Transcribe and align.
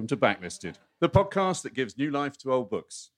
welcome 0.00 0.06
to 0.06 0.16
Backlisted, 0.16 0.76
the 1.00 1.10
podcast 1.10 1.60
that 1.60 1.74
gives 1.74 1.98
new 1.98 2.10
life 2.10 2.38
to 2.38 2.50
old 2.50 2.70
books. 2.70 3.10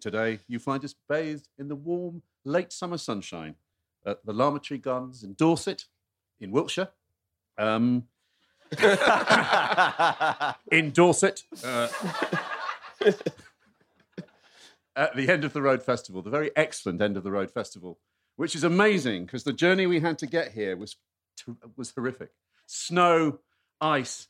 Today, 0.00 0.38
you 0.46 0.60
find 0.60 0.84
us 0.84 0.94
bathed 1.08 1.48
in 1.58 1.66
the 1.66 1.74
warm, 1.74 2.22
late 2.44 2.72
summer 2.72 2.96
sunshine 2.96 3.56
at 4.06 4.24
the 4.24 4.32
Larmer 4.32 4.60
Tree 4.60 4.78
Gardens 4.78 5.24
in 5.24 5.34
Dorset, 5.34 5.86
in 6.40 6.52
Wiltshire. 6.52 6.90
Um, 7.58 8.04
in 10.70 10.92
Dorset. 10.92 11.42
uh, 11.64 11.88
at 14.94 15.16
the 15.16 15.28
end 15.28 15.42
of 15.42 15.52
the 15.52 15.62
road 15.62 15.82
festival, 15.82 16.22
the 16.22 16.30
very 16.30 16.52
excellent 16.54 17.02
end 17.02 17.16
of 17.16 17.24
the 17.24 17.32
road 17.32 17.50
festival, 17.50 17.98
which 18.36 18.54
is 18.54 18.62
amazing 18.62 19.24
because 19.24 19.42
the 19.42 19.52
journey 19.52 19.88
we 19.88 19.98
had 19.98 20.16
to 20.18 20.26
get 20.26 20.52
here 20.52 20.76
was 20.76 20.94
was 21.76 21.90
horrific. 21.96 22.30
Snow, 22.66 23.40
ice, 23.80 24.28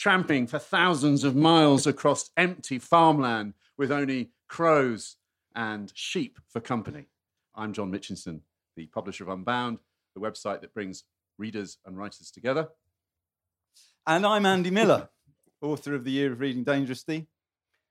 tramping 0.00 0.46
for 0.46 0.58
thousands 0.58 1.24
of 1.24 1.36
miles 1.36 1.86
across 1.86 2.30
empty 2.34 2.78
farmland 2.78 3.52
with 3.76 3.92
only 3.92 4.30
crows 4.48 5.16
and 5.54 5.92
sheep 5.94 6.38
for 6.48 6.58
company. 6.58 7.04
I'm 7.54 7.74
John 7.74 7.92
Mitchinson, 7.92 8.40
the 8.76 8.86
publisher 8.86 9.24
of 9.24 9.28
Unbound, 9.28 9.78
the 10.14 10.20
website 10.22 10.62
that 10.62 10.72
brings 10.72 11.04
readers 11.36 11.76
and 11.84 11.98
writers 11.98 12.30
together. 12.30 12.68
And 14.06 14.24
I'm 14.24 14.46
Andy 14.46 14.70
Miller, 14.70 15.10
author 15.60 15.94
of 15.94 16.04
The 16.04 16.12
Year 16.12 16.32
of 16.32 16.40
Reading 16.40 16.64
Dangerously. 16.64 17.28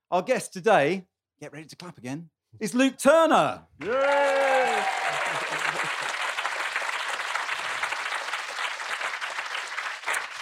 Our 0.09 0.23
guest 0.23 0.51
today, 0.51 1.05
get 1.39 1.53
ready 1.53 1.67
to 1.67 1.75
clap 1.75 1.99
again, 1.99 2.31
is 2.59 2.73
Luke 2.73 2.97
Turner. 2.97 3.67
Yay! 3.83 4.83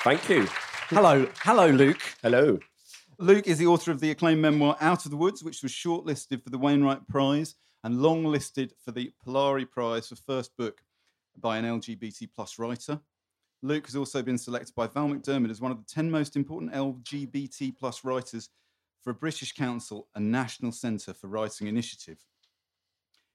Thank 0.06 0.30
you. 0.30 0.48
Hello, 0.90 1.28
hello, 1.42 1.68
Luke. 1.68 2.02
Hello. 2.24 2.58
Luke 3.20 3.46
is 3.46 3.58
the 3.58 3.68
author 3.68 3.92
of 3.92 4.00
the 4.00 4.10
acclaimed 4.10 4.42
memoir 4.42 4.78
Out 4.80 5.04
of 5.04 5.12
the 5.12 5.18
Woods, 5.18 5.44
which 5.44 5.62
was 5.62 5.74
shortlisted 5.74 6.42
for 6.42 6.50
the 6.50 6.58
Wainwright 6.58 7.06
Prize 7.10 7.56
and 7.84 7.96
longlisted 7.96 8.72
for 8.86 8.94
the 8.94 9.12
Polari 9.22 9.70
Prize 9.70 10.08
for 10.08 10.16
first 10.16 10.56
book 10.56 10.80
by 11.36 11.58
an 11.58 11.66
LGBT 11.66 12.30
plus 12.34 12.58
writer. 12.58 13.02
Luke 13.62 13.86
has 13.86 13.98
also 13.98 14.22
been 14.22 14.38
selected 14.38 14.74
by 14.76 14.88
Val 14.88 15.10
McDermid 15.10 15.52
as 15.52 15.60
one 15.60 15.74
of 15.74 15.78
the 15.78 15.94
10 15.94 16.10
most 16.10 16.38
important 16.38 16.72
LGBT 16.72 17.78
plus 17.78 18.06
writers 18.06 18.50
for 19.02 19.10
a 19.10 19.14
British 19.14 19.52
Council 19.52 20.08
and 20.16 20.32
National 20.32 20.72
Centre 20.72 21.14
for 21.14 21.28
Writing 21.28 21.68
Initiative. 21.68 22.24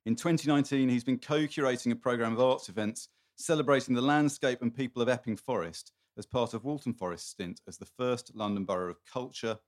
In 0.07 0.17
2019, 0.17 0.89
he's 0.89 1.05
been 1.05 1.19
co 1.19 1.41
curating 1.41 1.93
a 1.93 1.97
programme 1.97 2.33
of 2.33 2.41
arts 2.41 2.71
events 2.71 3.09
celebrating 3.37 3.95
the 3.95 4.01
landscape 4.01 4.63
and 4.63 4.75
people 4.75 5.03
of 5.03 5.11
Epping 5.11 5.37
Forest 5.37 5.93
as 6.19 6.27
part 6.27 6.55
of 6.55 6.65
Waltham 6.65 6.95
Forest's 6.95 7.31
stint 7.31 7.61
as 7.67 7.79
the 7.79 7.87
first 7.99 8.33
London 8.35 8.65
Borough 8.65 8.91
of 8.91 8.99
Culture. 9.11 9.59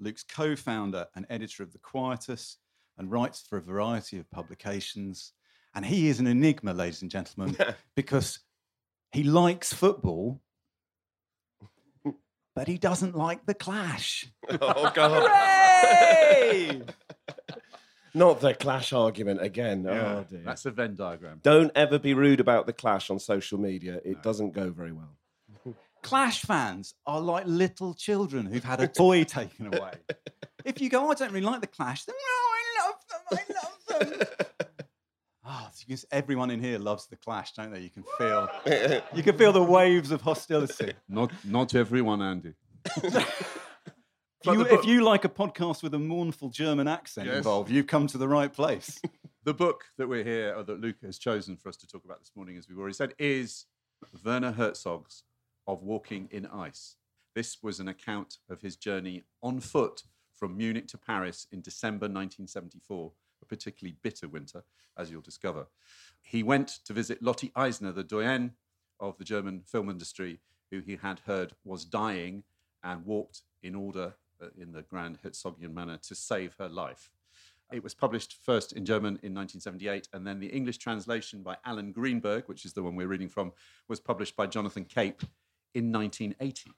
Luke's 0.00 0.24
co 0.24 0.56
founder 0.56 1.06
and 1.14 1.24
editor 1.30 1.62
of 1.62 1.72
The 1.72 1.78
Quietus 1.78 2.58
and 2.98 3.10
writes 3.10 3.44
for 3.48 3.58
a 3.58 3.62
variety 3.62 4.18
of 4.18 4.30
publications. 4.30 5.32
And 5.74 5.84
he 5.84 6.08
is 6.08 6.20
an 6.20 6.26
enigma, 6.26 6.72
ladies 6.72 7.02
and 7.02 7.10
gentlemen, 7.10 7.56
because 7.96 8.40
he 9.12 9.22
likes 9.24 9.72
football, 9.72 10.40
but 12.54 12.68
he 12.68 12.78
doesn't 12.78 13.16
like 13.16 13.46
the 13.46 13.54
clash. 13.54 14.26
Oh 14.60 14.90
God. 14.94 15.28
Hooray! 15.28 16.82
Not 18.16 18.40
the 18.40 18.54
clash 18.54 18.92
argument 18.92 19.42
again. 19.42 19.82
Yeah, 19.84 20.18
Oh 20.18 20.24
dear. 20.28 20.42
that's 20.44 20.64
a 20.66 20.70
Venn 20.70 20.94
diagram. 20.94 21.40
Don't 21.42 21.72
ever 21.74 21.98
be 21.98 22.14
rude 22.14 22.38
about 22.38 22.66
the 22.66 22.72
clash 22.72 23.10
on 23.10 23.18
social 23.18 23.58
media. 23.58 24.00
It 24.04 24.22
doesn't 24.22 24.52
go 24.52 24.70
very 24.70 24.92
well. 24.92 25.16
Clash 26.04 26.42
fans 26.42 26.94
are 27.06 27.20
like 27.20 27.44
little 27.46 27.94
children 27.94 28.46
who've 28.46 28.62
had 28.62 28.80
a 28.80 28.86
toy 29.02 29.24
taken 29.24 29.66
away. 29.74 29.94
If 30.64 30.80
you 30.80 30.88
go, 30.88 31.10
I 31.10 31.14
don't 31.14 31.32
really 31.32 31.44
like 31.46 31.60
the 31.62 31.66
Clash, 31.66 32.04
then 32.04 32.14
no, 32.14 32.30
I 32.54 32.86
love 32.86 33.00
them, 33.10 33.38
I 33.98 34.06
love 34.08 34.18
them. 34.18 34.28
Ah, 35.46 35.68
it's 35.68 35.84
because 35.84 36.06
everyone 36.10 36.50
in 36.50 36.58
here 36.58 36.78
loves 36.78 37.06
the 37.06 37.16
Clash, 37.16 37.52
don't 37.52 37.70
they? 37.70 37.80
You 37.80 37.90
can 37.90 38.02
feel, 38.16 38.48
you 39.14 39.22
can 39.22 39.36
feel 39.36 39.52
the 39.52 39.62
waves 39.62 40.10
of 40.10 40.22
hostility. 40.22 40.94
Not, 41.06 41.32
not 41.44 41.74
everyone, 41.74 42.22
Andy. 42.22 42.54
If 42.96 43.04
you, 44.46 44.54
book- 44.54 44.68
if 44.72 44.86
you 44.86 45.02
like 45.04 45.26
a 45.26 45.28
podcast 45.28 45.82
with 45.82 45.92
a 45.92 45.98
mournful 45.98 46.48
German 46.48 46.88
accent 46.88 47.26
Yes. 47.26 47.36
involved, 47.36 47.70
you've 47.70 47.86
come 47.86 48.06
to 48.06 48.16
the 48.16 48.26
right 48.26 48.50
place. 48.50 48.98
The 49.44 49.52
book 49.52 49.84
that 49.98 50.08
we're 50.08 50.24
here, 50.24 50.54
or 50.56 50.62
that 50.62 50.80
Luke 50.80 50.96
has 51.02 51.18
chosen 51.18 51.58
for 51.58 51.68
us 51.68 51.76
to 51.76 51.86
talk 51.86 52.06
about 52.06 52.20
this 52.20 52.30
morning, 52.34 52.56
as 52.56 52.66
we've 52.66 52.78
already 52.78 52.94
said, 52.94 53.12
is 53.18 53.66
Werner 54.24 54.52
Herzog's 54.52 55.24
Of 55.66 55.82
Walking 55.82 56.28
in 56.30 56.46
Ice. 56.46 56.96
This 57.34 57.62
was 57.62 57.80
an 57.80 57.88
account 57.88 58.38
of 58.48 58.60
his 58.60 58.76
journey 58.76 59.24
on 59.42 59.60
foot 59.60 60.02
from 60.34 60.56
Munich 60.56 60.86
to 60.88 60.98
Paris 60.98 61.46
in 61.52 61.60
December 61.60 62.04
1974, 62.04 63.12
a 63.42 63.46
particularly 63.46 63.96
bitter 64.02 64.28
winter, 64.28 64.64
as 64.96 65.10
you'll 65.10 65.20
discover. 65.20 65.66
He 66.22 66.42
went 66.42 66.68
to 66.84 66.92
visit 66.92 67.22
Lotte 67.22 67.50
Eisner, 67.56 67.92
the 67.92 68.04
doyenne 68.04 68.52
of 69.00 69.18
the 69.18 69.24
German 69.24 69.62
film 69.66 69.90
industry, 69.90 70.40
who 70.70 70.80
he 70.80 70.96
had 70.96 71.20
heard 71.20 71.52
was 71.64 71.84
dying 71.84 72.44
and 72.82 73.04
walked 73.04 73.42
in 73.62 73.74
order 73.74 74.14
uh, 74.42 74.46
in 74.58 74.72
the 74.72 74.82
grand 74.82 75.18
Herzogian 75.24 75.72
manner 75.72 75.98
to 75.98 76.14
save 76.14 76.54
her 76.58 76.68
life. 76.68 77.10
It 77.72 77.82
was 77.82 77.94
published 77.94 78.36
first 78.44 78.72
in 78.72 78.84
German 78.84 79.18
in 79.22 79.34
1978, 79.34 80.08
and 80.12 80.26
then 80.26 80.38
the 80.38 80.48
English 80.48 80.78
translation 80.78 81.42
by 81.42 81.56
Alan 81.64 81.92
Greenberg, 81.92 82.44
which 82.46 82.64
is 82.64 82.74
the 82.74 82.82
one 82.82 82.94
we're 82.94 83.08
reading 83.08 83.28
from, 83.28 83.52
was 83.88 84.00
published 84.00 84.36
by 84.36 84.46
Jonathan 84.46 84.84
Cape 84.84 85.22
in 85.74 85.92
1980. 85.92 86.70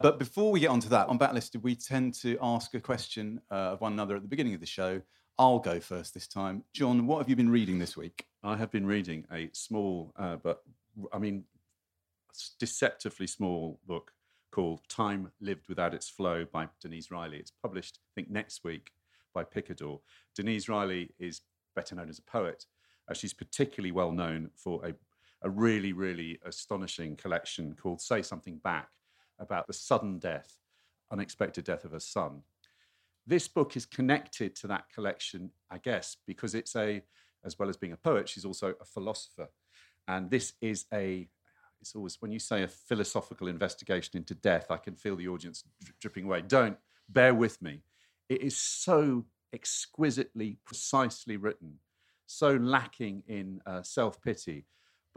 But 0.00 0.18
before 0.18 0.50
we 0.50 0.60
get 0.60 0.70
onto 0.70 0.88
that, 0.88 1.08
on 1.08 1.18
Backlisted, 1.18 1.62
we 1.62 1.74
tend 1.74 2.14
to 2.14 2.36
ask 2.42 2.74
a 2.74 2.80
question 2.80 3.40
uh, 3.50 3.72
of 3.72 3.80
one 3.80 3.92
another 3.92 4.16
at 4.16 4.22
the 4.22 4.28
beginning 4.28 4.54
of 4.54 4.60
the 4.60 4.66
show. 4.66 5.00
I'll 5.38 5.60
go 5.60 5.78
first 5.78 6.14
this 6.14 6.26
time. 6.26 6.64
John, 6.74 7.06
what 7.06 7.18
have 7.18 7.28
you 7.28 7.36
been 7.36 7.50
reading 7.50 7.78
this 7.78 7.96
week? 7.96 8.26
I 8.42 8.56
have 8.56 8.70
been 8.70 8.86
reading 8.86 9.24
a 9.32 9.48
small, 9.52 10.12
uh, 10.18 10.36
but 10.36 10.62
I 11.12 11.18
mean, 11.18 11.44
deceptively 12.58 13.26
small 13.26 13.80
book 13.86 14.12
called 14.50 14.80
Time 14.88 15.30
Lived 15.40 15.68
Without 15.68 15.94
Its 15.94 16.08
Flow 16.08 16.44
by 16.44 16.68
Denise 16.80 17.10
Riley. 17.10 17.38
It's 17.38 17.52
published, 17.62 17.98
I 18.02 18.10
think, 18.14 18.30
next 18.30 18.64
week 18.64 18.90
by 19.34 19.44
Picador. 19.44 20.00
Denise 20.34 20.68
Riley 20.68 21.10
is 21.18 21.42
better 21.76 21.94
known 21.94 22.08
as 22.08 22.18
a 22.18 22.22
poet. 22.22 22.66
Uh, 23.08 23.14
she's 23.14 23.32
particularly 23.32 23.92
well 23.92 24.12
known 24.12 24.50
for 24.56 24.84
a, 24.84 24.94
a 25.42 25.50
really, 25.50 25.92
really 25.92 26.38
astonishing 26.44 27.16
collection 27.16 27.74
called 27.80 28.00
Say 28.00 28.22
Something 28.22 28.58
Back 28.58 28.88
about 29.38 29.66
the 29.66 29.72
sudden 29.72 30.18
death, 30.18 30.58
unexpected 31.12 31.64
death 31.64 31.84
of 31.84 31.92
her 31.92 32.00
son. 32.00 32.42
This 33.26 33.46
book 33.46 33.76
is 33.76 33.86
connected 33.86 34.56
to 34.56 34.66
that 34.68 34.84
collection, 34.92 35.50
I 35.70 35.78
guess, 35.78 36.16
because 36.26 36.54
it's 36.54 36.74
a, 36.76 37.02
as 37.44 37.58
well 37.58 37.68
as 37.68 37.76
being 37.76 37.92
a 37.92 37.96
poet, 37.96 38.28
she's 38.28 38.44
also 38.44 38.74
a 38.80 38.84
philosopher. 38.84 39.48
And 40.08 40.30
this 40.30 40.54
is 40.60 40.86
a, 40.92 41.28
it's 41.80 41.94
always, 41.94 42.20
when 42.20 42.32
you 42.32 42.38
say 42.38 42.62
a 42.62 42.68
philosophical 42.68 43.46
investigation 43.48 44.16
into 44.16 44.34
death, 44.34 44.70
I 44.70 44.78
can 44.78 44.96
feel 44.96 45.14
the 45.14 45.28
audience 45.28 45.62
dripping 46.00 46.24
away. 46.24 46.42
Don't, 46.42 46.76
bear 47.08 47.34
with 47.34 47.60
me. 47.62 47.82
It 48.28 48.42
is 48.42 48.56
so 48.56 49.24
exquisitely, 49.52 50.58
precisely 50.64 51.36
written, 51.36 51.74
so 52.26 52.56
lacking 52.56 53.22
in 53.26 53.60
uh, 53.66 53.82
self 53.82 54.20
pity, 54.20 54.66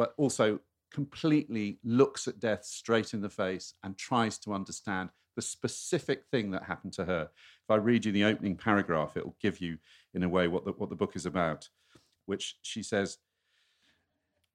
but 0.02 0.16
also 0.18 0.60
completely 0.92 1.78
looks 1.84 2.28
at 2.28 2.40
death 2.40 2.66
straight 2.66 3.14
in 3.14 3.22
the 3.22 3.30
face 3.30 3.76
and 3.84 3.96
tries 4.00 4.40
to 4.40 4.52
understand 4.52 5.12
the 5.36 5.44
specific 5.44 6.24
thing 6.32 6.50
that 6.50 6.64
happened 6.64 6.92
to 6.92 7.06
her. 7.06 7.30
If 7.64 7.70
I 7.70 7.76
read 7.76 8.06
you 8.06 8.12
the 8.12 8.24
opening 8.24 8.58
paragraph, 8.58 9.16
it 9.16 9.24
will 9.24 9.38
give 9.40 9.62
you, 9.62 9.78
in 10.16 10.24
a 10.24 10.28
way, 10.28 10.48
what 10.48 10.66
the, 10.66 10.72
what 10.72 10.90
the 10.90 10.96
book 10.96 11.16
is 11.16 11.28
about, 11.28 11.70
which 12.26 12.56
she 12.64 12.82
says, 12.82 13.20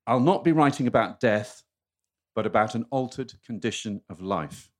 I'll 0.05 0.19
not 0.19 0.43
be 0.43 0.51
writing 0.51 0.89
about 0.89 1.21
death, 1.21 1.63
but 2.35 2.45
about 2.45 2.75
an 2.75 2.87
altered 2.91 3.35
condition 3.45 4.01
of 4.11 4.21
life. 4.21 4.73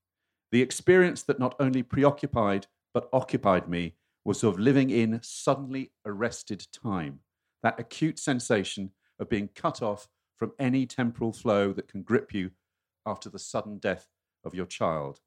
The 0.51 0.63
experience 0.63 1.23
that 1.23 1.39
not 1.39 1.55
only 1.61 1.85
preoccupied, 1.85 2.67
but 2.93 3.09
occupied 3.13 3.69
me 3.69 3.95
was 4.25 4.43
of 4.43 4.59
living 4.59 4.91
in 4.91 5.21
suddenly 5.23 5.93
arrested 6.05 6.67
time, 6.73 7.21
that 7.63 7.79
acute 7.79 8.19
sensation 8.19 8.91
of 9.21 9.29
being 9.29 9.49
cut 9.55 9.81
off 9.81 10.09
from 10.37 10.53
any 10.59 10.87
temporal 10.87 11.33
flow 11.33 11.73
that 11.73 11.89
can 11.89 12.03
grip 12.03 12.35
you 12.35 12.51
after 13.07 13.29
the 13.31 13.39
sudden 13.39 13.79
death 13.79 14.09
of 14.45 14.55
your 14.55 14.67
child. 14.67 15.21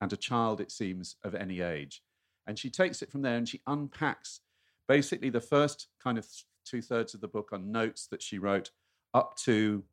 And 0.00 0.12
a 0.12 0.16
child, 0.16 0.60
it 0.60 0.70
seems, 0.70 1.16
of 1.24 1.34
any 1.34 1.60
age. 1.60 2.02
And 2.46 2.58
she 2.58 2.70
takes 2.70 3.02
it 3.02 3.10
from 3.10 3.22
there 3.22 3.36
and 3.36 3.48
she 3.48 3.62
unpacks 3.66 4.40
basically 4.88 5.30
the 5.30 5.40
first 5.40 5.88
kind 6.02 6.18
of 6.18 6.26
two 6.64 6.82
thirds 6.82 7.14
of 7.14 7.20
the 7.20 7.28
book 7.28 7.50
on 7.52 7.72
notes 7.72 8.06
that 8.08 8.22
she 8.22 8.38
wrote 8.38 8.70
up 9.14 9.36
to, 9.36 9.84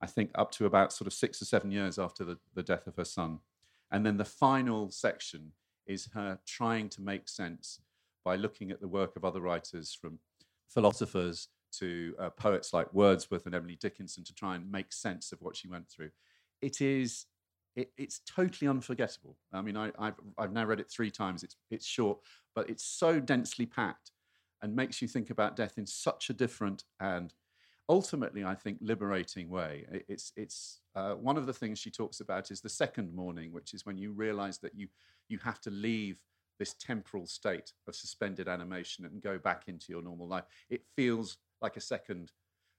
I 0.00 0.06
think, 0.06 0.30
up 0.34 0.50
to 0.52 0.66
about 0.66 0.92
sort 0.92 1.06
of 1.06 1.12
six 1.12 1.40
or 1.40 1.44
seven 1.44 1.70
years 1.70 1.98
after 1.98 2.24
the, 2.24 2.38
the 2.54 2.62
death 2.62 2.86
of 2.86 2.96
her 2.96 3.04
son. 3.04 3.38
And 3.90 4.04
then 4.04 4.16
the 4.16 4.24
final 4.24 4.90
section 4.90 5.52
is 5.86 6.08
her 6.14 6.38
trying 6.46 6.88
to 6.90 7.02
make 7.02 7.28
sense 7.28 7.80
by 8.24 8.36
looking 8.36 8.70
at 8.70 8.80
the 8.80 8.88
work 8.88 9.16
of 9.16 9.24
other 9.24 9.40
writers, 9.40 9.96
from 9.98 10.18
philosophers 10.68 11.48
to 11.78 12.14
uh, 12.18 12.30
poets 12.30 12.72
like 12.72 12.92
Wordsworth 12.92 13.46
and 13.46 13.54
Emily 13.54 13.76
Dickinson 13.76 14.24
to 14.24 14.34
try 14.34 14.56
and 14.56 14.70
make 14.70 14.92
sense 14.92 15.32
of 15.32 15.40
what 15.40 15.56
she 15.56 15.68
went 15.68 15.88
through. 15.88 16.10
It 16.60 16.80
is. 16.80 17.26
It, 17.74 17.90
it's 17.96 18.20
totally 18.26 18.68
unforgettable. 18.68 19.38
I 19.52 19.62
mean, 19.62 19.76
I, 19.78 19.90
have 19.98 20.20
I've 20.36 20.52
now 20.52 20.66
read 20.66 20.80
it 20.80 20.90
three 20.90 21.10
times. 21.10 21.42
It's 21.42 21.56
it's 21.70 21.86
short, 21.86 22.18
but 22.54 22.68
it's 22.68 22.84
so 22.84 23.18
densely 23.18 23.66
packed, 23.66 24.12
and 24.60 24.76
makes 24.76 25.00
you 25.00 25.08
think 25.08 25.30
about 25.30 25.56
death 25.56 25.78
in 25.78 25.86
such 25.86 26.28
a 26.30 26.34
different 26.34 26.84
and 27.00 27.32
ultimately, 27.88 28.44
I 28.44 28.54
think, 28.54 28.78
liberating 28.80 29.48
way. 29.48 29.86
It's 30.08 30.32
it's 30.36 30.80
uh, 30.94 31.14
one 31.14 31.36
of 31.36 31.46
the 31.46 31.52
things 31.52 31.78
she 31.78 31.90
talks 31.90 32.20
about 32.20 32.50
is 32.50 32.60
the 32.60 32.68
second 32.68 33.14
morning, 33.14 33.52
which 33.52 33.74
is 33.74 33.84
when 33.84 33.98
you 33.98 34.12
realize 34.12 34.58
that 34.58 34.74
you 34.74 34.88
you 35.28 35.38
have 35.38 35.60
to 35.62 35.70
leave 35.70 36.20
this 36.58 36.74
temporal 36.74 37.26
state 37.26 37.72
of 37.88 37.94
suspended 37.94 38.48
animation 38.48 39.04
and 39.04 39.22
go 39.22 39.38
back 39.38 39.64
into 39.66 39.86
your 39.88 40.02
normal 40.02 40.28
life. 40.28 40.44
It 40.70 40.82
feels 40.96 41.38
like 41.62 41.76
a 41.76 41.80
second 41.80 42.32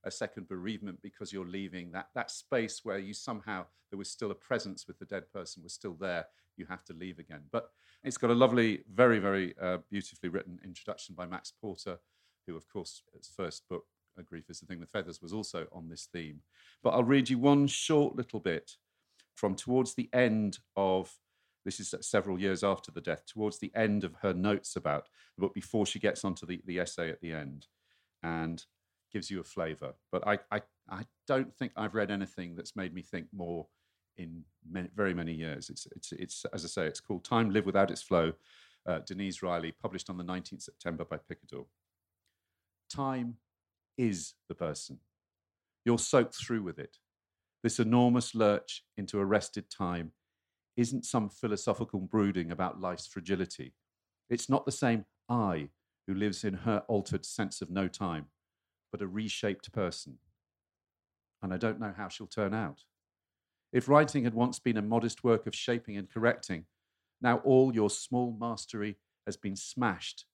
a 0.05 0.11
second 0.11 0.49
bereavement 0.49 0.99
because 1.01 1.31
you're 1.31 1.45
leaving 1.45 1.91
that 1.91 2.07
that 2.13 2.29
space 2.29 2.81
where 2.83 2.97
you 2.97 3.13
somehow 3.13 3.65
there 3.89 3.97
was 3.97 4.09
still 4.09 4.31
a 4.31 4.35
presence 4.35 4.85
with 4.87 4.99
the 4.99 5.05
dead 5.05 5.23
person 5.31 5.63
was 5.63 5.73
still 5.73 5.93
there 5.93 6.25
you 6.55 6.65
have 6.67 6.83
to 6.83 6.93
leave 6.93 7.17
again. 7.17 7.41
But 7.51 7.69
it's 8.03 8.17
got 8.17 8.29
a 8.29 8.35
lovely 8.35 8.83
very 8.93 9.19
very 9.19 9.55
uh, 9.61 9.77
beautifully 9.89 10.29
written 10.29 10.59
introduction 10.63 11.15
by 11.15 11.25
max 11.25 11.51
porter 11.61 11.97
who 12.45 12.55
of 12.55 12.67
course 12.67 13.01
his 13.15 13.29
first 13.35 13.63
book 13.69 13.85
grief 14.25 14.49
is 14.49 14.59
the 14.59 14.67
thing 14.67 14.79
with 14.79 14.91
feathers 14.91 15.21
was 15.21 15.33
also 15.33 15.65
on 15.71 15.89
this 15.89 16.07
theme. 16.11 16.41
But 16.83 16.91
i'll 16.91 17.03
read 17.03 17.29
you 17.29 17.39
one 17.39 17.67
short 17.67 18.15
little 18.15 18.39
bit 18.39 18.71
from 19.35 19.55
towards 19.55 19.95
the 19.95 20.09
end 20.13 20.59
of 20.75 21.11
this 21.65 21.79
is 21.79 21.95
several 22.01 22.39
years 22.39 22.63
after 22.63 22.91
the 22.91 23.01
death 23.01 23.25
towards 23.25 23.59
the 23.59 23.71
end 23.75 24.03
of 24.03 24.15
her 24.21 24.33
notes 24.33 24.75
about 24.75 25.07
the 25.35 25.41
book 25.41 25.53
before 25.53 25.85
she 25.85 25.99
gets 25.99 26.25
onto 26.25 26.45
the, 26.45 26.61
the 26.65 26.79
essay 26.79 27.09
at 27.09 27.21
the 27.21 27.31
end. 27.31 27.67
And 28.21 28.63
gives 29.13 29.29
you 29.29 29.39
a 29.39 29.43
flavor. 29.43 29.93
But 30.11 30.27
I, 30.27 30.39
I, 30.51 30.61
I 30.89 31.03
don't 31.27 31.53
think 31.55 31.71
I've 31.77 31.93
read 31.93 32.11
anything 32.11 32.55
that's 32.55 32.75
made 32.75 32.93
me 32.93 33.01
think 33.01 33.27
more 33.31 33.67
in 34.17 34.43
many, 34.69 34.89
very 34.95 35.13
many 35.13 35.33
years. 35.33 35.69
It's, 35.69 35.87
it's, 35.95 36.11
it's, 36.13 36.45
as 36.53 36.65
I 36.65 36.67
say, 36.67 36.87
it's 36.87 36.99
called 36.99 37.23
Time 37.23 37.51
Live 37.51 37.65
Without 37.65 37.91
Its 37.91 38.01
Flow, 38.01 38.33
uh, 38.87 38.99
Denise 39.05 39.41
Riley, 39.41 39.73
published 39.81 40.09
on 40.09 40.17
the 40.17 40.23
19th 40.23 40.63
September 40.63 41.05
by 41.05 41.17
Picador. 41.17 41.65
Time 42.93 43.35
is 43.97 44.33
the 44.49 44.55
person. 44.55 44.99
You're 45.85 45.99
soaked 45.99 46.35
through 46.35 46.63
with 46.63 46.79
it. 46.79 46.97
This 47.61 47.79
enormous 47.79 48.35
lurch 48.35 48.83
into 48.97 49.19
arrested 49.19 49.69
time 49.69 50.11
isn't 50.75 51.05
some 51.05 51.29
philosophical 51.29 51.99
brooding 51.99 52.51
about 52.51 52.81
life's 52.81 53.07
fragility. 53.07 53.73
It's 54.29 54.49
not 54.49 54.65
the 54.65 54.71
same 54.71 55.05
I 55.29 55.69
who 56.07 56.13
lives 56.13 56.43
in 56.43 56.53
her 56.53 56.83
altered 56.87 57.25
sense 57.25 57.61
of 57.61 57.69
no 57.69 57.87
time, 57.87 58.25
but 58.93 59.01
a 59.01 59.07
reshaped 59.07 59.73
person. 59.73 60.19
And 61.41 61.51
I 61.51 61.57
don't 61.57 61.79
know 61.79 61.93
how 61.97 62.09
she'll 62.09 62.27
turn 62.27 62.53
out. 62.53 62.83
If 63.73 63.89
writing 63.89 64.23
had 64.23 64.35
once 64.35 64.59
been 64.59 64.77
a 64.77 64.83
modest 64.83 65.23
work 65.23 65.47
of 65.47 65.55
shaping 65.55 65.97
and 65.97 66.07
correcting, 66.07 66.65
now 67.19 67.37
all 67.37 67.73
your 67.73 67.89
small 67.89 68.37
mastery 68.39 68.97
has 69.25 69.35
been 69.35 69.55
smashed 69.55 70.25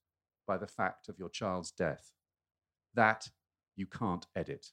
by 0.45 0.57
the 0.57 0.67
fact 0.67 1.07
of 1.07 1.17
your 1.17 1.29
child's 1.29 1.71
death. 1.71 2.11
That 2.95 3.29
you 3.77 3.85
can't 3.85 4.27
edit. 4.35 4.71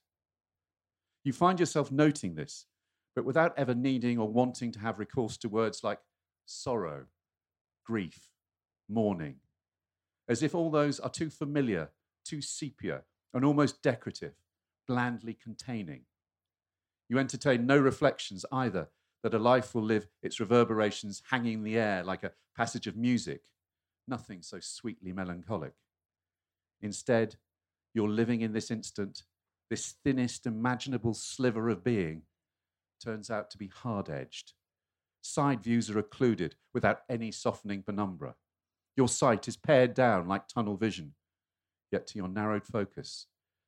You 1.22 1.32
find 1.32 1.60
yourself 1.60 1.92
noting 1.92 2.34
this, 2.34 2.66
but 3.14 3.24
without 3.24 3.56
ever 3.56 3.74
needing 3.74 4.18
or 4.18 4.28
wanting 4.28 4.72
to 4.72 4.80
have 4.80 4.98
recourse 4.98 5.36
to 5.38 5.48
words 5.48 5.84
like 5.84 6.00
sorrow, 6.44 7.04
grief, 7.84 8.32
mourning, 8.88 9.36
as 10.28 10.42
if 10.42 10.56
all 10.56 10.72
those 10.72 10.98
are 10.98 11.10
too 11.10 11.30
familiar, 11.30 11.90
too 12.24 12.40
sepia, 12.40 13.02
and 13.36 13.44
almost 13.44 13.82
decorative, 13.82 14.32
blandly 14.88 15.34
containing. 15.34 16.00
You 17.06 17.18
entertain 17.18 17.66
no 17.66 17.78
reflections 17.78 18.46
either 18.50 18.88
that 19.22 19.34
a 19.34 19.38
life 19.38 19.74
will 19.74 19.82
live 19.82 20.08
its 20.22 20.40
reverberations 20.40 21.22
hanging 21.30 21.58
in 21.58 21.62
the 21.62 21.76
air 21.76 22.02
like 22.02 22.24
a 22.24 22.32
passage 22.56 22.86
of 22.86 22.96
music, 22.96 23.42
nothing 24.08 24.40
so 24.40 24.58
sweetly 24.58 25.12
melancholic. 25.12 25.74
Instead, 26.80 27.36
you're 27.92 28.08
living 28.08 28.40
in 28.40 28.54
this 28.54 28.70
instant, 28.70 29.24
this 29.68 29.96
thinnest 30.02 30.46
imaginable 30.46 31.12
sliver 31.12 31.68
of 31.68 31.84
being 31.84 32.22
turns 33.04 33.28
out 33.30 33.50
to 33.50 33.58
be 33.58 33.68
hard 33.68 34.08
edged. 34.08 34.54
Side 35.20 35.62
views 35.62 35.90
are 35.90 35.98
occluded 35.98 36.54
without 36.72 37.00
any 37.10 37.30
softening 37.32 37.82
penumbra. 37.82 38.34
Your 38.96 39.08
sight 39.08 39.46
is 39.46 39.58
pared 39.58 39.92
down 39.92 40.26
like 40.26 40.48
tunnel 40.48 40.78
vision. 40.78 41.12
Yet 41.92 42.06
to 42.08 42.18
your 42.18 42.28
narrowed 42.28 42.66
focus, 42.66 43.26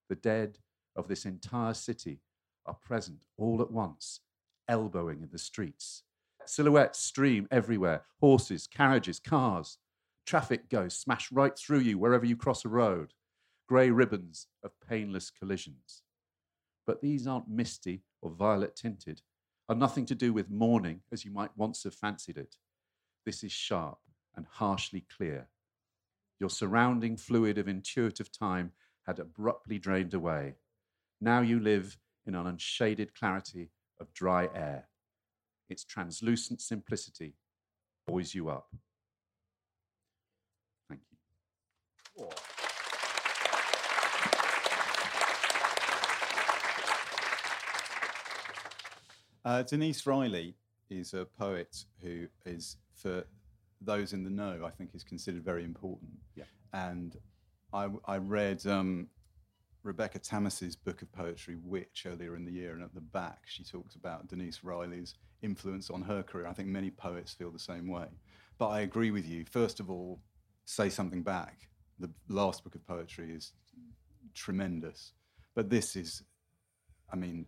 the 0.09 0.17
dead 0.17 0.59
of 0.97 1.09
this 1.09 1.25
entire 1.25 1.75
city 1.75 2.21
are 2.67 2.75
present 2.75 3.25
all 3.37 3.63
at 3.63 3.71
once, 3.71 4.21
elbowing 4.69 5.23
in 5.23 5.29
the 5.31 5.39
streets. 5.39 6.03
Silhouettes 6.45 6.99
stream 6.99 7.47
everywhere 7.51 8.05
horses, 8.21 8.67
carriages, 8.67 9.21
cars. 9.21 9.79
Traffic 10.27 10.69
goes 10.69 10.95
smash 10.95 11.31
right 11.31 11.57
through 11.57 11.81
you 11.81 11.99
wherever 11.99 12.25
you 12.25 12.37
cross 12.37 12.65
a 12.65 12.69
road. 12.69 13.13
Grey 13.69 13.91
ribbons 13.91 14.47
of 14.65 14.73
painless 14.89 15.31
collisions. 15.31 16.03
But 16.87 17.03
these 17.03 17.27
aren't 17.27 17.49
misty 17.49 18.03
or 18.23 18.31
violet 18.31 18.75
tinted, 18.75 19.23
are 19.69 19.75
nothing 19.75 20.07
to 20.07 20.15
do 20.15 20.33
with 20.33 20.51
mourning 20.51 21.03
as 21.13 21.25
you 21.25 21.31
might 21.31 21.57
once 21.57 21.85
have 21.85 21.95
fancied 21.95 22.39
it. 22.39 22.57
This 23.27 23.45
is 23.45 23.53
sharp, 23.53 23.99
and 24.35 24.47
harshly 24.47 25.05
clear. 25.15 25.49
Your 26.41 26.51
surrounding 26.51 27.17
fluid 27.17 27.59
of 27.59 27.67
intuitive 27.69 28.31
time 28.31 28.73
had 29.07 29.19
abruptly 29.19 29.79
drained 29.79 30.15
away. 30.15 30.55
Now 31.21 31.41
you 31.41 31.59
live 31.59 31.99
in 32.27 32.35
an 32.35 32.47
unshaded 32.47 33.15
clarity 33.15 33.71
of 34.01 34.13
dry 34.13 34.49
air. 34.55 34.89
Its 35.69 35.85
translucent 35.85 36.61
simplicity 36.61 37.35
buoys 38.07 38.35
you 38.35 38.49
up. 38.49 38.69
Thank 40.89 41.01
you. 41.11 42.29
Uh, 49.45 49.63
Denise 49.63 50.07
Riley 50.07 50.55
is 50.91 51.15
a 51.15 51.25
poet 51.25 51.85
who 52.03 52.29
is, 52.45 52.77
for 52.95 53.25
those 53.81 54.13
in 54.13 54.25
the 54.25 54.31
know, 54.31 54.63
I 54.65 54.71
think 54.71 54.91
is 54.95 55.05
considered 55.05 55.45
very 55.45 55.65
important. 55.65 56.11
Yeah. 56.35 56.45
And 56.73 57.17
I, 57.73 57.89
I 58.07 58.19
read 58.19 58.67
um, 58.67 59.09
Rebecca 59.83 60.19
Tamás's 60.19 60.77
book 60.77 61.03
of 61.03 61.13
poetry, 61.13 61.57
Witch, 61.63 62.07
earlier 62.07 62.37
in 62.37 62.45
the 62.45 62.53
year, 62.53 62.75
and 62.75 62.83
at 62.83 62.95
the 62.95 63.01
back 63.01 63.43
she 63.47 63.65
talks 63.65 63.95
about 63.95 64.29
Denise 64.29 64.65
Riley's 64.65 65.15
influence 65.43 65.91
on 65.91 66.03
her 66.03 66.23
career. 66.23 66.47
I 66.47 66.53
think 66.53 66.69
many 66.69 66.91
poets 66.91 67.33
feel 67.33 67.51
the 67.51 67.59
same 67.59 67.89
way. 67.89 68.07
But 68.59 68.69
I 68.69 68.81
agree 68.81 69.11
with 69.11 69.27
you. 69.27 69.45
First 69.45 69.79
of 69.81 69.91
all, 69.91 70.21
say 70.65 70.89
something 70.89 71.23
back. 71.23 71.69
The 72.01 72.11
last 72.29 72.65
book 72.65 72.75
of 72.75 72.87
poetry 72.87 73.33
is 73.33 73.53
tremendous. 74.35 75.13
But 75.55 75.71
this 75.71 75.97
is, 75.97 76.23
I 77.13 77.17
mean, 77.17 77.47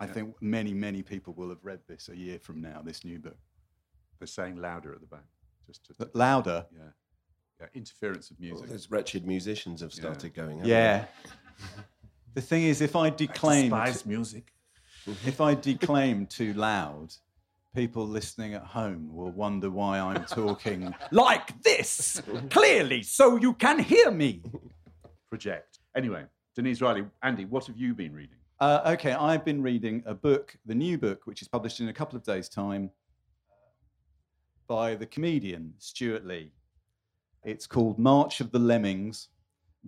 I 0.00 0.06
yeah. 0.06 0.12
think 0.12 0.34
many, 0.40 0.74
many 0.74 1.02
people 1.02 1.32
will 1.34 1.48
have 1.48 1.64
read 1.64 1.80
this 1.88 2.08
a 2.08 2.16
year 2.16 2.38
from 2.38 2.60
now, 2.60 2.82
this 2.84 3.04
new 3.04 3.18
book. 3.18 3.38
They're 4.18 4.26
saying 4.26 4.56
louder 4.56 4.92
at 4.92 5.00
the 5.00 5.06
back 5.06 5.24
just 5.68 5.84
to, 5.84 6.10
louder. 6.14 6.66
Yeah, 6.72 6.80
yeah. 7.60 7.66
Interference 7.74 8.30
of 8.30 8.40
music. 8.40 8.60
Well, 8.60 8.70
those 8.70 8.90
wretched 8.90 9.26
musicians 9.26 9.82
have 9.82 9.92
started 9.92 10.32
yeah. 10.34 10.42
going. 10.42 10.64
Yeah. 10.64 11.04
the 12.34 12.40
thing 12.40 12.64
is, 12.64 12.80
if 12.80 12.96
I 12.96 13.10
declaim 13.10 13.74
I 13.74 13.94
music, 14.06 14.52
if 15.06 15.40
I 15.40 15.54
declaim 15.54 16.26
too 16.26 16.54
loud, 16.54 17.12
people 17.74 18.06
listening 18.06 18.54
at 18.54 18.64
home 18.64 19.14
will 19.14 19.30
wonder 19.30 19.70
why 19.70 20.00
I'm 20.00 20.24
talking 20.24 20.94
like 21.12 21.62
this, 21.62 22.22
clearly, 22.50 23.02
so 23.02 23.36
you 23.36 23.52
can 23.52 23.78
hear 23.78 24.10
me. 24.10 24.42
Project. 25.28 25.78
Anyway, 25.94 26.24
Denise 26.56 26.80
Riley, 26.80 27.04
Andy, 27.22 27.44
what 27.44 27.66
have 27.66 27.76
you 27.76 27.94
been 27.94 28.14
reading? 28.14 28.36
Uh, 28.60 28.80
okay, 28.94 29.12
I've 29.12 29.44
been 29.44 29.62
reading 29.62 30.02
a 30.06 30.14
book, 30.14 30.56
the 30.66 30.74
new 30.74 30.98
book, 30.98 31.20
which 31.26 31.42
is 31.42 31.48
published 31.48 31.80
in 31.80 31.88
a 31.88 31.92
couple 31.92 32.16
of 32.16 32.24
days' 32.24 32.48
time, 32.48 32.90
by 34.68 34.94
the 34.94 35.06
comedian 35.06 35.72
Stewart 35.78 36.26
Lee. 36.26 36.52
It's 37.42 37.66
called 37.66 37.98
March 37.98 38.40
of 38.40 38.52
the 38.52 38.58
Lemmings 38.58 39.28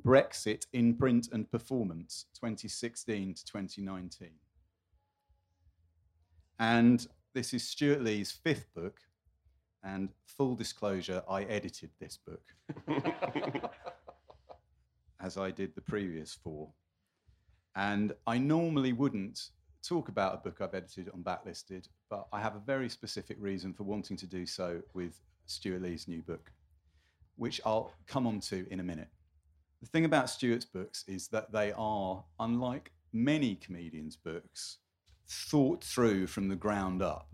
Brexit 0.03 0.67
in 0.73 0.95
Print 0.95 1.29
and 1.33 1.51
Performance 1.51 2.27
2016 2.35 3.35
to 3.35 3.45
2019. 3.45 4.31
And 6.59 7.07
this 7.35 7.53
is 7.53 7.69
Stewart 7.69 8.03
Lee's 8.03 8.33
fifth 8.33 8.67
book. 8.75 8.99
And 9.83 10.11
full 10.27 10.55
disclosure, 10.55 11.23
I 11.29 11.45
edited 11.45 11.91
this 12.01 12.19
book 12.19 12.43
as 15.21 15.39
I 15.39 15.51
did 15.51 15.75
the 15.75 15.81
previous 15.81 16.35
four. 16.35 16.71
And 17.77 18.13
I 18.27 18.39
normally 18.39 18.93
wouldn't 18.93 19.51
talk 19.83 20.09
about 20.09 20.35
a 20.35 20.39
book 20.39 20.61
I've 20.61 20.75
edited 20.75 21.09
on 21.15 21.23
Backlisted, 21.23 21.89
but 22.11 22.27
I 22.33 22.41
have 22.41 22.57
a 22.57 22.61
very 22.61 22.89
specific 22.89 23.39
reason 23.41 23.73
for 23.73 23.85
wanting 23.85 24.17
to 24.19 24.27
do 24.27 24.45
so 24.45 24.83
with 24.93 25.21
Stewart 25.47 25.83
Lee's 25.83 26.09
new 26.09 26.21
book, 26.23 26.53
which 27.37 27.61
I'll 27.65 27.93
come 28.07 28.27
on 28.27 28.41
to 28.41 28.67
in 28.71 28.81
a 28.81 28.85
minute. 28.85 29.09
The 29.81 29.87
thing 29.87 30.05
about 30.05 30.29
Stewart's 30.29 30.67
books 30.67 31.05
is 31.09 31.29
that 31.29 31.53
they 31.53 31.73
are, 31.77 32.23
unlike 32.41 32.93
many 33.13 33.55
comedians' 33.55 34.17
books, 34.17 34.79
thought 35.29 35.83
through 35.83 36.27
from 36.27 36.49
the 36.49 36.57
ground 36.57 37.01
up. 37.01 37.29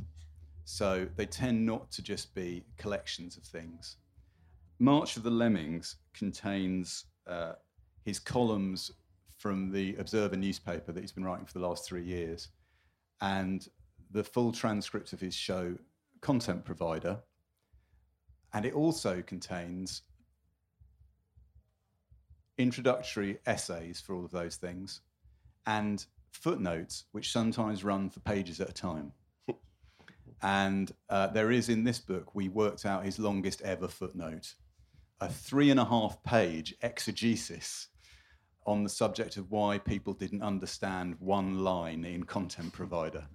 So 0.64 1.08
they 1.16 1.26
tend 1.26 1.64
not 1.64 1.90
to 1.92 2.02
just 2.02 2.34
be 2.34 2.64
collections 2.76 3.36
of 3.36 3.44
things. 3.44 3.96
March 4.78 5.16
of 5.16 5.22
the 5.22 5.30
Lemmings 5.30 5.96
contains 6.12 7.06
uh, 7.26 7.52
his 8.04 8.18
columns 8.18 8.90
from 9.38 9.70
the 9.70 9.96
Observer 9.96 10.36
newspaper 10.36 10.92
that 10.92 11.00
he's 11.00 11.12
been 11.12 11.24
writing 11.24 11.46
for 11.46 11.58
the 11.58 11.66
last 11.66 11.86
three 11.86 12.04
years, 12.04 12.48
and 13.20 13.68
the 14.10 14.24
full 14.24 14.52
transcript 14.52 15.12
of 15.12 15.20
his 15.20 15.34
show, 15.34 15.76
Content 16.20 16.64
Provider. 16.64 17.18
And 18.52 18.64
it 18.64 18.74
also 18.74 19.22
contains 19.22 20.02
introductory 22.58 23.38
essays 23.46 24.00
for 24.00 24.14
all 24.14 24.24
of 24.24 24.30
those 24.30 24.56
things 24.56 25.00
and 25.66 26.04
footnotes, 26.32 27.04
which 27.12 27.32
sometimes 27.32 27.84
run 27.84 28.08
for 28.08 28.20
pages 28.20 28.60
at 28.60 28.70
a 28.70 28.72
time. 28.72 29.12
and 30.42 30.92
uh, 31.10 31.26
there 31.28 31.50
is 31.50 31.68
in 31.68 31.84
this 31.84 31.98
book, 31.98 32.34
we 32.34 32.48
worked 32.48 32.86
out 32.86 33.04
his 33.04 33.18
longest 33.18 33.62
ever 33.62 33.88
footnote 33.88 34.54
a 35.20 35.28
three 35.28 35.70
and 35.70 35.80
a 35.80 35.84
half 35.84 36.22
page 36.24 36.74
exegesis 36.82 37.88
on 38.66 38.82
the 38.82 38.88
subject 38.88 39.36
of 39.36 39.50
why 39.50 39.78
people 39.78 40.12
didn't 40.12 40.42
understand 40.42 41.16
one 41.20 41.60
line 41.60 42.04
in 42.04 42.24
Content 42.24 42.72
Provider. 42.72 43.26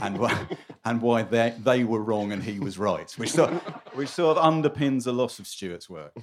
And 0.00 0.18
why, 0.18 0.46
and 0.84 1.00
why 1.00 1.22
they, 1.22 1.54
they 1.58 1.84
were 1.84 2.02
wrong 2.02 2.32
and 2.32 2.42
he 2.42 2.60
was 2.60 2.78
right, 2.78 3.10
which 3.12 3.30
sort, 3.30 3.50
of, 3.50 3.62
which 3.94 4.08
sort 4.08 4.36
of 4.36 4.44
underpins 4.44 5.06
a 5.06 5.12
lot 5.12 5.38
of 5.38 5.46
Stewart's 5.46 5.88
work. 5.88 6.14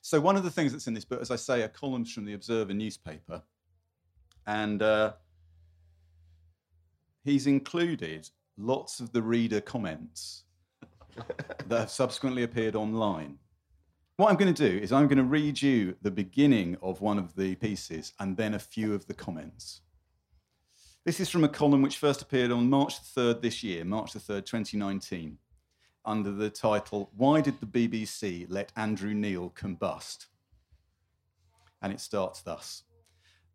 So, 0.00 0.20
one 0.20 0.36
of 0.36 0.44
the 0.44 0.50
things 0.50 0.72
that's 0.72 0.86
in 0.86 0.94
this 0.94 1.04
book, 1.04 1.20
as 1.20 1.30
I 1.30 1.36
say, 1.36 1.62
are 1.62 1.68
columns 1.68 2.12
from 2.12 2.24
the 2.24 2.34
Observer 2.34 2.74
newspaper. 2.74 3.42
And 4.46 4.80
uh, 4.80 5.12
he's 7.24 7.46
included 7.46 8.30
lots 8.56 9.00
of 9.00 9.12
the 9.12 9.22
reader 9.22 9.60
comments 9.60 10.44
that 11.66 11.78
have 11.78 11.90
subsequently 11.90 12.42
appeared 12.42 12.74
online. 12.74 13.38
What 14.16 14.30
I'm 14.30 14.36
going 14.36 14.52
to 14.52 14.70
do 14.70 14.78
is 14.78 14.90
I'm 14.90 15.06
going 15.06 15.18
to 15.18 15.24
read 15.24 15.62
you 15.62 15.94
the 16.02 16.10
beginning 16.10 16.76
of 16.82 17.00
one 17.00 17.18
of 17.18 17.36
the 17.36 17.54
pieces 17.56 18.14
and 18.18 18.36
then 18.36 18.54
a 18.54 18.58
few 18.58 18.94
of 18.94 19.06
the 19.06 19.14
comments. 19.14 19.82
This 21.08 21.20
is 21.20 21.30
from 21.30 21.42
a 21.42 21.48
column 21.48 21.80
which 21.80 21.96
first 21.96 22.20
appeared 22.20 22.50
on 22.50 22.68
March 22.68 22.96
the 23.00 23.18
3rd 23.18 23.40
this 23.40 23.64
year, 23.64 23.82
March 23.82 24.12
the 24.12 24.18
3rd, 24.18 24.44
2019, 24.44 25.38
under 26.04 26.30
the 26.30 26.50
title, 26.50 27.10
Why 27.16 27.40
Did 27.40 27.60
the 27.60 27.66
BBC 27.66 28.44
Let 28.50 28.72
Andrew 28.76 29.14
Neil 29.14 29.48
Combust? 29.48 30.26
And 31.80 31.94
it 31.94 32.00
starts 32.00 32.42
thus. 32.42 32.82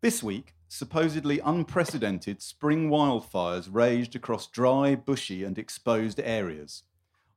This 0.00 0.20
week, 0.20 0.54
supposedly 0.66 1.38
unprecedented 1.38 2.42
spring 2.42 2.90
wildfires 2.90 3.68
raged 3.70 4.16
across 4.16 4.48
dry, 4.48 4.96
bushy, 4.96 5.44
and 5.44 5.56
exposed 5.56 6.18
areas. 6.18 6.82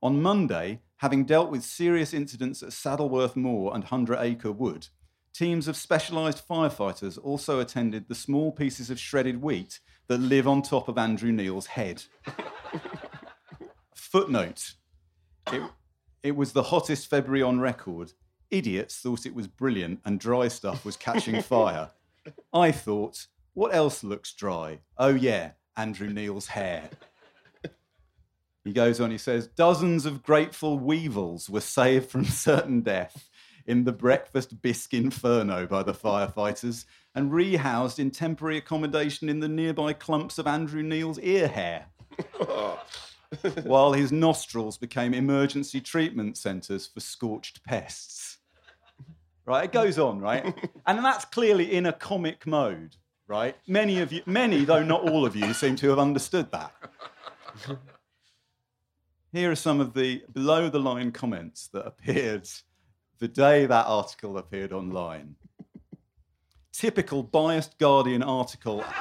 On 0.01 0.19
Monday, 0.19 0.79
having 0.95 1.25
dealt 1.25 1.51
with 1.51 1.63
serious 1.63 2.11
incidents 2.11 2.63
at 2.63 2.69
Saddleworth 2.69 3.35
Moor 3.35 3.71
and 3.71 3.83
Hundred 3.83 4.17
Acre 4.19 4.51
Wood, 4.51 4.87
teams 5.37 5.67
of 5.67 5.77
specialised 5.77 6.47
firefighters 6.47 7.19
also 7.21 7.59
attended 7.59 8.07
the 8.07 8.15
small 8.15 8.51
pieces 8.51 8.89
of 8.89 8.99
shredded 8.99 9.41
wheat 9.41 9.79
that 10.07 10.17
live 10.19 10.47
on 10.47 10.61
top 10.61 10.87
of 10.87 10.97
Andrew 10.97 11.31
Neil's 11.31 11.67
head. 11.67 12.03
Footnote 13.93 14.73
it, 15.51 15.61
it 16.23 16.35
was 16.35 16.53
the 16.53 16.63
hottest 16.63 17.09
February 17.09 17.41
on 17.41 17.59
record. 17.59 18.13
Idiots 18.49 18.99
thought 18.99 19.25
it 19.25 19.35
was 19.35 19.47
brilliant 19.47 19.99
and 20.05 20.19
dry 20.19 20.47
stuff 20.47 20.85
was 20.85 20.97
catching 20.97 21.41
fire. 21.43 21.91
I 22.53 22.71
thought, 22.71 23.27
what 23.53 23.73
else 23.73 24.03
looks 24.03 24.33
dry? 24.33 24.79
Oh, 24.97 25.15
yeah, 25.15 25.51
Andrew 25.75 26.09
Neil's 26.09 26.47
hair. 26.47 26.89
He 28.63 28.73
goes 28.73 28.99
on, 28.99 29.11
he 29.11 29.17
says, 29.17 29.47
dozens 29.47 30.05
of 30.05 30.23
grateful 30.23 30.77
weevils 30.77 31.49
were 31.49 31.61
saved 31.61 32.09
from 32.09 32.25
certain 32.25 32.81
death 32.81 33.26
in 33.67 33.83
the 33.83 33.91
breakfast 33.91 34.61
bisque 34.61 34.93
inferno 34.93 35.67
by 35.67 35.83
the 35.83 35.93
firefighters 35.93 36.85
and 37.13 37.31
rehoused 37.31 37.99
in 37.99 38.09
temporary 38.09 38.57
accommodation 38.57 39.29
in 39.29 39.39
the 39.39 39.49
nearby 39.49 39.93
clumps 39.93 40.39
of 40.39 40.47
Andrew 40.47 40.81
Neil's 40.81 41.19
ear 41.19 41.47
hair. 41.47 41.87
while 43.63 43.93
his 43.93 44.11
nostrils 44.11 44.77
became 44.77 45.13
emergency 45.13 45.81
treatment 45.81 46.37
centres 46.37 46.87
for 46.87 46.99
scorched 46.99 47.63
pests. 47.63 48.37
Right, 49.45 49.65
it 49.65 49.71
goes 49.71 49.97
on, 49.97 50.19
right? 50.19 50.53
And 50.85 51.03
that's 51.03 51.25
clearly 51.25 51.73
in 51.73 51.85
a 51.85 51.93
comic 51.93 52.47
mode, 52.47 52.95
right? 53.27 53.55
Many 53.67 53.99
of 53.99 54.13
you, 54.13 54.21
many, 54.25 54.63
though 54.63 54.83
not 54.83 55.09
all 55.09 55.25
of 55.25 55.35
you, 55.35 55.53
seem 55.53 55.75
to 55.77 55.89
have 55.89 55.99
understood 55.99 56.49
that. 56.51 56.73
Here 59.33 59.51
are 59.51 59.55
some 59.55 59.81
of 59.81 59.93
the 59.93 60.23
below 60.31 60.69
the 60.69 60.79
line 60.79 61.11
comments 61.11 61.67
that 61.73 61.85
appeared 61.85 62.47
the 63.19 63.27
day 63.27 63.65
that 63.65 63.85
article 63.85 64.37
appeared 64.37 64.71
online. 64.71 65.35
Typical 66.71 67.23
biased 67.23 67.77
Guardian 67.79 68.21
article. 68.21 68.83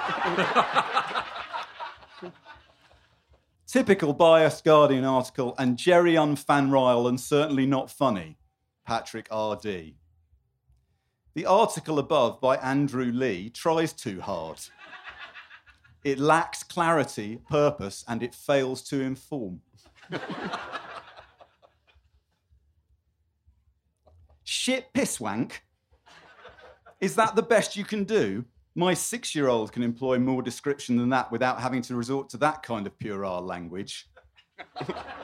Typical 3.66 4.14
biased 4.14 4.64
Guardian 4.64 5.04
article 5.04 5.54
and 5.58 5.76
Jerry 5.76 6.14
unfanrile 6.14 7.08
and 7.08 7.20
certainly 7.20 7.66
not 7.66 7.90
funny. 7.90 8.38
Patrick 8.86 9.26
R.D. 9.30 9.96
The 11.34 11.44
article 11.44 11.98
above 11.98 12.40
by 12.40 12.56
Andrew 12.56 13.12
Lee 13.12 13.50
tries 13.50 13.92
too 13.92 14.22
hard. 14.22 14.60
It 16.02 16.18
lacks 16.18 16.62
clarity, 16.62 17.40
purpose, 17.50 18.04
and 18.08 18.22
it 18.22 18.34
fails 18.34 18.80
to 18.84 19.00
inform. 19.02 19.60
Shit 24.46 24.92
pisswank? 24.94 25.54
Is 27.00 27.16
that 27.16 27.34
the 27.34 27.42
best 27.42 27.76
you 27.76 27.84
can 27.84 28.04
do? 28.04 28.44
My 28.76 28.94
six 28.94 29.34
year 29.34 29.48
old 29.48 29.72
can 29.72 29.82
employ 29.82 30.20
more 30.20 30.40
description 30.40 30.96
than 30.96 31.08
that 31.08 31.32
without 31.32 31.60
having 31.60 31.82
to 31.82 31.96
resort 31.96 32.28
to 32.30 32.36
that 32.38 32.62
kind 32.62 32.86
of 32.86 32.96
puerile 32.96 33.42
language. 33.42 34.08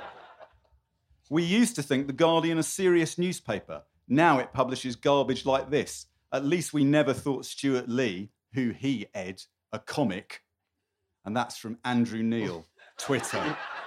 we 1.30 1.44
used 1.44 1.76
to 1.76 1.84
think 1.84 2.08
The 2.08 2.12
Guardian 2.12 2.58
a 2.58 2.64
serious 2.64 3.16
newspaper. 3.16 3.82
Now 4.08 4.40
it 4.40 4.52
publishes 4.52 4.96
garbage 4.96 5.46
like 5.46 5.70
this. 5.70 6.06
At 6.32 6.44
least 6.44 6.72
we 6.72 6.82
never 6.82 7.14
thought 7.14 7.46
Stewart 7.46 7.88
Lee, 7.88 8.30
who 8.54 8.70
he 8.70 9.06
ed, 9.14 9.40
a 9.72 9.78
comic. 9.78 10.42
And 11.24 11.36
that's 11.36 11.56
from 11.56 11.78
Andrew 11.84 12.24
Neil, 12.24 12.66
Twitter. 12.98 13.56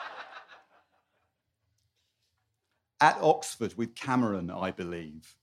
At 3.01 3.17
Oxford 3.21 3.73
with 3.77 3.93
Cameron, 3.95 4.49
I 4.49 4.71
believe. 4.71 5.35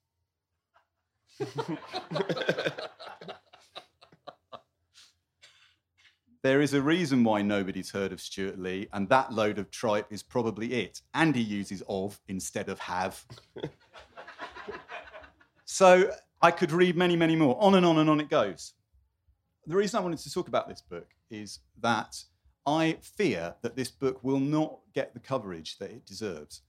there 6.43 6.61
is 6.61 6.75
a 6.75 6.83
reason 6.83 7.25
why 7.25 7.43
nobody's 7.43 7.91
heard 7.91 8.13
of 8.13 8.21
Stewart 8.21 8.59
Lee, 8.59 8.89
and 8.93 9.09
that 9.09 9.33
load 9.33 9.59
of 9.59 9.71
tripe 9.71 10.07
is 10.11 10.23
probably 10.23 10.73
it. 10.73 11.03
And 11.15 11.35
he 11.37 11.43
uses 11.43 11.83
of 11.89 12.19
instead 12.29 12.69
of 12.69 12.79
have. 12.81 13.25
so 15.65 16.11
I 16.41 16.51
could 16.51 16.73
read 16.73 16.97
many, 16.97 17.17
many 17.17 17.37
more. 17.37 17.57
On 17.63 17.75
and 17.75 17.87
on 17.87 17.99
and 17.99 18.09
on 18.11 18.19
it 18.21 18.31
goes. 18.31 18.73
The 19.67 19.77
reason 19.77 19.99
I 19.99 20.03
wanted 20.03 20.19
to 20.21 20.33
talk 20.33 20.49
about 20.49 20.69
this 20.69 20.81
book 20.81 21.07
is 21.31 21.61
that 21.81 22.17
I 22.67 22.99
fear 23.01 23.55
that 23.63 23.77
this 23.77 23.91
book 23.91 24.25
will 24.25 24.41
not 24.41 24.79
get 24.95 25.15
the 25.15 25.21
coverage 25.21 25.79
that 25.79 25.91
it 25.91 26.05
deserves 26.07 26.63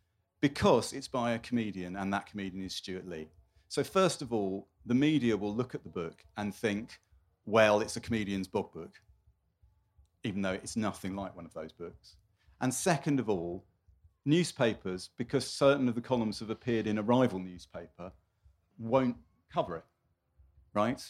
because 0.43 0.91
it's 0.91 1.07
by 1.07 1.31
a 1.31 1.39
comedian, 1.39 1.95
and 1.95 2.11
that 2.11 2.25
comedian 2.25 2.65
is 2.65 2.75
Stewart 2.75 3.07
Lee. 3.07 3.29
So, 3.69 3.81
first 3.81 4.21
of 4.21 4.33
all, 4.33 4.67
the 4.85 4.93
media 4.93 5.37
will 5.37 5.55
look 5.55 5.73
at 5.73 5.85
the 5.85 5.89
book 5.89 6.25
and 6.35 6.53
think, 6.53 6.99
well, 7.45 7.79
it's 7.79 7.95
a 7.95 8.01
comedian's 8.01 8.49
book 8.49 8.73
book, 8.73 8.91
even 10.25 10.41
though 10.41 10.51
it's 10.51 10.75
nothing 10.75 11.15
like 11.15 11.33
one 11.33 11.45
of 11.45 11.53
those 11.53 11.71
books. 11.71 12.17
And 12.59 12.73
second 12.73 13.21
of 13.21 13.29
all, 13.29 13.63
newspapers, 14.25 15.11
because 15.17 15.47
certain 15.47 15.87
of 15.87 15.95
the 15.95 16.01
columns 16.01 16.41
have 16.41 16.49
appeared 16.49 16.87
in 16.87 16.97
a 16.97 17.01
rival 17.01 17.39
newspaper, 17.39 18.11
won't 18.77 19.15
cover 19.49 19.77
it, 19.77 19.85
right? 20.73 21.01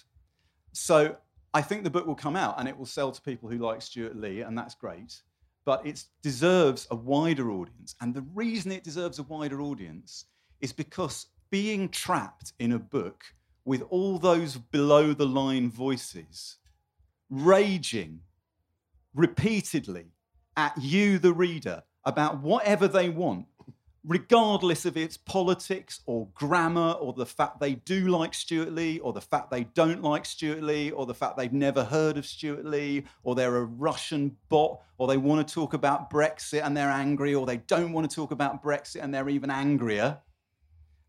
So 0.73 1.15
I 1.55 1.63
think 1.63 1.83
the 1.83 1.89
book 1.89 2.05
will 2.05 2.13
come 2.13 2.35
out 2.35 2.59
and 2.59 2.67
it 2.67 2.77
will 2.77 2.85
sell 2.85 3.11
to 3.11 3.19
people 3.19 3.49
who 3.49 3.57
like 3.57 3.81
Stewart 3.81 4.15
Lee, 4.15 4.41
and 4.41 4.55
that's 4.55 4.75
great. 4.75 5.23
But 5.65 5.85
it 5.85 6.03
deserves 6.21 6.87
a 6.91 6.95
wider 6.95 7.51
audience. 7.51 7.95
And 8.01 8.13
the 8.13 8.25
reason 8.33 8.71
it 8.71 8.83
deserves 8.83 9.19
a 9.19 9.23
wider 9.23 9.61
audience 9.61 10.25
is 10.61 10.73
because 10.73 11.27
being 11.49 11.89
trapped 11.89 12.53
in 12.59 12.73
a 12.73 12.79
book 12.79 13.23
with 13.65 13.83
all 13.89 14.17
those 14.17 14.57
below 14.57 15.13
the 15.13 15.25
line 15.25 15.69
voices 15.69 16.57
raging 17.29 18.19
repeatedly 19.13 20.05
at 20.55 20.73
you, 20.79 21.19
the 21.19 21.33
reader, 21.33 21.83
about 22.05 22.41
whatever 22.41 22.87
they 22.87 23.09
want, 23.09 23.45
regardless 24.05 24.85
of 24.85 24.97
its 24.97 25.15
politics 25.15 26.01
or 26.05 26.27
grammar 26.33 26.91
or 26.99 27.13
the 27.13 27.25
fact 27.25 27.59
they 27.59 27.75
do 27.75 28.09
like 28.09 28.33
Stewart 28.33 28.73
Lee 28.73 28.99
or 28.99 29.13
the 29.13 29.21
fact 29.21 29.49
they 29.49 29.63
don't 29.63 30.01
like 30.01 30.25
Stewart 30.25 30.61
Lee 30.61 30.91
or 30.91 31.05
the 31.05 31.13
fact 31.13 31.37
they've 31.37 31.53
never 31.53 31.85
heard 31.85 32.17
of 32.17 32.25
Stewart 32.25 32.65
Lee 32.65 33.05
or 33.23 33.33
they're 33.33 33.57
a 33.57 33.63
Russian 33.63 34.35
bot 34.49 34.81
or 34.97 35.07
they 35.07 35.15
want 35.15 35.47
to 35.47 35.53
talk 35.53 35.73
about 35.73 36.09
Brexit 36.09 36.65
and 36.65 36.75
they're 36.75 36.89
angry 36.89 37.33
or 37.33 37.45
they 37.45 37.57
don't 37.57 37.93
want 37.93 38.09
to 38.09 38.13
talk 38.13 38.31
about 38.31 38.61
Brexit 38.61 39.01
and 39.01 39.13
they're 39.13 39.29
even 39.29 39.49
angrier. 39.49 40.19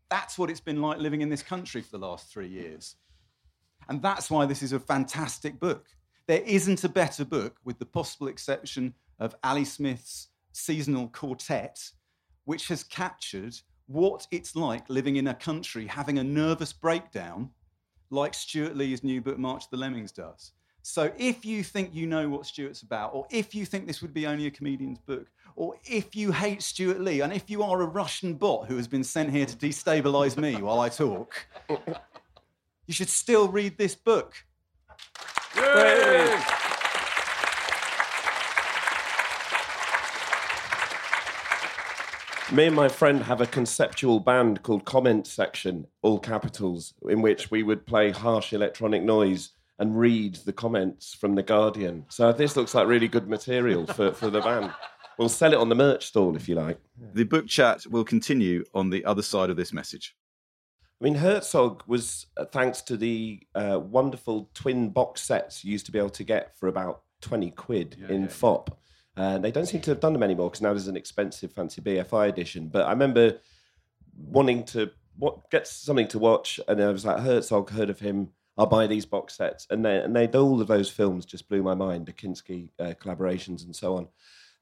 That's 0.09 0.37
what 0.37 0.49
it's 0.49 0.61
been 0.61 0.81
like 0.81 0.99
living 0.99 1.21
in 1.21 1.29
this 1.29 1.43
country 1.43 1.81
for 1.81 1.97
the 1.97 2.05
last 2.05 2.31
three 2.31 2.47
years. 2.47 2.95
And 3.89 4.01
that's 4.01 4.31
why 4.31 4.45
this 4.45 4.63
is 4.63 4.71
a 4.71 4.79
fantastic 4.79 5.59
book. 5.59 5.87
There 6.27 6.41
isn't 6.45 6.83
a 6.83 6.89
better 6.89 7.25
book, 7.25 7.57
with 7.63 7.77
the 7.77 7.85
possible 7.85 8.27
exception 8.27 8.95
of 9.19 9.35
Ali 9.43 9.65
Smith's 9.65 10.29
Seasonal 10.53 11.09
Quartet, 11.09 11.91
which 12.45 12.67
has 12.69 12.83
captured 12.83 13.55
what 13.87 14.25
it's 14.31 14.55
like 14.55 14.89
living 14.89 15.17
in 15.17 15.27
a 15.27 15.33
country 15.33 15.85
having 15.85 16.17
a 16.17 16.23
nervous 16.23 16.73
breakdown, 16.73 17.49
like 18.09 18.33
Stewart 18.33 18.75
Lee's 18.75 19.03
new 19.03 19.21
book, 19.21 19.37
March 19.37 19.65
of 19.65 19.69
the 19.71 19.77
Lemmings, 19.77 20.11
does. 20.11 20.51
So 20.81 21.11
if 21.17 21.43
you 21.43 21.63
think 21.63 21.95
you 21.95 22.05
know 22.05 22.29
what 22.29 22.45
Stewart's 22.45 22.83
about, 22.83 23.13
or 23.13 23.25
if 23.31 23.55
you 23.55 23.65
think 23.65 23.87
this 23.87 24.03
would 24.03 24.13
be 24.13 24.27
only 24.27 24.45
a 24.45 24.51
comedian's 24.51 24.99
book, 24.99 25.25
or 25.55 25.75
if 25.83 26.15
you 26.15 26.31
hate 26.31 26.61
Stewart 26.61 26.99
Lee, 26.99 27.21
and 27.21 27.33
if 27.33 27.49
you 27.49 27.63
are 27.63 27.81
a 27.81 27.87
Russian 27.87 28.35
bot 28.35 28.67
who 28.67 28.77
has 28.77 28.87
been 28.87 29.03
sent 29.03 29.31
here 29.31 29.47
to 29.47 29.55
destabilize 29.55 30.37
me 30.37 30.61
while 30.61 30.79
I 30.79 30.89
talk, 30.89 31.47
you 31.67 32.93
should 32.93 33.09
still 33.09 33.47
read 33.47 33.77
this 33.77 33.95
book. 33.95 34.35
Yay! 35.57 36.39
Me 42.55 42.67
and 42.67 42.75
my 42.75 42.87
friend 42.87 43.21
have 43.23 43.41
a 43.41 43.45
conceptual 43.45 44.21
band 44.21 44.63
called 44.63 44.85
Comment 44.85 45.27
Section, 45.27 45.87
all 46.01 46.17
capitals, 46.17 46.93
in 47.09 47.21
which 47.21 47.51
we 47.51 47.63
would 47.63 47.85
play 47.85 48.11
harsh 48.11 48.53
electronic 48.53 49.03
noise 49.03 49.51
and 49.77 49.99
read 49.99 50.35
the 50.35 50.53
comments 50.53 51.13
from 51.13 51.35
The 51.35 51.43
Guardian. 51.43 52.05
So 52.07 52.31
this 52.31 52.55
looks 52.55 52.73
like 52.73 52.87
really 52.87 53.09
good 53.09 53.27
material 53.27 53.85
for, 53.85 54.13
for 54.13 54.29
the 54.29 54.39
band. 54.39 54.71
We'll 55.17 55.27
sell 55.27 55.51
it 55.51 55.59
on 55.59 55.67
the 55.67 55.75
merch 55.75 56.05
stall 56.05 56.37
if 56.37 56.47
you 56.47 56.55
like. 56.55 56.79
The 57.13 57.25
book 57.25 57.45
chat 57.45 57.85
will 57.87 58.05
continue 58.05 58.63
on 58.73 58.89
the 58.89 59.03
other 59.03 59.21
side 59.21 59.49
of 59.49 59.57
this 59.57 59.73
message. 59.73 60.15
I 61.01 61.03
mean, 61.03 61.15
Herzog 61.15 61.83
was, 61.87 62.27
uh, 62.37 62.45
thanks 62.45 62.81
to 62.83 62.95
the 62.95 63.41
uh, 63.53 63.81
wonderful 63.83 64.49
twin 64.53 64.91
box 64.91 65.23
sets 65.23 65.65
you 65.65 65.73
used 65.73 65.87
to 65.87 65.91
be 65.91 65.99
able 65.99 66.09
to 66.11 66.23
get 66.23 66.57
for 66.57 66.69
about 66.69 67.01
20 67.19 67.51
quid 67.51 67.97
Yeah, 67.99 68.15
in 68.15 68.21
yeah, 68.21 68.27
Fopp. 68.27 68.69
Uh, 69.17 69.37
they 69.37 69.51
don't 69.51 69.65
seem 69.65 69.81
to 69.81 69.91
have 69.91 69.99
done 69.99 70.13
them 70.13 70.23
anymore 70.23 70.49
because 70.49 70.61
now 70.61 70.73
there's 70.73 70.87
an 70.87 70.97
expensive 70.97 71.51
fancy 71.51 71.81
BFI 71.81 72.27
edition. 72.29 72.67
But 72.67 72.85
I 72.85 72.91
remember 72.91 73.39
wanting 74.17 74.63
to 74.65 74.91
what, 75.17 75.49
get 75.49 75.67
something 75.67 76.07
to 76.09 76.19
watch, 76.19 76.59
and 76.67 76.81
I 76.81 76.91
was 76.91 77.05
like, 77.05 77.19
Herzog, 77.19 77.69
heard 77.69 77.89
of 77.89 77.99
him. 77.99 78.29
I'll 78.57 78.65
buy 78.65 78.87
these 78.87 79.05
box 79.05 79.35
sets. 79.35 79.67
And 79.69 79.85
they, 79.85 79.97
and 79.97 80.15
they, 80.15 80.27
all 80.27 80.61
of 80.61 80.67
those 80.67 80.89
films 80.89 81.25
just 81.25 81.49
blew 81.49 81.61
my 81.61 81.75
mind, 81.75 82.05
the 82.05 82.13
Kinski 82.13 82.69
uh, 82.79 82.93
collaborations 83.01 83.65
and 83.65 83.75
so 83.75 83.97
on. 83.97 84.07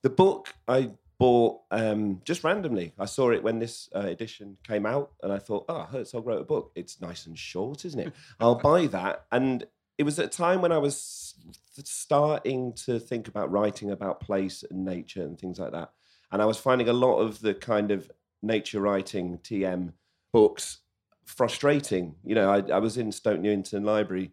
The 0.02 0.10
book 0.10 0.54
I 0.68 0.92
bought 1.20 1.62
um, 1.72 2.22
just 2.26 2.44
randomly. 2.44 2.94
I 3.00 3.06
saw 3.06 3.32
it 3.32 3.44
when 3.44 3.60
this 3.60 3.90
uh, 3.96 4.00
edition 4.00 4.58
came 4.68 4.86
out, 4.86 5.12
and 5.22 5.32
I 5.32 5.40
thought, 5.40 5.66
oh, 5.70 5.84
Herzog 5.84 6.26
wrote 6.26 6.42
a 6.42 6.46
book. 6.46 6.72
It's 6.76 7.02
nice 7.02 7.26
and 7.28 7.38
short, 7.38 7.86
isn't 7.86 8.00
it? 8.00 8.14
I'll 8.40 8.56
buy 8.56 8.88
that. 8.88 9.26
And 9.32 9.66
it 9.98 10.04
was 10.04 10.20
at 10.20 10.26
a 10.26 10.30
time 10.30 10.62
when 10.62 10.72
I 10.72 10.78
was 10.78 11.36
starting 11.84 12.74
to 12.74 13.00
think 13.00 13.28
about 13.28 13.52
writing 13.52 13.92
about 13.92 14.20
place 14.20 14.64
and 14.70 14.86
nature 14.86 15.24
and 15.24 15.40
things 15.40 15.60
like 15.60 15.72
that. 15.72 15.92
And 16.32 16.42
I 16.42 16.46
was 16.46 16.58
finding 16.58 16.90
a 16.90 16.94
lot 16.94 17.18
of 17.20 17.40
the 17.42 17.54
kind 17.54 17.92
of 17.92 18.10
nature 18.42 18.82
writing 18.82 19.38
TM 19.40 19.94
books 20.32 20.80
frustrating. 21.26 22.16
You 22.24 22.36
know, 22.36 22.50
I, 22.50 22.64
I 22.74 22.80
was 22.80 22.98
in 22.98 23.12
Stoke 23.12 23.40
Newington 23.40 23.84
Library 23.84 24.32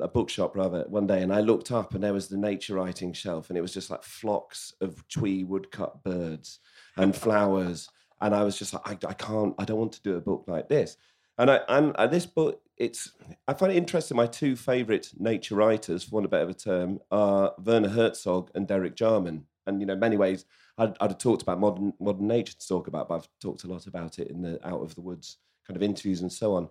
a 0.00 0.08
bookshop 0.08 0.56
rather 0.56 0.84
one 0.88 1.06
day 1.06 1.22
and 1.22 1.32
I 1.32 1.40
looked 1.40 1.72
up 1.72 1.94
and 1.94 2.04
there 2.04 2.12
was 2.12 2.28
the 2.28 2.36
nature 2.36 2.74
writing 2.74 3.12
shelf 3.12 3.48
and 3.48 3.58
it 3.58 3.62
was 3.62 3.74
just 3.74 3.90
like 3.90 4.02
flocks 4.02 4.72
of 4.80 5.06
twee 5.08 5.42
woodcut 5.42 6.04
birds 6.04 6.60
and 6.96 7.16
flowers 7.16 7.88
and 8.20 8.34
I 8.34 8.44
was 8.44 8.58
just 8.58 8.72
like 8.72 8.86
I, 8.86 9.08
I 9.08 9.14
can't 9.14 9.54
I 9.58 9.64
don't 9.64 9.78
want 9.78 9.92
to 9.92 10.02
do 10.02 10.16
a 10.16 10.20
book 10.20 10.44
like 10.46 10.68
this 10.68 10.96
and 11.38 11.50
I 11.50 11.60
and, 11.68 11.94
and 11.98 12.10
this 12.10 12.26
book 12.26 12.60
it's 12.80 13.12
I 13.46 13.54
find 13.54 13.72
it 13.72 13.76
interesting 13.76 14.16
my 14.16 14.26
two 14.26 14.56
favorite 14.56 15.10
nature 15.18 15.54
writers 15.54 16.04
for 16.04 16.16
want 16.16 16.26
of 16.26 16.32
a 16.32 16.36
better 16.36 16.52
term 16.52 16.98
are 17.10 17.54
Werner 17.62 17.90
Herzog 17.90 18.50
and 18.54 18.66
Derek 18.66 18.96
Jarman 18.96 19.46
and 19.66 19.80
you 19.80 19.86
know 19.86 19.96
many 19.96 20.16
ways 20.16 20.44
I'd, 20.78 20.96
I'd 21.00 21.10
have 21.10 21.18
talked 21.18 21.42
about 21.42 21.60
modern 21.60 21.92
modern 22.00 22.26
nature 22.26 22.54
to 22.54 22.68
talk 22.68 22.88
about 22.88 23.08
but 23.08 23.16
I've 23.16 23.28
talked 23.40 23.64
a 23.64 23.68
lot 23.68 23.86
about 23.86 24.18
it 24.18 24.28
in 24.28 24.42
the 24.42 24.58
out 24.66 24.82
of 24.82 24.94
the 24.94 25.02
woods 25.02 25.38
kind 25.66 25.76
of 25.76 25.82
interviews 25.82 26.22
and 26.22 26.32
so 26.32 26.54
on 26.54 26.68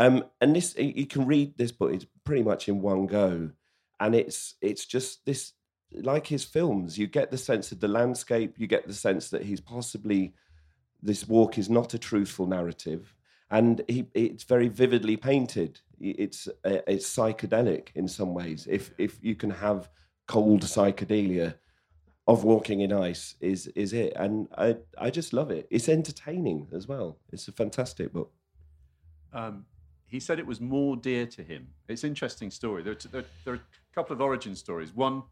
um, 0.00 0.24
and 0.40 0.56
this 0.56 0.76
you 0.78 1.06
can 1.06 1.26
read 1.26 1.56
this 1.58 1.72
book 1.72 1.92
it's 1.92 2.06
pretty 2.24 2.42
much 2.42 2.68
in 2.68 2.80
one 2.80 3.06
go, 3.06 3.50
and 4.00 4.14
it's 4.14 4.54
it's 4.62 4.86
just 4.86 5.24
this 5.26 5.52
like 5.92 6.26
his 6.26 6.44
films. 6.44 6.98
You 6.98 7.06
get 7.06 7.30
the 7.30 7.38
sense 7.38 7.70
of 7.70 7.80
the 7.80 7.88
landscape. 7.88 8.54
You 8.56 8.66
get 8.66 8.86
the 8.86 8.94
sense 8.94 9.28
that 9.30 9.42
he's 9.42 9.60
possibly 9.60 10.32
this 11.02 11.28
walk 11.28 11.58
is 11.58 11.68
not 11.68 11.92
a 11.92 11.98
truthful 11.98 12.46
narrative, 12.46 13.14
and 13.50 13.82
he 13.88 14.06
it's 14.14 14.44
very 14.44 14.68
vividly 14.68 15.16
painted. 15.16 15.80
It's 16.00 16.48
uh, 16.64 16.78
it's 16.86 17.08
psychedelic 17.08 17.88
in 17.94 18.08
some 18.08 18.34
ways. 18.34 18.66
If 18.70 18.92
if 18.98 19.18
you 19.22 19.34
can 19.34 19.50
have 19.50 19.90
cold 20.26 20.62
psychedelia 20.62 21.54
of 22.26 22.44
walking 22.44 22.80
in 22.82 22.92
ice 22.92 23.34
is 23.40 23.66
is 23.68 23.92
it 23.92 24.12
and 24.14 24.46
i 24.56 24.76
i 24.98 25.10
just 25.10 25.32
love 25.32 25.50
it 25.50 25.66
it's 25.70 25.88
entertaining 25.88 26.68
as 26.72 26.86
well 26.86 27.18
it's 27.32 27.48
a 27.48 27.52
fantastic 27.52 28.12
book 28.12 28.30
um, 29.32 29.64
he 30.10 30.18
said 30.18 30.38
it 30.38 30.46
was 30.46 30.60
more 30.60 30.96
dear 30.96 31.24
to 31.26 31.42
him. 31.42 31.68
It's 31.88 32.02
an 32.02 32.10
interesting 32.10 32.50
story. 32.50 32.82
There 32.82 32.94
are, 32.94 33.08
there, 33.12 33.24
there 33.44 33.54
are 33.54 33.58
a 33.58 33.94
couple 33.94 34.12
of 34.12 34.20
origin 34.20 34.56
stories. 34.56 34.92
One 34.94 35.22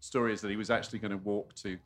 story 0.00 0.34
is 0.34 0.42
that 0.42 0.50
he 0.50 0.56
was 0.56 0.70
actually 0.70 0.98
going 0.98 1.12
to 1.12 1.16
walk 1.16 1.54
to. 1.56 1.78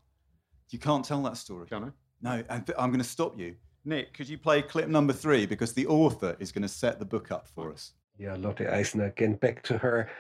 You 0.70 0.78
can't 0.78 1.04
tell 1.04 1.22
that 1.22 1.36
story. 1.36 1.66
Can 1.68 1.84
I? 1.84 1.88
No, 2.22 2.44
I'm 2.50 2.90
going 2.90 2.98
to 2.98 3.04
stop 3.04 3.38
you. 3.38 3.54
Nick, 3.84 4.12
could 4.14 4.28
you 4.28 4.38
play 4.38 4.62
clip 4.62 4.88
number 4.88 5.12
three? 5.12 5.46
Because 5.46 5.72
the 5.72 5.86
author 5.86 6.36
is 6.38 6.52
going 6.52 6.62
to 6.62 6.68
set 6.68 6.98
the 6.98 7.04
book 7.04 7.30
up 7.30 7.48
for 7.48 7.72
us. 7.72 7.92
Yeah, 8.18 8.36
Lotte 8.36 8.62
Eisner, 8.62 9.06
again, 9.06 9.34
back 9.34 9.62
to 9.64 9.78
her. 9.78 10.10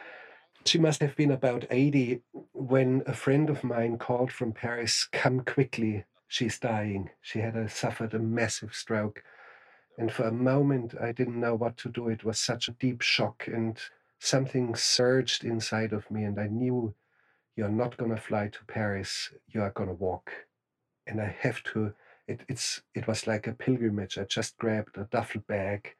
She 0.64 0.78
must 0.78 1.00
have 1.00 1.16
been 1.16 1.30
about 1.30 1.66
80 1.70 2.22
when 2.52 3.02
a 3.06 3.14
friend 3.14 3.50
of 3.50 3.62
mine 3.62 3.98
called 3.98 4.32
from 4.32 4.52
Paris, 4.52 5.06
Come 5.12 5.40
quickly, 5.40 6.04
she's 6.28 6.58
dying. 6.58 7.10
She 7.20 7.40
had 7.40 7.56
a, 7.56 7.68
suffered 7.68 8.14
a 8.14 8.18
massive 8.18 8.74
stroke. 8.74 9.22
And 9.98 10.10
for 10.10 10.24
a 10.24 10.32
moment, 10.32 10.94
I 10.98 11.12
didn't 11.12 11.40
know 11.40 11.54
what 11.54 11.76
to 11.78 11.90
do. 11.90 12.08
It 12.08 12.24
was 12.24 12.38
such 12.38 12.68
a 12.68 12.72
deep 12.72 13.02
shock, 13.02 13.46
and 13.46 13.78
something 14.18 14.74
surged 14.74 15.44
inside 15.44 15.92
of 15.92 16.10
me. 16.10 16.24
And 16.24 16.40
I 16.40 16.46
knew 16.46 16.94
you're 17.56 17.68
not 17.68 17.98
going 17.98 18.10
to 18.14 18.20
fly 18.20 18.48
to 18.48 18.64
Paris, 18.66 19.30
you 19.48 19.60
are 19.60 19.70
going 19.70 19.88
to 19.88 19.94
walk. 19.94 20.30
And 21.06 21.20
I 21.20 21.36
have 21.40 21.62
to. 21.74 21.92
It, 22.30 22.40
it's, 22.48 22.82
it 22.94 23.06
was 23.06 23.26
like 23.26 23.46
a 23.46 23.52
pilgrimage. 23.52 24.18
I 24.18 24.24
just 24.24 24.56
grabbed 24.58 24.96
a 24.96 25.08
duffel 25.10 25.42
bag 25.48 25.94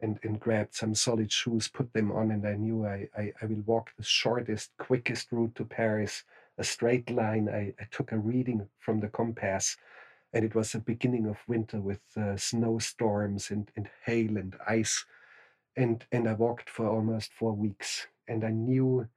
and, 0.00 0.18
and 0.22 0.40
grabbed 0.40 0.74
some 0.74 0.94
solid 0.94 1.30
shoes, 1.32 1.68
put 1.68 1.92
them 1.92 2.12
on, 2.12 2.30
and 2.30 2.46
I 2.46 2.54
knew 2.54 2.84
I, 2.84 3.08
I, 3.16 3.32
I 3.40 3.46
will 3.46 3.62
walk 3.64 3.90
the 3.96 4.02
shortest, 4.02 4.70
quickest 4.78 5.32
route 5.32 5.54
to 5.54 5.64
Paris, 5.64 6.24
a 6.58 6.64
straight 6.64 7.10
line. 7.10 7.48
I, 7.48 7.74
I 7.80 7.86
took 7.90 8.12
a 8.12 8.18
reading 8.18 8.68
from 8.78 9.00
the 9.00 9.08
compass 9.08 9.76
and 10.32 10.44
it 10.44 10.54
was 10.54 10.72
the 10.72 10.80
beginning 10.80 11.26
of 11.26 11.38
winter 11.48 11.80
with 11.80 12.00
uh, 12.16 12.36
snowstorms 12.36 13.50
and, 13.50 13.70
and 13.76 13.88
hail 14.04 14.36
and 14.36 14.56
ice 14.66 15.04
and 15.76 16.04
and 16.12 16.28
i 16.28 16.32
walked 16.32 16.68
for 16.68 16.86
almost 16.86 17.32
four 17.32 17.52
weeks 17.52 18.06
and 18.28 18.44
i 18.44 18.50
knew 18.50 19.08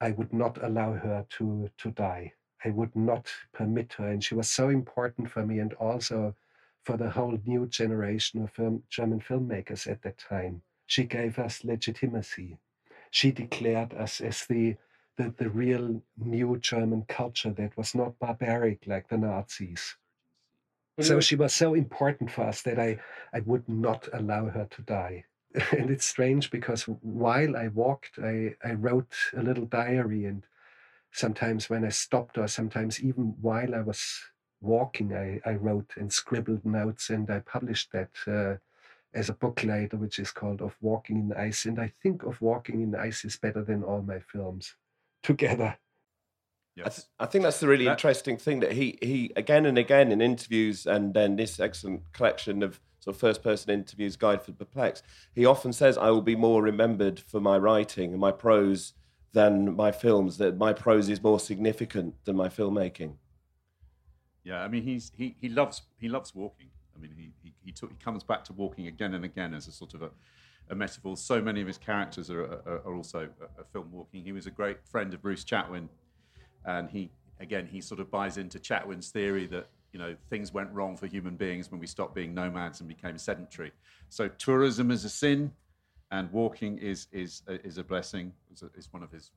i 0.00 0.10
would 0.10 0.32
not 0.32 0.62
allow 0.62 0.92
her 0.92 1.26
to 1.28 1.68
to 1.76 1.90
die 1.90 2.32
i 2.64 2.70
would 2.70 2.94
not 2.94 3.26
permit 3.52 3.94
her 3.94 4.08
and 4.08 4.24
she 4.24 4.34
was 4.34 4.50
so 4.50 4.68
important 4.68 5.30
for 5.30 5.44
me 5.44 5.58
and 5.58 5.72
also 5.74 6.34
for 6.82 6.96
the 6.96 7.10
whole 7.10 7.38
new 7.44 7.66
generation 7.66 8.42
of 8.42 8.50
film, 8.50 8.82
german 8.88 9.20
filmmakers 9.20 9.86
at 9.90 10.02
that 10.02 10.18
time 10.18 10.62
she 10.86 11.04
gave 11.04 11.38
us 11.38 11.64
legitimacy 11.64 12.58
she 13.10 13.30
declared 13.30 13.92
us 13.94 14.20
as 14.20 14.46
the 14.46 14.76
the, 15.20 15.34
the 15.36 15.50
real 15.50 16.02
new 16.16 16.56
German 16.58 17.04
culture 17.08 17.50
that 17.50 17.76
was 17.76 17.94
not 17.94 18.18
barbaric 18.18 18.86
like 18.86 19.08
the 19.08 19.18
Nazis. 19.18 19.96
So 21.00 21.20
she 21.20 21.36
was 21.36 21.54
so 21.54 21.74
important 21.74 22.30
for 22.30 22.42
us 22.42 22.62
that 22.62 22.78
I, 22.78 22.98
I 23.32 23.40
would 23.40 23.66
not 23.68 24.08
allow 24.12 24.46
her 24.48 24.66
to 24.70 24.82
die. 24.82 25.24
and 25.72 25.90
it's 25.90 26.04
strange 26.04 26.50
because 26.50 26.82
while 26.84 27.56
I 27.56 27.68
walked, 27.68 28.18
I, 28.22 28.54
I 28.62 28.72
wrote 28.72 29.14
a 29.34 29.42
little 29.42 29.64
diary. 29.64 30.26
And 30.26 30.44
sometimes 31.12 31.68
when 31.70 31.84
I 31.84 31.88
stopped, 31.90 32.38
or 32.38 32.46
sometimes 32.48 33.02
even 33.02 33.34
while 33.40 33.74
I 33.74 33.80
was 33.80 34.20
walking, 34.60 35.14
I, 35.14 35.40
I 35.48 35.54
wrote 35.54 35.92
and 35.96 36.12
scribbled 36.12 36.64
notes. 36.64 37.10
And 37.10 37.30
I 37.30 37.40
published 37.40 37.92
that 37.92 38.10
uh, 38.26 38.56
as 39.14 39.28
a 39.28 39.34
book 39.34 39.64
later, 39.64 39.96
which 39.96 40.18
is 40.18 40.30
called 40.30 40.60
Of 40.60 40.76
Walking 40.80 41.18
in 41.18 41.32
Ice. 41.32 41.64
And 41.64 41.78
I 41.80 41.92
think 42.02 42.22
Of 42.22 42.40
Walking 42.40 42.80
in 42.82 42.94
Ice 42.94 43.24
is 43.24 43.36
better 43.36 43.62
than 43.64 43.82
all 43.82 44.02
my 44.02 44.20
films 44.20 44.76
together. 45.22 45.76
I, 46.78 46.88
th- 46.88 47.06
I 47.18 47.26
think 47.26 47.44
that's 47.44 47.60
the 47.60 47.68
really 47.68 47.84
That- 47.84 47.92
interesting 47.92 48.38
thing 48.38 48.60
that 48.60 48.72
he 48.72 48.98
he 49.02 49.32
again 49.36 49.66
and 49.66 49.76
again 49.76 50.10
in 50.12 50.22
interviews 50.22 50.86
and 50.86 51.12
then 51.12 51.36
this 51.36 51.60
excellent 51.60 52.10
collection 52.14 52.62
of 52.62 52.80
sort 53.00 53.16
of 53.16 53.20
first 53.20 53.42
person 53.42 53.70
interviews, 53.70 54.16
Guide 54.16 54.40
for 54.42 54.52
the 54.52 54.56
Perplexed, 54.64 55.04
he 55.34 55.44
often 55.44 55.74
says, 55.74 55.98
"I 55.98 56.08
will 56.10 56.22
be 56.22 56.36
more 56.36 56.62
remembered 56.62 57.20
for 57.20 57.38
my 57.40 57.58
writing 57.58 58.12
and 58.12 58.20
my 58.20 58.30
prose 58.32 58.94
than 59.32 59.76
my 59.76 59.92
films. 59.92 60.38
That 60.38 60.56
my 60.56 60.72
prose 60.72 61.08
is 61.08 61.22
more 61.22 61.40
significant 61.40 62.14
than 62.24 62.36
my 62.36 62.48
filmmaking." 62.48 63.14
Yeah, 64.44 64.62
I 64.62 64.68
mean, 64.68 64.82
he's 64.82 65.12
he 65.16 65.36
he 65.40 65.48
loves 65.48 65.82
he 65.98 66.08
loves 66.08 66.34
walking. 66.34 66.68
I 66.96 67.00
mean, 67.00 67.12
he 67.16 67.32
he 67.42 67.54
he, 67.64 67.72
took, 67.72 67.90
he 67.90 67.96
comes 67.96 68.22
back 68.22 68.44
to 68.44 68.52
walking 68.52 68.86
again 68.86 69.14
and 69.14 69.24
again 69.24 69.54
as 69.54 69.66
a 69.68 69.72
sort 69.72 69.94
of 69.94 70.02
a, 70.02 70.10
a 70.70 70.74
metaphor. 70.74 71.16
So 71.16 71.40
many 71.40 71.60
of 71.60 71.66
his 71.66 71.78
characters 71.78 72.30
are 72.30 72.44
are, 72.44 72.82
are 72.84 72.94
also 72.94 73.28
a, 73.40 73.60
a 73.60 73.64
film 73.64 73.90
walking. 73.92 74.24
He 74.24 74.32
was 74.32 74.46
a 74.46 74.50
great 74.50 74.78
friend 74.84 75.12
of 75.14 75.22
Bruce 75.22 75.44
Chatwin, 75.44 75.88
and 76.64 76.90
he 76.90 77.10
again 77.38 77.68
he 77.70 77.80
sort 77.80 78.00
of 78.00 78.10
buys 78.10 78.36
into 78.36 78.58
Chatwin's 78.58 79.10
theory 79.10 79.46
that 79.46 79.68
you 79.92 79.98
know 79.98 80.14
things 80.30 80.52
went 80.52 80.70
wrong 80.72 80.96
for 80.96 81.06
human 81.06 81.36
beings 81.36 81.70
when 81.70 81.80
we 81.80 81.86
stopped 81.86 82.14
being 82.14 82.34
nomads 82.34 82.80
and 82.80 82.88
became 82.88 83.18
sedentary. 83.18 83.72
So 84.08 84.28
tourism 84.28 84.90
is 84.90 85.04
a 85.04 85.10
sin, 85.10 85.52
and 86.10 86.30
walking 86.32 86.78
is 86.78 87.06
is 87.12 87.42
is 87.48 87.78
a 87.78 87.84
blessing. 87.84 88.32
Is 88.76 88.88
one 88.92 89.02
of 89.02 89.10
his 89.10 89.30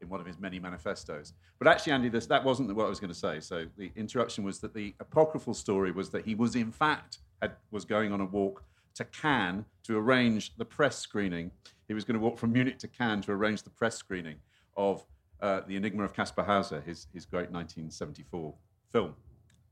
in 0.00 0.08
one 0.08 0.20
of 0.20 0.26
his 0.26 0.38
many 0.38 0.58
manifestos. 0.58 1.34
But 1.58 1.68
actually, 1.68 1.92
Andy, 1.92 2.08
this, 2.08 2.26
that 2.26 2.42
wasn't 2.42 2.74
what 2.74 2.86
I 2.86 2.88
was 2.88 3.00
going 3.00 3.12
to 3.12 3.18
say. 3.18 3.40
So 3.40 3.66
the 3.76 3.92
interruption 3.96 4.44
was 4.44 4.58
that 4.60 4.72
the 4.72 4.94
apocryphal 5.00 5.54
story 5.54 5.92
was 5.92 6.10
that 6.10 6.24
he 6.24 6.34
was 6.34 6.56
in 6.56 6.72
fact 6.72 7.18
had, 7.42 7.52
was 7.70 7.84
going 7.84 8.12
on 8.12 8.20
a 8.20 8.24
walk 8.24 8.64
to 8.94 9.04
Cannes 9.04 9.64
to 9.84 9.96
arrange 9.98 10.56
the 10.56 10.64
press 10.64 10.98
screening. 10.98 11.50
He 11.88 11.94
was 11.94 12.04
going 12.04 12.18
to 12.18 12.20
walk 12.20 12.38
from 12.38 12.52
Munich 12.52 12.78
to 12.78 12.88
Cannes 12.88 13.22
to 13.22 13.32
arrange 13.32 13.62
the 13.62 13.70
press 13.70 13.96
screening 13.96 14.36
of 14.76 15.04
uh, 15.40 15.62
The 15.66 15.76
Enigma 15.76 16.04
of 16.04 16.12
Kaspar 16.12 16.42
Hauser, 16.42 16.80
his, 16.80 17.06
his 17.12 17.24
great 17.24 17.50
1974 17.50 18.54
film. 18.90 19.14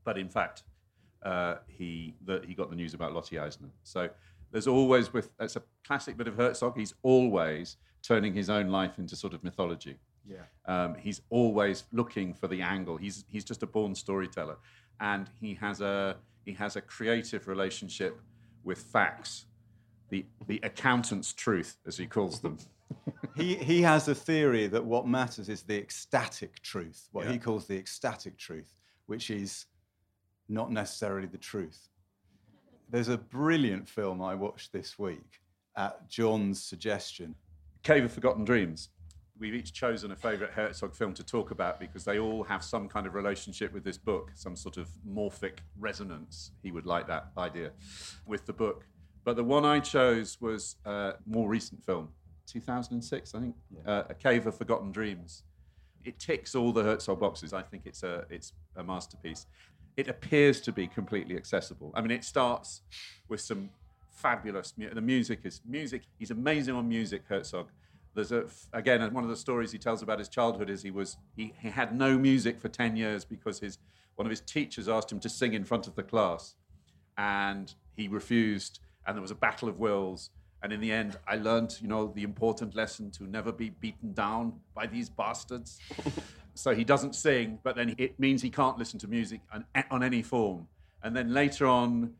But 0.04 0.18
in 0.18 0.28
fact, 0.28 0.62
uh, 1.22 1.56
he, 1.66 2.14
the, 2.24 2.42
he 2.46 2.54
got 2.54 2.70
the 2.70 2.76
news 2.76 2.94
about 2.94 3.12
Lotte 3.12 3.34
Eisner. 3.34 3.68
So 3.82 4.08
there's 4.50 4.66
always, 4.66 5.12
with 5.12 5.30
it's 5.40 5.56
a 5.56 5.62
classic 5.84 6.16
bit 6.16 6.28
of 6.28 6.36
Herzog, 6.36 6.76
he's 6.76 6.94
always 7.02 7.76
turning 8.02 8.32
his 8.34 8.48
own 8.48 8.68
life 8.68 8.98
into 8.98 9.16
sort 9.16 9.34
of 9.34 9.42
mythology. 9.44 9.96
Yeah. 10.26 10.42
Um, 10.66 10.94
he's 10.96 11.22
always 11.30 11.84
looking 11.92 12.34
for 12.34 12.48
the 12.48 12.60
angle. 12.62 12.96
He's 12.96 13.24
he's 13.28 13.44
just 13.44 13.62
a 13.62 13.66
born 13.66 13.94
storyteller, 13.94 14.56
and 15.00 15.28
he 15.40 15.54
has 15.54 15.80
a 15.80 16.16
he 16.44 16.52
has 16.52 16.76
a 16.76 16.80
creative 16.80 17.48
relationship 17.48 18.20
with 18.64 18.78
facts, 18.78 19.46
the 20.10 20.26
the 20.46 20.60
accountant's 20.62 21.32
truth, 21.32 21.78
as 21.86 21.96
he 21.96 22.06
calls 22.06 22.40
them. 22.40 22.58
he 23.36 23.54
he 23.56 23.82
has 23.82 24.06
a 24.08 24.14
theory 24.14 24.66
that 24.66 24.84
what 24.84 25.06
matters 25.06 25.48
is 25.48 25.62
the 25.62 25.78
ecstatic 25.78 26.60
truth, 26.62 27.08
what 27.12 27.24
Yeah. 27.26 27.32
he 27.32 27.38
calls 27.38 27.66
the 27.66 27.76
ecstatic 27.78 28.36
truth, 28.36 28.74
which 29.06 29.30
is 29.30 29.66
not 30.48 30.70
necessarily 30.70 31.26
the 31.26 31.38
truth. 31.38 31.88
There's 32.90 33.08
a 33.08 33.18
brilliant 33.18 33.86
film 33.86 34.22
I 34.22 34.34
watched 34.34 34.72
this 34.72 34.98
week 34.98 35.40
at 35.76 36.08
John's 36.08 36.62
suggestion. 36.62 37.34
Cave 37.82 38.04
of 38.04 38.12
Forgotten 38.12 38.46
Dreams. 38.46 38.88
We've 39.38 39.54
each 39.54 39.74
chosen 39.74 40.10
a 40.10 40.16
favourite 40.16 40.54
Herzog 40.54 40.94
film 40.94 41.12
to 41.14 41.22
talk 41.22 41.50
about 41.50 41.78
because 41.78 42.04
they 42.04 42.18
all 42.18 42.42
have 42.44 42.64
some 42.64 42.88
kind 42.88 43.06
of 43.06 43.14
relationship 43.14 43.74
with 43.74 43.84
this 43.84 43.98
book, 43.98 44.30
some 44.34 44.56
sort 44.56 44.78
of 44.78 44.88
morphic 45.06 45.58
resonance. 45.78 46.52
He 46.62 46.72
would 46.72 46.86
like 46.86 47.06
that 47.08 47.28
idea 47.36 47.72
with 48.26 48.46
the 48.46 48.54
book. 48.54 48.86
But 49.22 49.36
the 49.36 49.44
one 49.44 49.66
I 49.66 49.80
chose 49.80 50.38
was 50.40 50.76
a 50.86 51.12
more 51.26 51.46
recent 51.46 51.84
film, 51.84 52.08
2006, 52.46 53.34
I 53.34 53.40
think, 53.40 53.54
uh, 53.86 54.04
A 54.08 54.14
Cave 54.14 54.46
of 54.46 54.56
Forgotten 54.56 54.92
Dreams. 54.92 55.44
It 56.04 56.18
ticks 56.18 56.54
all 56.54 56.72
the 56.72 56.84
Herzog 56.84 57.20
boxes. 57.20 57.52
I 57.52 57.60
think 57.60 57.82
it's 57.84 58.02
a, 58.02 58.24
it's 58.30 58.54
a 58.76 58.82
masterpiece. 58.82 59.46
It 59.98 60.06
appears 60.06 60.60
to 60.60 60.70
be 60.70 60.86
completely 60.86 61.36
accessible. 61.36 61.90
I 61.92 62.02
mean, 62.02 62.12
it 62.12 62.22
starts 62.22 62.82
with 63.28 63.40
some 63.40 63.70
fabulous 64.12 64.72
mu- 64.76 64.94
the 64.94 65.00
music 65.00 65.40
is 65.42 65.60
music 65.64 66.02
he's 66.18 66.30
amazing 66.30 66.76
on 66.76 66.88
music 66.88 67.22
herzog. 67.28 67.68
There's 68.14 68.30
a 68.30 68.44
again 68.72 69.12
one 69.12 69.24
of 69.24 69.30
the 69.30 69.36
stories 69.36 69.72
he 69.72 69.78
tells 69.78 70.00
about 70.00 70.20
his 70.20 70.28
childhood 70.28 70.70
is 70.70 70.82
he 70.82 70.92
was 70.92 71.16
he, 71.34 71.52
he 71.60 71.70
had 71.70 71.96
no 71.96 72.16
music 72.16 72.60
for 72.60 72.68
10 72.68 72.94
years 72.94 73.24
because 73.24 73.58
his 73.58 73.78
one 74.14 74.24
of 74.24 74.30
his 74.30 74.40
teachers 74.40 74.88
asked 74.88 75.10
him 75.10 75.18
to 75.18 75.28
sing 75.28 75.52
in 75.52 75.64
front 75.64 75.88
of 75.88 75.96
the 75.96 76.04
class. 76.04 76.54
And 77.16 77.74
he 77.96 78.06
refused 78.06 78.78
and 79.04 79.16
there 79.16 79.22
was 79.22 79.32
a 79.32 79.40
battle 79.46 79.68
of 79.68 79.80
wills. 79.80 80.30
And 80.62 80.72
in 80.72 80.80
the 80.80 80.92
end 80.92 81.18
i 81.26 81.34
learned 81.34 81.76
you 81.82 81.88
know 81.88 82.12
the 82.14 82.22
important 82.22 82.76
lesson 82.76 83.10
to 83.12 83.24
never 83.24 83.50
be 83.50 83.70
beaten 83.70 84.12
down 84.12 84.60
by 84.76 84.86
these 84.86 85.08
bastards 85.08 85.80
so 86.58 86.74
he 86.74 86.84
doesn't 86.84 87.14
sing 87.14 87.58
but 87.62 87.76
then 87.76 87.94
it 87.98 88.18
means 88.18 88.42
he 88.42 88.50
can't 88.50 88.78
listen 88.78 88.98
to 88.98 89.08
music 89.08 89.40
on, 89.52 89.64
on 89.90 90.02
any 90.02 90.22
form 90.22 90.66
and 91.02 91.14
then 91.14 91.32
later 91.32 91.66
on 91.66 92.12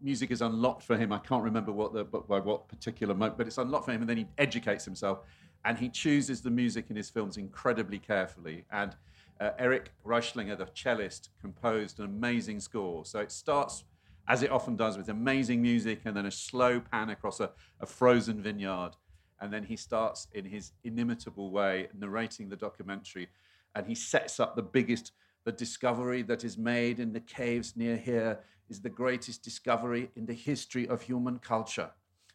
music 0.00 0.30
is 0.30 0.42
unlocked 0.42 0.82
for 0.82 0.96
him. 0.96 1.12
I 1.12 1.18
can't 1.18 1.42
remember 1.42 1.72
what 1.72 1.92
the 1.92 2.04
but 2.04 2.28
by 2.28 2.40
what 2.40 2.68
particular 2.68 3.14
moment, 3.14 3.38
but 3.38 3.46
it's 3.46 3.58
unlocked 3.58 3.86
for 3.86 3.92
him, 3.92 4.00
and 4.00 4.10
then 4.10 4.16
he 4.16 4.26
educates 4.38 4.84
himself, 4.84 5.20
and 5.64 5.78
he 5.78 5.88
chooses 5.88 6.40
the 6.40 6.50
music 6.50 6.86
in 6.90 6.96
his 6.96 7.10
films 7.10 7.36
incredibly 7.36 7.98
carefully. 7.98 8.64
And 8.70 8.96
uh, 9.40 9.50
Eric 9.58 9.92
Reichlinger, 10.04 10.56
the 10.56 10.66
cellist, 10.66 11.30
composed 11.40 11.98
an 11.98 12.06
amazing 12.06 12.60
score. 12.60 13.04
So 13.04 13.20
it 13.20 13.30
starts, 13.30 13.84
as 14.26 14.42
it 14.42 14.50
often 14.50 14.76
does, 14.76 14.96
with 14.96 15.08
amazing 15.08 15.62
music, 15.62 16.00
and 16.04 16.16
then 16.16 16.26
a 16.26 16.30
slow 16.30 16.80
pan 16.80 17.10
across 17.10 17.40
a, 17.40 17.50
a 17.80 17.86
frozen 17.86 18.42
vineyard, 18.42 18.92
and 19.40 19.52
then 19.52 19.62
he 19.62 19.76
starts 19.76 20.26
in 20.32 20.44
his 20.44 20.72
inimitable 20.84 21.50
way 21.50 21.88
narrating 21.96 22.48
the 22.48 22.56
documentary, 22.56 23.28
and 23.74 23.86
he 23.86 23.94
sets 23.94 24.40
up 24.40 24.56
the 24.56 24.62
biggest 24.62 25.12
the 25.44 25.52
discovery 25.52 26.22
that 26.22 26.44
is 26.44 26.58
made 26.58 27.00
in 27.00 27.12
the 27.12 27.20
caves 27.20 27.74
near 27.74 27.96
here 27.96 28.38
is 28.68 28.82
the 28.82 28.90
greatest 28.90 29.42
discovery 29.42 30.10
in 30.14 30.26
the 30.26 30.34
history 30.34 30.86
of 30.88 31.00
human 31.00 31.38
culture. 31.38 31.90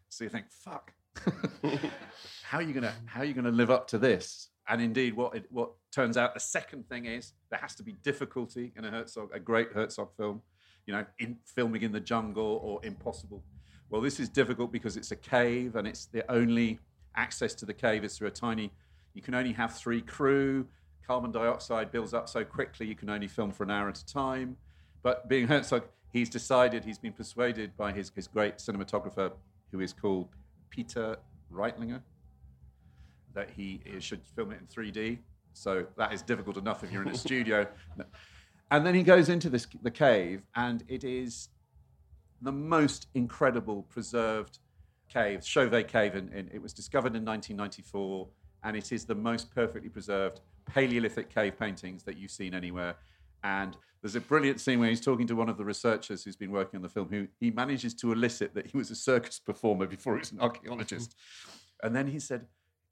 So 0.10 0.24
you 0.24 0.32
think, 0.32 0.46
fuck, 0.50 0.94
how 2.44 2.58
are 2.58 2.64
you 2.64 2.74
gonna 2.74 2.94
how 3.06 3.22
are 3.22 3.26
you 3.26 3.34
gonna 3.34 3.52
live 3.52 3.70
up 3.70 3.88
to 3.90 3.98
this? 3.98 4.50
And 4.68 4.82
indeed, 4.82 5.16
what 5.16 5.36
it, 5.36 5.46
what 5.52 5.72
turns 5.92 6.18
out 6.18 6.34
the 6.34 6.40
second 6.40 6.88
thing 6.88 7.06
is 7.06 7.34
there 7.52 7.60
has 7.60 7.76
to 7.76 7.84
be 7.84 7.94
difficulty 8.04 8.74
in 8.76 8.86
a 8.86 8.90
Herzog, 8.90 9.30
a 9.34 9.40
great 9.40 9.74
Herzog 9.74 10.16
film, 10.16 10.42
you 10.86 10.94
know, 10.94 11.06
in 11.20 11.38
filming 11.46 11.84
in 11.84 11.92
the 11.92 12.00
jungle 12.00 12.62
or 12.64 12.80
impossible. 12.84 13.44
Well, 13.90 14.02
this 14.02 14.20
is 14.20 14.30
difficult 14.30 14.72
because 14.72 14.98
it's 14.98 15.12
a 15.12 15.16
cave 15.16 15.76
and 15.76 15.88
it's 15.88 16.06
the 16.06 16.30
only 16.32 16.80
access 17.16 17.54
to 17.56 17.66
the 17.66 17.74
cave 17.74 18.04
is 18.04 18.18
through 18.18 18.30
a 18.30 18.32
tiny. 18.32 18.72
You 19.14 19.22
can 19.22 19.36
only 19.36 19.54
have 19.54 19.76
three 19.76 20.02
crew. 20.02 20.66
Carbon 21.06 21.32
dioxide 21.32 21.92
builds 21.92 22.14
up 22.14 22.30
so 22.30 22.44
quickly 22.44 22.88
you 22.88 22.96
can 22.96 23.10
only 23.10 23.28
film 23.28 23.52
for 23.52 23.64
an 23.64 23.72
hour 23.72 23.90
at 23.90 23.98
a 23.98 24.06
time. 24.06 24.58
But 25.02 25.28
being 25.28 25.48
Herzog, 25.50 25.84
he's 26.12 26.30
decided, 26.30 26.86
he's 26.86 26.98
been 26.98 27.14
persuaded 27.14 27.76
by 27.76 27.92
his, 27.92 28.12
his 28.16 28.28
great 28.28 28.58
cinematographer, 28.58 29.32
who 29.72 29.80
is 29.82 29.94
called 29.94 30.30
Peter 30.70 31.18
Zeitlinger, 31.52 32.02
that 33.34 33.50
he 33.50 33.82
should 34.00 34.22
film 34.36 34.52
it 34.52 34.60
in 34.60 34.68
3D. 34.68 35.20
So 35.54 35.86
that 35.98 36.14
is 36.14 36.22
difficult 36.22 36.58
enough 36.58 36.84
if 36.84 36.92
you're 36.92 37.04
in 37.04 37.10
a 37.10 37.18
studio. 37.18 37.68
And 38.72 38.86
then 38.86 38.96
he 38.96 39.04
goes 39.04 39.30
into 39.30 39.50
this 39.50 39.68
the 39.84 39.92
cave, 39.92 40.42
and 40.56 40.84
it 40.88 41.04
is 41.04 41.50
the 42.42 42.52
most 42.52 43.08
incredible 43.14 43.84
preserved 43.84 44.60
cave, 45.10 45.46
Chauvet 45.46 45.88
Cave. 45.88 46.16
And, 46.16 46.32
and 46.34 46.50
it 46.52 46.62
was 46.62 46.74
discovered 46.74 47.16
in 47.16 47.24
1994, 47.24 48.28
and 48.64 48.78
it 48.78 48.92
is 48.92 49.06
the 49.06 49.16
most 49.16 49.54
perfectly 49.54 49.90
preserved 49.90 50.42
Paleolithic 50.66 51.34
cave 51.34 51.58
paintings 51.60 52.04
that 52.04 52.18
you've 52.18 52.32
seen 52.32 52.54
anywhere. 52.54 52.96
And 53.44 53.76
there's 54.02 54.16
a 54.16 54.22
brilliant 54.22 54.60
scene 54.60 54.80
where 54.80 54.90
he's 54.90 55.02
talking 55.02 55.28
to 55.28 55.36
one 55.36 55.50
of 55.50 55.58
the 55.58 55.66
researchers 55.66 56.24
who's 56.24 56.36
been 56.36 56.52
working 56.52 56.78
on 56.78 56.82
the 56.82 56.90
film, 56.90 57.10
who 57.10 57.28
he 57.40 57.52
manages 57.52 57.94
to 57.96 58.12
elicit 58.12 58.54
that 58.54 58.68
he 58.68 58.78
was 58.78 58.92
a 58.92 58.96
circus 58.96 59.40
performer 59.40 59.86
before 59.86 60.16
he 60.16 60.20
was 60.20 60.32
an 60.32 60.40
archaeologist. 60.40 61.16
and 61.84 61.96
then 61.96 62.08
he 62.08 62.20
said, 62.20 62.46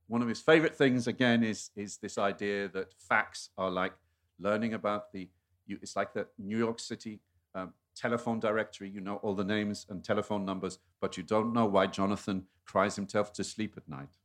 one 0.08 0.22
of 0.22 0.28
his 0.28 0.42
favorite 0.42 0.76
things 0.76 1.08
again 1.08 1.44
is, 1.44 1.70
is 1.76 1.98
this 1.98 2.18
idea 2.18 2.68
that 2.70 2.94
facts 2.98 3.50
are 3.58 3.72
like 3.72 3.94
learning 4.40 4.74
about 4.74 5.12
the, 5.14 5.30
you, 5.66 5.78
it's 5.82 5.96
like 5.96 6.14
the 6.14 6.28
New 6.38 6.58
York 6.58 6.80
City 6.80 7.22
um, 7.56 7.74
telephone 7.96 8.40
directory. 8.40 8.90
You 8.90 9.00
know 9.02 9.16
all 9.18 9.36
the 9.36 9.44
names 9.44 9.86
and 9.90 10.04
telephone 10.04 10.44
numbers, 10.44 10.80
but 11.00 11.16
you 11.16 11.24
don't 11.24 11.54
know 11.54 11.66
why 11.66 11.88
Jonathan 11.88 12.44
cries 12.66 12.96
himself 12.96 13.32
to 13.34 13.44
sleep 13.44 13.76
at 13.78 13.88
night. 13.88 14.18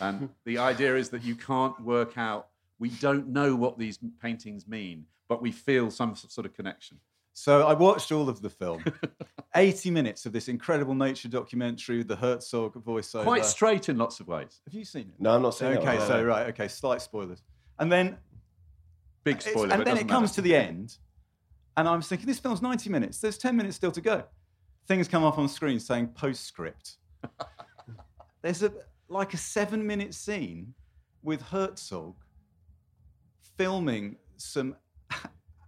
And 0.00 0.30
the 0.44 0.58
idea 0.58 0.96
is 0.96 1.10
that 1.10 1.22
you 1.22 1.34
can't 1.34 1.78
work 1.80 2.16
out, 2.16 2.48
we 2.78 2.88
don't 2.90 3.28
know 3.28 3.54
what 3.54 3.78
these 3.78 3.98
paintings 4.20 4.66
mean, 4.66 5.04
but 5.28 5.42
we 5.42 5.52
feel 5.52 5.90
some 5.90 6.14
sort 6.16 6.46
of 6.46 6.54
connection. 6.54 6.98
So 7.34 7.66
I 7.66 7.72
watched 7.74 8.12
all 8.12 8.28
of 8.28 8.42
the 8.42 8.50
film. 8.50 8.84
80 9.54 9.90
minutes 9.90 10.26
of 10.26 10.32
this 10.32 10.48
incredible 10.48 10.94
nature 10.94 11.28
documentary 11.28 11.98
with 11.98 12.08
the 12.08 12.16
Herzog 12.16 12.74
voiceover. 12.84 13.24
Quite 13.24 13.44
straight 13.44 13.88
in 13.88 13.96
lots 13.98 14.20
of 14.20 14.28
ways. 14.28 14.60
Have 14.66 14.74
you 14.74 14.84
seen 14.84 15.02
it? 15.08 15.14
No, 15.18 15.30
I'm 15.34 15.42
not 15.42 15.54
saying 15.54 15.78
Okay, 15.78 15.96
that. 15.98 16.06
so 16.08 16.22
right, 16.24 16.48
okay, 16.48 16.68
slight 16.68 17.00
spoilers. 17.02 17.42
And 17.78 17.90
then 17.92 18.16
Big 19.24 19.36
it's- 19.36 19.50
spoiler. 19.52 19.70
and 19.70 19.78
but 19.78 19.84
then 19.84 19.96
it 19.98 20.08
comes 20.08 20.30
matter. 20.30 20.34
to 20.36 20.40
the 20.42 20.56
end, 20.56 20.96
and 21.76 21.88
I'm 21.88 22.02
thinking, 22.02 22.26
this 22.26 22.38
film's 22.38 22.60
90 22.60 22.90
minutes. 22.90 23.18
There's 23.18 23.38
10 23.38 23.56
minutes 23.56 23.76
still 23.76 23.92
to 23.92 24.00
go. 24.00 24.24
Things 24.86 25.06
come 25.08 25.24
up 25.24 25.38
on 25.38 25.48
screen 25.48 25.80
saying 25.80 26.08
postscript. 26.08 26.96
There's 28.42 28.62
a 28.62 28.72
like 29.12 29.34
a 29.34 29.38
seven 29.38 29.86
minute 29.86 30.14
scene 30.14 30.74
with 31.22 31.40
Herzog 31.42 32.14
filming 33.56 34.16
some 34.36 34.74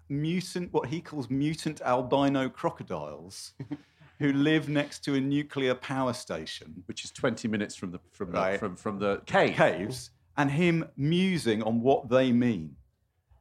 mutant, 0.09 0.73
what 0.73 0.89
he 0.89 1.01
calls 1.01 1.31
mutant 1.31 1.81
albino 1.83 2.49
crocodiles, 2.49 3.53
who 4.19 4.33
live 4.33 4.69
next 4.69 5.05
to 5.05 5.15
a 5.15 5.21
nuclear 5.21 5.75
power 5.75 6.13
station. 6.13 6.83
Which 6.87 7.05
is 7.05 7.11
20 7.11 7.49
minutes 7.49 7.77
from 7.77 7.91
the 7.91 8.01
from 8.13 8.33
the, 8.33 8.57
from 8.59 8.77
from 8.77 8.99
the 8.99 9.23
cave. 9.27 9.55
caves 9.55 10.11
and 10.37 10.51
him 10.51 10.89
musing 10.97 11.63
on 11.63 11.81
what 11.81 12.09
they 12.09 12.33
mean. 12.33 12.77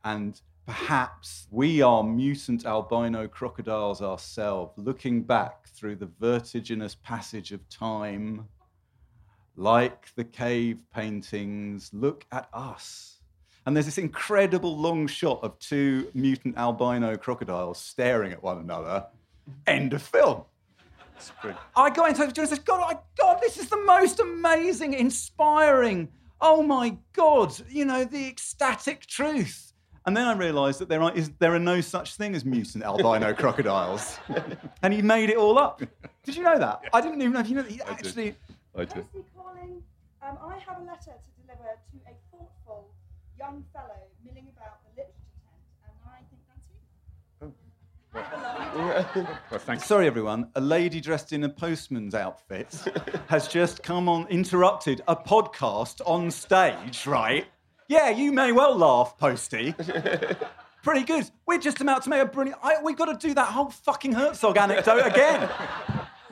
And 0.04 0.40
perhaps 0.66 1.48
we 1.50 1.82
are 1.82 2.04
mutant 2.04 2.66
albino 2.66 3.28
crocodiles 3.28 4.02
ourselves, 4.02 4.74
looking 4.78 5.24
back 5.24 5.68
through 5.70 5.96
the 5.96 6.10
vertiginous 6.20 6.96
passage 6.96 7.52
of 7.52 7.68
time. 7.70 8.48
Like 9.56 10.14
the 10.16 10.24
cave 10.24 10.80
paintings, 10.94 11.92
look 11.94 12.26
at 12.32 12.50
us. 12.54 13.20
And 13.66 13.76
there's 13.76 13.86
this 13.86 13.98
incredible 13.98 14.78
long 14.78 15.08
shot 15.08 15.40
of 15.44 15.58
two 15.60 16.10
mutant 16.14 16.58
albino 16.58 17.16
crocodiles 17.16 17.78
staring 17.78 18.32
at 18.32 18.44
one 18.44 18.58
another. 18.58 19.06
End 19.68 19.94
of 19.94 20.02
film. 20.02 20.44
I 21.76 21.90
go 21.90 22.06
in 22.06 22.16
touch 22.16 22.28
with 22.28 22.36
John 22.36 22.44
and 22.44 22.50
said, 22.50 22.66
God, 22.66 22.82
I, 22.96 23.00
God, 23.18 23.40
this 23.42 23.58
is 23.58 23.70
the 23.70 23.78
most 23.78 24.20
amazing, 24.20 24.94
inspiring. 24.94 26.10
Oh 26.42 26.62
my 26.62 26.98
God, 27.14 27.54
you 27.70 27.86
know, 27.86 28.04
the 28.04 28.28
ecstatic 28.28 29.06
truth. 29.06 29.74
And 30.06 30.18
then 30.18 30.28
I 30.28 30.34
realised 30.34 30.80
that 30.80 30.90
there 30.90 31.02
are, 31.02 31.14
is, 31.16 31.32
there 31.40 31.54
are 31.54 31.60
no 31.60 31.80
such 31.80 32.16
thing 32.16 32.36
as 32.36 32.44
mutant 32.44 32.84
albino 32.84 33.34
crocodiles. 33.38 34.18
and 34.82 34.94
he 34.94 35.02
made 35.02 35.30
it 35.30 35.38
all 35.38 35.58
up. 35.58 35.82
Did 36.24 36.36
you 36.36 36.44
know 36.44 36.60
that? 36.60 36.82
I 36.92 37.00
didn't 37.00 37.22
even 37.22 37.32
know 37.32 37.40
if 37.40 37.48
you 37.48 37.56
know 37.56 37.62
that. 37.62 37.72
He 37.72 37.82
I 37.82 37.92
actually. 37.92 38.32
I 38.32 38.53
do. 38.80 39.02
Mostly 39.02 39.24
calling. 39.36 39.84
Um, 40.22 40.38
I 40.44 40.58
have 40.60 40.78
a 40.82 40.84
letter 40.86 41.14
to 41.14 41.30
deliver 41.42 41.70
to 41.92 41.98
a 42.08 42.14
thoughtful 42.32 42.90
young 43.38 43.64
fellow 43.74 44.00
milling 44.26 44.48
about 44.56 44.80
the 44.84 45.02
literature 45.02 45.36
tent, 45.44 45.64
and 45.86 45.94
I 46.08 46.22
think 46.30 46.42
that's 46.50 46.68
you. 49.26 49.28
Well, 49.52 49.60
thanks. 49.60 49.86
Sorry, 49.86 50.08
everyone. 50.08 50.50
A 50.56 50.62
lady 50.62 51.02
dressed 51.02 51.34
in 51.34 51.44
a 51.44 51.50
postman's 51.50 52.16
outfit 52.16 52.74
has 53.28 53.48
just 53.48 53.84
come 53.84 54.08
on, 54.10 54.28
interrupted 54.28 55.02
a 55.08 55.16
podcast 55.16 56.02
on 56.06 56.32
stage, 56.32 57.06
right? 57.06 57.46
Yeah, 57.88 58.10
you 58.10 58.32
may 58.32 58.52
well 58.52 58.76
laugh, 58.76 59.18
Posty. 59.18 59.76
Pretty 60.84 61.04
good. 61.04 61.30
We're 61.46 61.60
just 61.60 61.80
about 61.82 62.04
to 62.04 62.10
make 62.10 62.22
a 62.22 62.26
brilliant. 62.26 62.60
I, 62.64 62.82
we've 62.82 62.98
got 62.98 63.06
to 63.20 63.28
do 63.28 63.34
that 63.36 63.48
whole 63.48 63.70
fucking 63.70 64.14
Herzog 64.14 64.58
anecdote 64.58 65.06
again. 65.06 65.50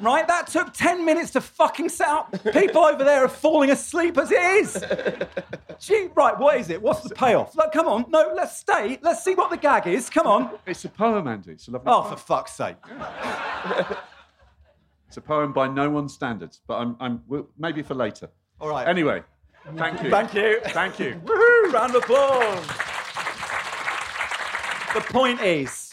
Right? 0.02 0.28
That 0.28 0.48
took 0.48 0.74
10 0.74 1.06
minutes 1.06 1.32
to 1.32 1.42
fucking 1.42 1.90
set 1.90 2.08
up. 2.08 2.36
People 2.54 2.84
over 2.84 3.04
there 3.04 3.24
are 3.24 3.28
falling 3.28 3.70
asleep 3.70 4.18
as 4.18 4.32
it 4.32 4.42
is. 4.42 4.84
Gee, 5.80 6.10
right, 6.16 6.38
what 6.38 6.58
is 6.58 6.70
it? 6.70 6.82
What's 6.82 7.02
the 7.02 7.14
payoff? 7.14 7.56
Look, 7.56 7.72
come 7.72 7.88
on. 7.88 8.06
No, 8.10 8.32
let's 8.36 8.58
stay. 8.58 9.00
Let's 9.02 9.24
see 9.24 9.36
what 9.36 9.50
the 9.52 9.58
gag 9.58 9.88
is. 9.88 10.10
Come 10.10 10.28
on. 10.28 10.52
It's 10.66 10.84
a 10.86 10.90
poem, 10.90 11.28
Andy. 11.28 11.52
It's 11.52 11.68
a 11.68 11.72
lovely 11.72 11.92
Oh, 11.92 12.02
poem. 12.02 12.12
for 12.14 12.18
fuck's 12.20 12.54
sake. 12.54 12.78
It's 15.08 15.18
a 15.18 15.22
poem 15.22 15.54
by 15.54 15.68
no 15.68 15.90
one's 15.90 16.14
standards, 16.14 16.62
but 16.68 16.76
I'm, 16.76 16.96
I'm 17.00 17.24
well, 17.28 17.48
maybe 17.58 17.82
for 17.82 17.94
later. 17.96 18.30
All 18.60 18.70
right. 18.70 18.88
Anyway, 18.88 19.24
thank 19.76 20.02
you. 20.04 20.10
Thank 20.10 20.34
you. 20.34 20.60
Thank 20.68 21.00
you. 21.00 21.22
Woohoo! 21.26 21.74
Round 21.74 21.96
of 21.96 22.04
applause. 22.04 22.68
The 24.94 25.02
point 25.14 25.42
is, 25.42 25.91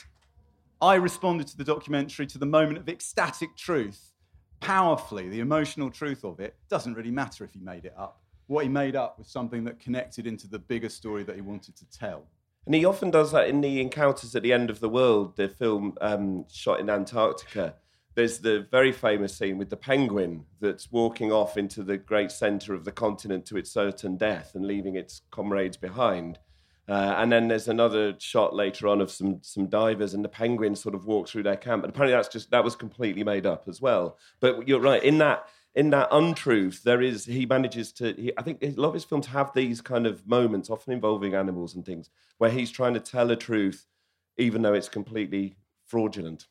I 0.81 0.95
responded 0.95 1.49
to 1.49 1.57
the 1.57 1.64
documentary 1.64 2.27
to 2.29 2.38
the 2.38 2.47
moment 2.47 2.79
of 2.79 2.88
ecstatic 2.88 3.57
truth 3.57 4.12
powerfully. 4.61 5.29
The 5.29 5.41
emotional 5.41 5.91
truth 5.91 6.25
of 6.25 6.38
it 6.38 6.55
doesn't 6.69 6.95
really 6.95 7.11
matter 7.11 7.43
if 7.43 7.53
he 7.53 7.59
made 7.59 7.85
it 7.85 7.95
up. 7.99 8.23
What 8.47 8.62
he 8.62 8.69
made 8.69 8.95
up 8.95 9.19
was 9.19 9.27
something 9.27 9.64
that 9.64 9.81
connected 9.81 10.27
into 10.27 10.47
the 10.47 10.59
bigger 10.59 10.88
story 10.88 11.25
that 11.25 11.35
he 11.35 11.43
wanted 11.43 11.77
to 11.77 11.91
tell. 11.91 12.25
And 12.64 12.75
he 12.75 12.85
often 12.85 13.11
does 13.11 13.33
that 13.33 13.49
in 13.49 13.61
the 13.61 13.81
Encounters 13.81 14.37
at 14.37 14.43
the 14.43 14.53
End 14.53 14.71
of 14.71 14.79
the 14.79 14.88
World, 14.88 15.37
the 15.37 15.49
film 15.49 15.97
um, 16.01 16.45
shot 16.51 16.81
in 16.81 16.88
Antarctica. 16.88 17.75
There's 18.14 18.38
the 18.38 18.67
very 18.71 18.93
famous 18.93 19.37
scene 19.37 19.59
with 19.59 19.71
the 19.71 19.77
penguin 19.77 20.45
that's 20.61 20.93
walking 20.93 21.33
off 21.33 21.57
into 21.57 21.83
the 21.83 21.97
great 21.97 22.31
centre 22.31 22.75
of 22.75 22.85
the 22.85 22.93
continent 22.93 23.47
to 23.47 23.57
its 23.57 23.71
certain 23.71 24.17
death 24.17 24.55
and 24.55 24.64
leaving 24.64 24.97
its 24.97 25.23
comrades 25.31 25.77
behind. 25.77 26.38
Uh, 26.88 27.16
and 27.18 27.31
then 27.31 27.48
there's 27.48 27.68
another 27.68 28.14
shot 28.18 28.55
later 28.55 28.88
on 28.88 29.01
of 29.01 29.11
some 29.11 29.40
some 29.42 29.66
divers, 29.66 30.14
and 30.14 30.24
the 30.24 30.29
penguins 30.29 30.81
sort 30.81 30.94
of 30.94 31.05
walk 31.05 31.29
through 31.29 31.42
their 31.42 31.57
camp. 31.57 31.85
And 31.85 31.92
apparently, 31.92 32.16
that's 32.16 32.29
just 32.29 32.51
that 32.51 32.64
was 32.64 32.77
completely 32.77 33.24
made 33.24 33.44
up 33.44 33.68
as 33.68 33.81
well. 33.81 34.16
But 34.40 34.66
you're 34.66 34.81
right 34.81 35.03
in 35.03 35.18
that 35.18 35.48
in 35.74 35.90
that 35.90 36.09
untruth, 36.11 36.83
there 36.83 37.03
is 37.03 37.27
he 37.27 37.46
manages 37.46 37.92
to. 37.92 38.12
He, 38.14 38.33
I 38.37 38.42
think 38.42 38.62
a 38.62 38.70
lot 38.70 38.88
of 38.88 38.94
his 38.94 39.05
films 39.05 39.27
have 39.27 39.53
these 39.53 39.81
kind 39.81 40.07
of 40.07 40.27
moments, 40.27 40.70
often 40.70 40.92
involving 40.92 41.35
animals 41.35 41.74
and 41.74 41.85
things, 41.85 42.11
where 42.38 42.51
he's 42.51 42.70
trying 42.70 42.94
to 42.94 43.01
tell 43.01 43.31
a 43.31 43.37
truth, 43.37 43.87
even 44.38 44.62
though 44.62 44.74
it's 44.74 44.88
completely 44.88 45.57
fraudulent. 45.87 46.46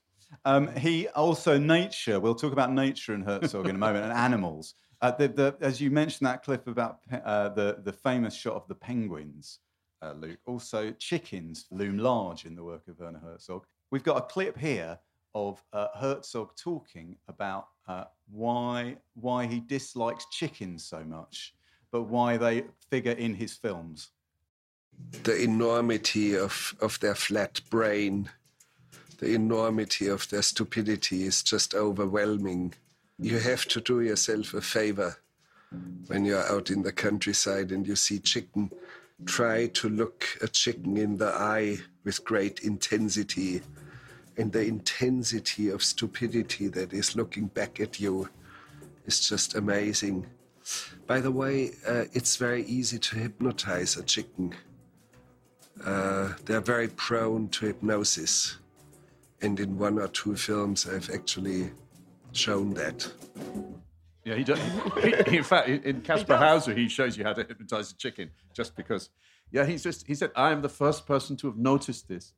Um, 0.45 0.73
he 0.75 1.07
also 1.09 1.57
nature. 1.57 2.19
We'll 2.19 2.35
talk 2.35 2.53
about 2.53 2.71
nature 2.71 3.13
and 3.13 3.23
Herzog 3.23 3.67
in 3.67 3.75
a 3.75 3.79
moment, 3.79 4.05
and 4.05 4.13
animals. 4.13 4.75
Uh, 5.01 5.11
the, 5.11 5.27
the, 5.27 5.57
as 5.61 5.79
you 5.79 5.91
mentioned 5.91 6.27
that 6.27 6.43
clip 6.43 6.67
about 6.67 6.99
uh, 7.11 7.49
the 7.49 7.79
the 7.83 7.93
famous 7.93 8.33
shot 8.33 8.55
of 8.55 8.67
the 8.67 8.75
penguins, 8.75 9.59
uh, 10.01 10.13
Luke. 10.13 10.39
Also, 10.45 10.91
chickens 10.91 11.65
loom 11.71 11.97
large 11.97 12.45
in 12.45 12.55
the 12.55 12.63
work 12.63 12.87
of 12.87 12.99
Werner 12.99 13.19
Herzog. 13.19 13.65
We've 13.91 14.03
got 14.03 14.17
a 14.17 14.21
clip 14.21 14.57
here 14.57 14.99
of 15.35 15.61
uh, 15.73 15.87
Herzog 15.95 16.55
talking 16.55 17.17
about 17.27 17.67
uh, 17.87 18.05
why 18.31 18.97
why 19.13 19.45
he 19.45 19.59
dislikes 19.59 20.25
chickens 20.31 20.83
so 20.83 21.03
much, 21.03 21.53
but 21.91 22.03
why 22.03 22.37
they 22.37 22.65
figure 22.89 23.13
in 23.13 23.33
his 23.35 23.53
films. 23.53 24.09
the 25.23 25.41
enormity 25.41 26.35
of, 26.35 26.75
of 26.81 26.99
their 26.99 27.15
flat 27.15 27.61
brain, 27.69 28.29
the 29.19 29.33
enormity 29.33 30.07
of 30.07 30.27
their 30.29 30.41
stupidity 30.41 31.23
is 31.23 31.43
just 31.43 31.73
overwhelming. 31.73 32.73
You 33.19 33.39
have 33.39 33.65
to 33.67 33.81
do 33.81 34.01
yourself 34.01 34.53
a 34.53 34.61
favor 34.61 35.17
when 36.07 36.25
you're 36.25 36.47
out 36.51 36.69
in 36.69 36.83
the 36.83 36.91
countryside 36.91 37.71
and 37.71 37.85
you 37.87 37.95
see 37.95 38.19
chicken. 38.19 38.71
Try 39.25 39.67
to 39.67 39.89
look 39.89 40.25
a 40.41 40.47
chicken 40.47 40.95
in 40.97 41.17
the 41.17 41.29
eye 41.29 41.79
with 42.03 42.23
great 42.23 42.59
intensity. 42.59 43.61
And 44.37 44.51
the 44.51 44.65
intensity 44.65 45.69
of 45.69 45.83
stupidity 45.83 46.67
that 46.67 46.93
is 46.93 47.15
looking 47.15 47.47
back 47.47 47.79
at 47.79 47.99
you 47.99 48.29
is 49.07 49.27
just 49.27 49.55
amazing. 49.55 50.27
By 51.07 51.19
the 51.21 51.31
way, 51.31 51.71
uh, 51.87 52.05
it's 52.13 52.35
very 52.35 52.63
easy 52.65 52.99
to 52.99 53.15
hypnotize 53.15 53.97
a 53.97 54.03
chicken. 54.03 54.53
Uh, 55.83 56.33
they're 56.45 56.61
very 56.61 56.89
prone 56.89 57.47
to 57.49 57.67
hypnosis. 57.67 58.57
And 59.41 59.59
in 59.59 59.77
one 59.77 59.97
or 59.99 60.07
two 60.09 60.35
films, 60.35 60.87
I've 60.87 61.09
actually 61.09 61.71
shown 62.33 62.73
that. 62.75 63.11
Yeah, 64.27 64.35
he 64.35 64.43
does. 64.43 64.59
He, 65.01 65.37
in 65.37 65.43
fact, 65.43 65.69
in 65.69 66.01
Kaspar 66.01 66.35
Hauser, 66.35 66.73
he 66.73 66.89
shows 66.89 67.17
you 67.17 67.23
how 67.23 67.31
to 67.31 67.45
hypnotize 67.45 67.91
a 67.91 67.95
chicken 67.95 68.29
just 68.53 68.75
because. 68.75 69.09
Yeah, 69.51 69.65
he's 69.65 69.83
just. 69.83 70.05
He 70.05 70.15
said, 70.15 70.31
"I 70.35 70.51
am 70.51 70.61
the 70.61 70.67
first 70.67 71.07
person 71.07 71.37
to 71.37 71.47
have 71.47 71.55
noticed 71.55 72.09
this." 72.09 72.33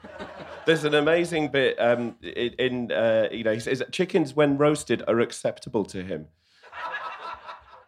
There's 0.66 0.82
an 0.82 0.94
amazing 0.94 1.52
bit 1.52 1.78
um, 1.78 2.16
in, 2.20 2.54
in 2.58 2.90
uh, 2.90 3.28
you 3.30 3.44
know, 3.44 3.54
he 3.54 3.60
says 3.60 3.78
that 3.78 3.92
chickens, 3.92 4.34
when 4.34 4.58
roasted, 4.58 5.04
are 5.06 5.20
acceptable 5.20 5.84
to 5.84 6.02
him. 6.02 6.26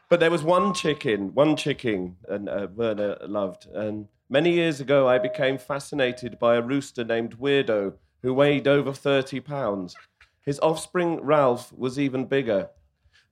But 0.09 0.21
there 0.21 0.31
was 0.31 0.45
one 0.45 0.73
chicken, 0.73 1.35
one 1.35 1.57
chicken, 1.57 2.19
and 2.29 2.49
uh, 2.49 2.69
Werner 2.73 3.17
loved. 3.27 3.67
And 3.75 4.07
many 4.29 4.53
years 4.53 4.81
ago, 4.81 5.09
I 5.09 5.19
became 5.19 5.59
fascinated 5.59 6.39
by 6.39 6.55
a 6.55 6.63
rooster 6.63 7.03
named 7.03 7.41
Weirdo 7.41 7.95
who 8.23 8.35
weighed 8.35 8.69
over 8.69 8.93
30 8.93 9.41
pounds. 9.41 9.97
His 10.43 10.61
offspring, 10.61 11.21
Ralph, 11.23 11.73
was 11.73 11.99
even 11.99 12.27
bigger. 12.27 12.69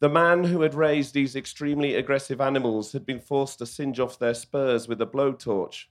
The 0.01 0.09
man 0.09 0.45
who 0.45 0.63
had 0.63 0.75
raised 0.75 1.13
these 1.13 1.37
extremely 1.37 1.95
aggressive 1.95 2.41
animals 2.41 2.93
had 2.93 3.05
been 3.05 3.21
forced 3.21 3.59
to 3.59 3.67
singe 3.67 4.01
off 4.01 4.19
their 4.19 4.33
spurs 4.33 4.89
with 4.89 5.03
a 5.03 5.07
blowtorch. 5.07 5.89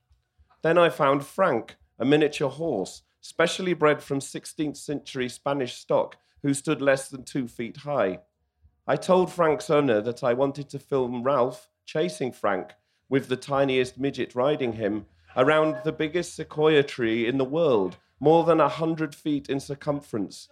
Then 0.64 0.80
I 0.80 0.90
found 0.90 1.24
Frank, 1.24 1.76
a 2.00 2.06
miniature 2.06 2.50
horse, 2.50 3.04
specially 3.22 3.74
bred 3.74 4.02
from 4.02 4.18
16th 4.18 4.78
century 4.78 5.30
Spanish 5.30 5.76
stock, 5.76 6.18
who 6.42 6.56
stood 6.56 6.82
less 6.82 7.10
than 7.10 7.24
two 7.24 7.48
feet 7.48 7.78
high. 7.78 8.22
I 8.88 8.96
told 8.96 9.32
Frank's 9.32 9.70
owner 9.70 10.02
that 10.02 10.24
I 10.24 10.34
wanted 10.34 10.70
to 10.70 10.80
film 10.80 11.22
Ralph 11.22 11.70
chasing 11.86 12.32
Frank, 12.32 12.72
with 13.10 13.28
the 13.28 13.38
tiniest 13.38 14.00
midget 14.00 14.34
riding 14.34 14.74
him, 14.74 15.06
around 15.38 15.82
the 15.84 15.92
biggest 15.92 16.36
sequoia 16.36 16.82
tree 16.82 17.28
in 17.28 17.38
the 17.38 17.46
world, 17.46 17.98
more 18.20 18.44
than 18.44 18.60
a 18.60 18.70
hundred 18.70 19.14
feet 19.14 19.50
in 19.50 19.60
circumference. 19.60 20.50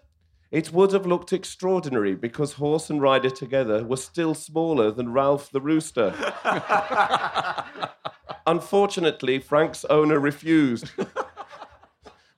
It 0.50 0.72
would 0.72 0.94
have 0.94 1.06
looked 1.06 1.34
extraordinary 1.34 2.16
because 2.16 2.54
horse 2.54 2.90
and 2.90 3.02
rider 3.02 3.30
together 3.30 3.84
were 3.84 3.98
still 3.98 4.34
smaller 4.34 4.92
than 4.92 5.12
Ralph 5.12 5.52
the 5.52 5.60
rooster. 5.60 6.14
Unfortunately, 8.48 9.40
Frank's 9.40 9.84
owner 9.86 10.20
refused. 10.20 10.92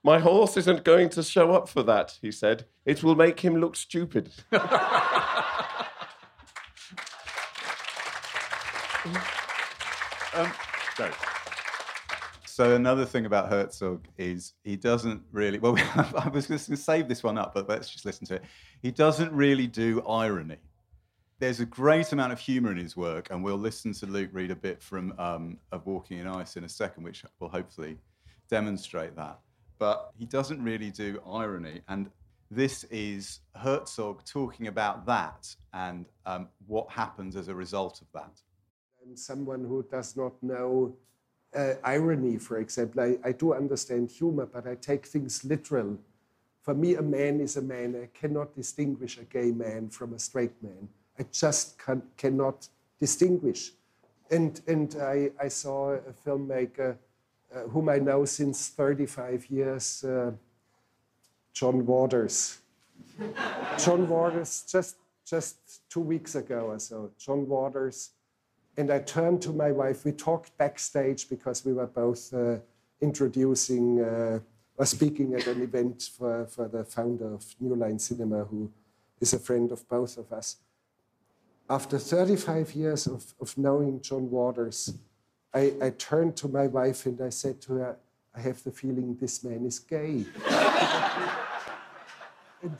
My 0.02 0.18
horse 0.18 0.56
isn't 0.56 0.82
going 0.82 1.10
to 1.10 1.22
show 1.22 1.52
up 1.52 1.68
for 1.68 1.84
that, 1.84 2.18
he 2.20 2.32
said. 2.32 2.64
It 2.84 3.04
will 3.04 3.14
make 3.14 3.40
him 3.40 3.56
look 3.56 3.76
stupid. 3.76 4.32
Um, 10.32 10.52
so, 10.96 11.10
So 12.50 12.74
another 12.74 13.06
thing 13.06 13.26
about 13.26 13.48
Herzog 13.48 14.08
is 14.18 14.54
he 14.64 14.76
doesn't 14.76 15.22
really. 15.30 15.58
Well, 15.58 15.76
I 15.94 16.28
was 16.28 16.48
going 16.48 16.58
to 16.58 16.76
save 16.76 17.08
this 17.08 17.22
one 17.22 17.38
up, 17.38 17.54
but 17.54 17.68
let's 17.68 17.88
just 17.88 18.04
listen 18.04 18.26
to 18.26 18.34
it. 18.36 18.42
He 18.82 18.90
doesn't 18.90 19.32
really 19.32 19.68
do 19.68 20.02
irony. 20.02 20.56
There's 21.38 21.60
a 21.60 21.64
great 21.64 22.12
amount 22.12 22.32
of 22.32 22.40
humour 22.40 22.72
in 22.72 22.76
his 22.76 22.96
work, 22.96 23.28
and 23.30 23.42
we'll 23.42 23.56
listen 23.56 23.94
to 23.94 24.06
Luke 24.06 24.30
read 24.32 24.50
a 24.50 24.56
bit 24.56 24.82
from 24.82 25.14
um, 25.18 25.58
Of 25.72 25.86
Walking 25.86 26.18
in 26.18 26.26
Ice 26.26 26.56
in 26.56 26.64
a 26.64 26.68
second, 26.68 27.04
which 27.04 27.24
will 27.38 27.48
hopefully 27.48 27.96
demonstrate 28.48 29.16
that. 29.16 29.38
But 29.78 30.10
he 30.18 30.26
doesn't 30.26 30.62
really 30.62 30.90
do 30.90 31.22
irony, 31.26 31.80
and 31.88 32.10
this 32.50 32.84
is 32.84 33.40
Herzog 33.54 34.24
talking 34.26 34.66
about 34.66 35.06
that 35.06 35.54
and 35.72 36.04
um, 36.26 36.48
what 36.66 36.90
happens 36.90 37.36
as 37.36 37.48
a 37.48 37.54
result 37.54 38.02
of 38.02 38.08
that. 38.12 38.42
I'm 39.02 39.16
someone 39.16 39.64
who 39.64 39.84
does 39.90 40.16
not 40.16 40.34
know 40.42 40.96
uh, 41.54 41.74
irony, 41.82 42.38
for 42.38 42.58
example. 42.58 43.02
I, 43.02 43.18
I 43.28 43.32
do 43.32 43.54
understand 43.54 44.10
humor, 44.10 44.46
but 44.46 44.66
I 44.66 44.74
take 44.76 45.06
things 45.06 45.44
literal. 45.44 45.98
For 46.62 46.74
me, 46.74 46.94
a 46.94 47.02
man 47.02 47.40
is 47.40 47.56
a 47.56 47.62
man. 47.62 47.96
I 48.00 48.08
cannot 48.16 48.54
distinguish 48.54 49.18
a 49.18 49.24
gay 49.24 49.50
man 49.50 49.88
from 49.88 50.14
a 50.14 50.18
straight 50.18 50.62
man. 50.62 50.88
I 51.18 51.24
just 51.32 51.78
can, 51.78 52.02
cannot 52.16 52.68
distinguish. 52.98 53.72
And, 54.30 54.60
and 54.66 54.94
I, 55.00 55.30
I 55.40 55.48
saw 55.48 55.92
a 55.92 56.12
filmmaker 56.24 56.96
uh, 57.54 57.60
whom 57.62 57.88
I 57.88 57.98
know 57.98 58.24
since 58.24 58.68
35 58.68 59.46
years, 59.46 60.04
uh, 60.04 60.32
John 61.52 61.84
Waters. 61.84 62.58
John 63.78 64.08
Waters, 64.08 64.64
just, 64.70 64.96
just 65.26 65.88
two 65.90 66.00
weeks 66.00 66.36
ago 66.36 66.66
or 66.66 66.78
so, 66.78 67.10
John 67.18 67.48
Waters 67.48 68.10
and 68.76 68.90
I 68.90 69.00
turned 69.00 69.42
to 69.42 69.52
my 69.52 69.72
wife. 69.72 70.04
We 70.04 70.12
talked 70.12 70.56
backstage 70.56 71.28
because 71.28 71.64
we 71.64 71.72
were 71.72 71.86
both 71.86 72.32
uh, 72.32 72.56
introducing 73.00 74.00
uh, 74.00 74.40
or 74.76 74.86
speaking 74.86 75.34
at 75.34 75.46
an 75.46 75.62
event 75.62 76.08
for, 76.16 76.46
for 76.46 76.68
the 76.68 76.84
founder 76.84 77.34
of 77.34 77.44
New 77.60 77.74
Line 77.74 77.98
Cinema, 77.98 78.44
who 78.44 78.70
is 79.20 79.34
a 79.34 79.38
friend 79.38 79.70
of 79.72 79.86
both 79.88 80.16
of 80.16 80.32
us. 80.32 80.56
After 81.68 81.98
35 81.98 82.74
years 82.74 83.06
of, 83.06 83.34
of 83.40 83.56
knowing 83.58 84.00
John 84.00 84.30
Waters, 84.30 84.94
I, 85.52 85.74
I 85.82 85.90
turned 85.90 86.36
to 86.38 86.48
my 86.48 86.66
wife 86.66 87.06
and 87.06 87.20
I 87.20 87.28
said 87.28 87.60
to 87.62 87.74
her, 87.74 87.96
I 88.34 88.40
have 88.40 88.62
the 88.62 88.70
feeling 88.70 89.16
this 89.20 89.44
man 89.44 89.66
is 89.66 89.78
gay. 89.78 90.24
and, 92.62 92.76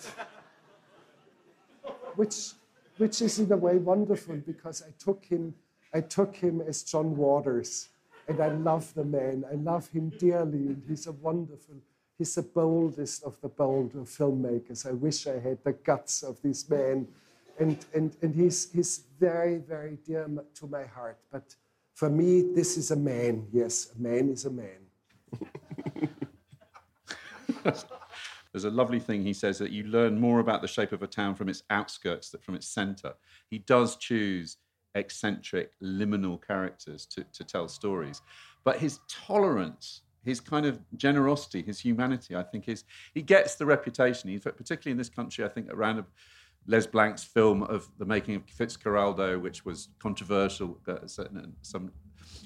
which, 2.14 2.52
which 2.96 3.20
is 3.20 3.38
in 3.38 3.52
a 3.52 3.56
way 3.56 3.76
wonderful 3.76 4.36
because 4.36 4.82
I 4.82 4.92
took 4.98 5.24
him 5.24 5.54
I 5.92 6.00
took 6.00 6.36
him 6.36 6.60
as 6.60 6.82
John 6.82 7.16
Waters, 7.16 7.88
and 8.28 8.40
I 8.40 8.48
love 8.48 8.94
the 8.94 9.04
man. 9.04 9.44
I 9.50 9.54
love 9.54 9.88
him 9.88 10.10
dearly, 10.18 10.58
and 10.58 10.82
he's 10.88 11.06
a 11.06 11.12
wonderful, 11.12 11.76
he's 12.16 12.34
the 12.34 12.42
boldest 12.42 13.24
of 13.24 13.40
the 13.40 13.48
bold 13.48 13.94
of 13.96 14.08
filmmakers. 14.08 14.86
I 14.86 14.92
wish 14.92 15.26
I 15.26 15.38
had 15.40 15.64
the 15.64 15.72
guts 15.72 16.22
of 16.22 16.40
this 16.42 16.68
man. 16.68 17.08
And, 17.58 17.84
and, 17.92 18.16
and 18.22 18.34
he's, 18.34 18.70
he's 18.72 19.02
very, 19.18 19.58
very 19.58 19.98
dear 20.06 20.28
to 20.54 20.66
my 20.66 20.84
heart. 20.84 21.18
But 21.30 21.54
for 21.94 22.08
me, 22.08 22.52
this 22.54 22.78
is 22.78 22.90
a 22.90 22.96
man. 22.96 23.46
Yes, 23.52 23.92
a 23.94 24.00
man 24.00 24.30
is 24.30 24.46
a 24.46 24.50
man. 24.50 24.88
There's 28.52 28.64
a 28.64 28.70
lovely 28.70 28.98
thing 28.98 29.22
he 29.22 29.32
says 29.32 29.58
that 29.58 29.70
you 29.70 29.84
learn 29.84 30.18
more 30.18 30.40
about 30.40 30.62
the 30.62 30.68
shape 30.68 30.92
of 30.92 31.02
a 31.02 31.06
town 31.06 31.34
from 31.34 31.48
its 31.48 31.62
outskirts 31.70 32.30
than 32.30 32.40
from 32.40 32.54
its 32.54 32.66
center. 32.66 33.14
He 33.48 33.58
does 33.58 33.96
choose 33.96 34.56
eccentric, 34.94 35.72
liminal 35.82 36.40
characters 36.44 37.06
to, 37.06 37.24
to 37.32 37.44
tell 37.44 37.68
stories. 37.68 38.22
But 38.64 38.78
his 38.78 39.00
tolerance, 39.08 40.02
his 40.24 40.40
kind 40.40 40.66
of 40.66 40.78
generosity, 40.96 41.62
his 41.62 41.80
humanity, 41.80 42.36
I 42.36 42.42
think 42.42 42.68
is 42.68 42.84
he 43.14 43.22
gets 43.22 43.54
the 43.54 43.66
reputation. 43.66 44.30
He, 44.30 44.38
particularly 44.38 44.92
in 44.92 44.98
this 44.98 45.08
country, 45.08 45.44
I 45.44 45.48
think 45.48 45.72
around 45.72 46.04
Les 46.66 46.86
Blank's 46.86 47.24
film 47.24 47.62
of 47.62 47.88
the 47.98 48.04
making 48.04 48.34
of 48.36 48.46
Fitzcarraldo, 48.46 49.40
which 49.40 49.64
was 49.64 49.88
controversial. 49.98 50.78
Uh, 50.86 50.98
some 51.62 51.90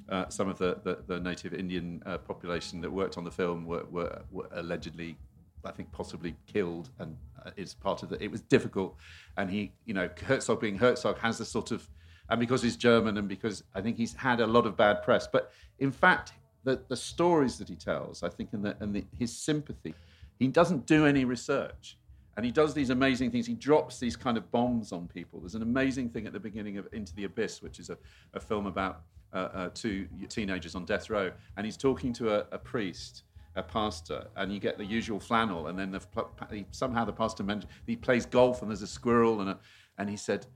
uh, 0.09 0.29
some 0.29 0.49
of 0.49 0.59
the, 0.59 0.79
the, 0.85 0.99
the 1.07 1.21
native 1.21 1.55
Indian 1.55 2.03
uh, 2.05 2.19
population 2.19 2.81
that 2.81 2.91
worked 2.91 3.17
on 3.17 3.25
the 3.25 3.31
film 3.31 3.65
were, 3.65 3.85
were, 3.91 4.23
were 4.31 4.49
allegedly 4.53 5.17
I 5.65 5.71
think 5.71 5.91
possibly 5.93 6.37
killed 6.47 6.91
and 6.99 7.17
uh, 7.45 7.51
is 7.57 7.75
part 7.75 8.03
of 8.03 8.11
the. 8.11 8.23
It 8.23 8.31
was 8.31 8.43
difficult, 8.43 8.97
and 9.37 9.51
he, 9.51 9.73
you 9.87 9.95
know, 9.95 10.09
Herzog 10.27 10.61
being 10.61 10.77
Herzog 10.77 11.19
has 11.19 11.41
a 11.41 11.45
sort 11.45 11.71
of 11.71 11.89
and 12.31 12.41
because 12.41 12.63
he's 12.63 12.77
German 12.77 13.19
and 13.19 13.29
because 13.29 13.65
I 13.75 13.81
think 13.81 13.97
he's 13.97 14.15
had 14.15 14.41
a 14.41 14.47
lot 14.47 14.67
of 14.67 14.77
bad 14.77 15.03
press. 15.03 15.27
But 15.27 15.53
in 15.79 15.93
fact, 15.93 16.33
the, 16.65 16.81
the 16.89 16.97
stories 16.97 17.59
that 17.59 17.69
he 17.69 17.77
tells, 17.77 18.23
I 18.23 18.29
think, 18.29 18.51
and, 18.53 18.65
the, 18.65 18.77
and 18.81 18.95
the, 18.95 19.05
his 19.19 19.37
sympathy, 19.37 19.95
he 20.39 20.49
doesn't 20.49 20.87
do 20.87 21.07
any 21.07 21.25
research. 21.25 21.99
And 22.37 22.45
he 22.45 22.51
does 22.51 22.75
these 22.75 22.91
amazing 22.91 23.31
things. 23.31 23.47
He 23.47 23.55
drops 23.55 24.01
these 24.01 24.17
kind 24.17 24.37
of 24.37 24.51
bombs 24.51 24.91
on 24.91 25.07
people. 25.07 25.41
There's 25.41 25.55
an 25.55 25.63
amazing 25.63 26.11
thing 26.11 26.27
at 26.27 26.33
the 26.33 26.41
beginning 26.41 26.79
of 26.79 26.89
Into 26.93 27.15
the 27.15 27.25
Abyss, 27.25 27.63
which 27.63 27.79
is 27.79 27.91
a, 27.91 27.99
a 28.33 28.41
film 28.41 28.67
about 28.67 29.03
uh, 29.33 29.37
uh, 29.37 29.69
two 29.75 30.09
teenagers 30.29 30.75
on 30.75 30.85
death 30.85 31.11
row. 31.11 31.31
And 31.57 31.65
he's 31.65 31.77
talking 31.77 32.13
to 32.15 32.35
a, 32.35 32.47
a 32.51 32.59
priest 32.59 33.23
a 33.57 33.63
pastor, 33.63 34.27
and 34.37 34.53
you 34.53 34.59
get 34.59 34.79
the 34.79 34.85
usual 34.85 35.21
flannel, 35.21 35.69
and 35.69 35.79
then 35.79 35.93
the, 35.93 36.65
somehow 36.73 37.05
the 37.05 37.13
pastor 37.13 37.43
mentions 37.43 37.71
he 37.87 37.95
plays 37.95 38.27
golf, 38.27 38.63
and 38.63 38.71
there's 38.71 38.83
a 38.83 38.87
squirrel, 38.87 39.41
and 39.41 39.51
a, 39.51 39.59
and 39.99 40.11
he 40.11 40.17
said, 40.17 40.47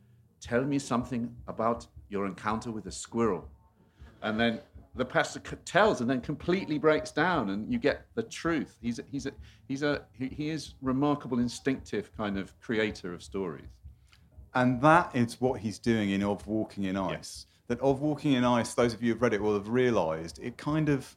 Tell 0.41 0.65
me 0.65 0.79
something 0.79 1.35
about 1.47 1.87
your 2.09 2.27
encounter 2.27 2.71
with 2.71 2.87
a 2.87 2.93
squirrel. 2.93 3.49
And 4.23 4.39
then 4.39 4.61
the 4.95 5.05
pastor 5.05 5.41
tells 5.65 6.01
and 6.01 6.11
then 6.11 6.21
completely 6.21 6.79
breaks 6.79 7.11
down 7.11 7.51
and 7.51 7.73
you 7.73 7.79
get 7.79 8.07
the 8.15 8.23
truth. 8.23 8.77
He's 8.83 8.99
a, 8.99 9.05
he's 9.11 9.27
a, 9.27 9.33
he's 9.69 9.83
a, 9.83 10.03
he, 10.13 10.51
is 10.51 10.75
remarkable, 10.83 11.39
instinctive 11.39 12.15
kind 12.17 12.37
of 12.39 12.59
creator 12.61 13.15
of 13.15 13.23
stories. 13.23 13.69
And 14.55 14.81
that 14.83 15.15
is 15.15 15.41
what 15.41 15.61
he's 15.61 15.79
doing 15.79 16.11
in 16.11 16.23
Of 16.23 16.47
Walking 16.47 16.85
in 16.85 16.97
Ice. 16.97 17.13
Yes. 17.13 17.47
That 17.69 17.81
Of 17.81 18.01
Walking 18.01 18.33
in 18.33 18.45
Ice, 18.45 18.75
those 18.75 18.95
of 18.95 19.03
you 19.03 19.13
who've 19.13 19.23
read 19.23 19.35
it 19.35 19.43
will 19.43 19.55
have 19.55 19.69
realized 19.69 20.41
it 20.43 20.57
kind 20.57 20.89
of 20.89 21.17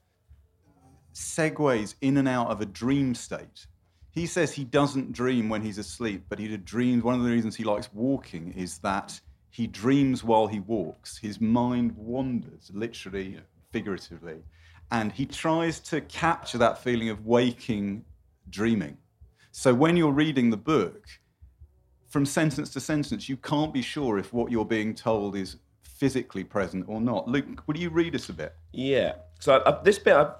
segues 1.13 1.95
in 2.01 2.17
and 2.17 2.27
out 2.27 2.49
of 2.49 2.61
a 2.61 2.65
dream 2.65 3.15
state. 3.15 3.67
He 4.11 4.25
says 4.25 4.51
he 4.51 4.65
doesn't 4.65 5.13
dream 5.13 5.47
when 5.47 5.61
he's 5.61 5.77
asleep, 5.77 6.25
but 6.27 6.37
he 6.37 6.55
dreams. 6.57 7.03
One 7.03 7.15
of 7.15 7.23
the 7.23 7.31
reasons 7.31 7.55
he 7.55 7.63
likes 7.63 7.89
walking 7.93 8.53
is 8.53 8.77
that 8.79 9.19
he 9.49 9.67
dreams 9.67 10.23
while 10.23 10.47
he 10.47 10.59
walks. 10.59 11.17
His 11.17 11.39
mind 11.39 11.93
wanders, 11.95 12.71
literally, 12.73 13.39
figuratively. 13.71 14.43
And 14.91 15.11
he 15.11 15.25
tries 15.25 15.79
to 15.81 16.01
capture 16.01 16.57
that 16.57 16.83
feeling 16.83 17.09
of 17.09 17.25
waking 17.25 18.03
dreaming. 18.49 18.97
So 19.51 19.73
when 19.73 19.95
you're 19.95 20.11
reading 20.11 20.49
the 20.49 20.57
book, 20.57 21.05
from 22.09 22.25
sentence 22.25 22.69
to 22.71 22.81
sentence, 22.81 23.29
you 23.29 23.37
can't 23.37 23.73
be 23.73 23.81
sure 23.81 24.17
if 24.17 24.33
what 24.33 24.51
you're 24.51 24.65
being 24.65 24.93
told 24.93 25.37
is 25.37 25.55
physically 25.81 26.43
present 26.43 26.83
or 26.87 26.99
not. 26.99 27.27
Luke, 27.27 27.63
would 27.67 27.77
you 27.77 27.89
read 27.89 28.15
us 28.15 28.27
a 28.27 28.33
bit? 28.33 28.53
Yeah. 28.73 29.13
So 29.39 29.53
I, 29.53 29.69
I, 29.69 29.81
this 29.83 29.97
bit 29.97 30.13
I 30.13 30.31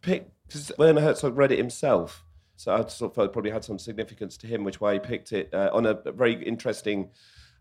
picked 0.00 0.32
because 0.46 0.72
Werner 0.76 1.00
Herzog 1.00 1.36
read 1.36 1.52
it 1.52 1.58
himself 1.58 2.24
so 2.62 2.72
I 2.72 2.86
sort 2.86 3.10
of 3.10 3.14
felt 3.16 3.30
it 3.30 3.32
probably 3.32 3.50
had 3.50 3.64
some 3.64 3.80
significance 3.80 4.36
to 4.36 4.46
him, 4.46 4.62
which 4.62 4.80
why 4.80 4.92
he 4.92 5.00
picked 5.00 5.32
it 5.32 5.52
uh, 5.52 5.70
on 5.72 5.84
a 5.84 5.94
very 6.12 6.34
interesting 6.34 7.10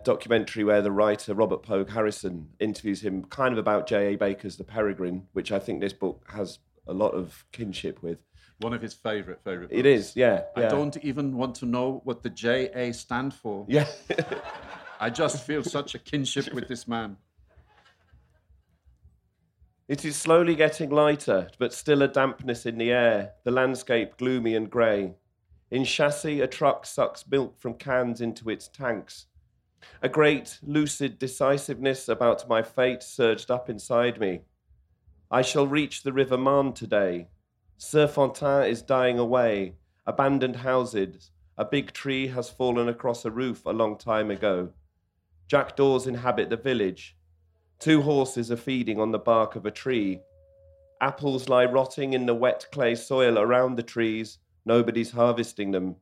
documentary 0.03 0.63
where 0.63 0.83
the 0.83 0.91
writer 0.91 1.33
Robert 1.33 1.63
Pogue 1.63 1.89
Harrison 1.89 2.49
interviews 2.59 3.03
him 3.03 3.25
kind 3.25 3.51
of 3.51 3.57
about 3.57 3.87
J.A. 3.87 4.15
Baker's 4.15 4.57
The 4.57 4.63
Peregrine, 4.63 5.25
which 5.33 5.51
I 5.51 5.57
think 5.57 5.81
this 5.81 5.93
book 5.93 6.23
has 6.31 6.59
a 6.87 6.93
lot 6.93 7.15
of 7.15 7.45
kinship 7.51 8.03
with. 8.03 8.19
One 8.59 8.73
of 8.73 8.81
his 8.83 8.93
favorite 8.93 9.39
favorite. 9.43 9.69
Books. 9.69 9.79
It 9.79 9.87
is, 9.87 10.15
yeah, 10.15 10.43
yeah. 10.55 10.67
I 10.67 10.69
don't 10.69 10.95
even 10.97 11.35
want 11.35 11.55
to 11.55 11.65
know 11.65 12.01
what 12.03 12.21
the 12.21 12.29
J.A. 12.29 12.93
stand 12.93 13.33
for. 13.33 13.65
Yeah. 13.67 13.87
I 14.99 15.09
just 15.09 15.43
feel 15.43 15.63
such 15.63 15.95
a 15.95 15.99
kinship 15.99 16.53
with 16.53 16.67
this 16.67 16.87
man. 16.87 17.17
It 19.91 20.05
is 20.05 20.15
slowly 20.15 20.55
getting 20.55 20.89
lighter, 20.89 21.49
but 21.59 21.73
still 21.73 22.01
a 22.01 22.07
dampness 22.07 22.65
in 22.65 22.77
the 22.77 22.93
air, 22.93 23.33
the 23.43 23.51
landscape 23.51 24.15
gloomy 24.15 24.55
and 24.55 24.69
grey. 24.69 25.15
In 25.69 25.83
chassis, 25.83 26.39
a 26.39 26.47
truck 26.47 26.85
sucks 26.85 27.27
milk 27.29 27.59
from 27.59 27.73
cans 27.73 28.21
into 28.21 28.49
its 28.49 28.69
tanks. 28.69 29.25
A 30.01 30.07
great, 30.07 30.59
lucid 30.63 31.19
decisiveness 31.19 32.07
about 32.07 32.47
my 32.47 32.61
fate 32.63 33.03
surged 33.03 33.51
up 33.51 33.69
inside 33.69 34.17
me. 34.17 34.43
I 35.29 35.41
shall 35.41 35.67
reach 35.67 36.03
the 36.03 36.13
River 36.13 36.37
Marne 36.37 36.71
today. 36.71 37.27
Cerfontaine 37.77 38.69
is 38.69 38.81
dying 38.81 39.19
away. 39.19 39.73
Abandoned 40.07 40.55
houses. 40.55 41.31
A 41.57 41.65
big 41.65 41.91
tree 41.91 42.27
has 42.27 42.49
fallen 42.49 42.87
across 42.87 43.25
a 43.25 43.29
roof 43.29 43.65
a 43.65 43.71
long 43.71 43.97
time 43.97 44.31
ago. 44.31 44.69
Jackdaws 45.49 46.07
inhabit 46.07 46.49
the 46.49 46.55
village. 46.55 47.17
Two 47.81 48.03
horses 48.03 48.51
are 48.51 48.57
feeding 48.57 48.99
on 48.99 49.11
the 49.11 49.17
bark 49.17 49.55
of 49.55 49.65
a 49.65 49.71
tree. 49.71 50.21
Apples 51.01 51.49
lie 51.49 51.65
rotting 51.65 52.13
in 52.13 52.27
the 52.27 52.35
wet 52.35 52.67
clay 52.71 52.93
soil 52.93 53.39
around 53.39 53.75
the 53.75 53.81
trees. 53.81 54.37
Nobody's 54.65 55.09
harvesting 55.09 55.71
them. 55.71 55.95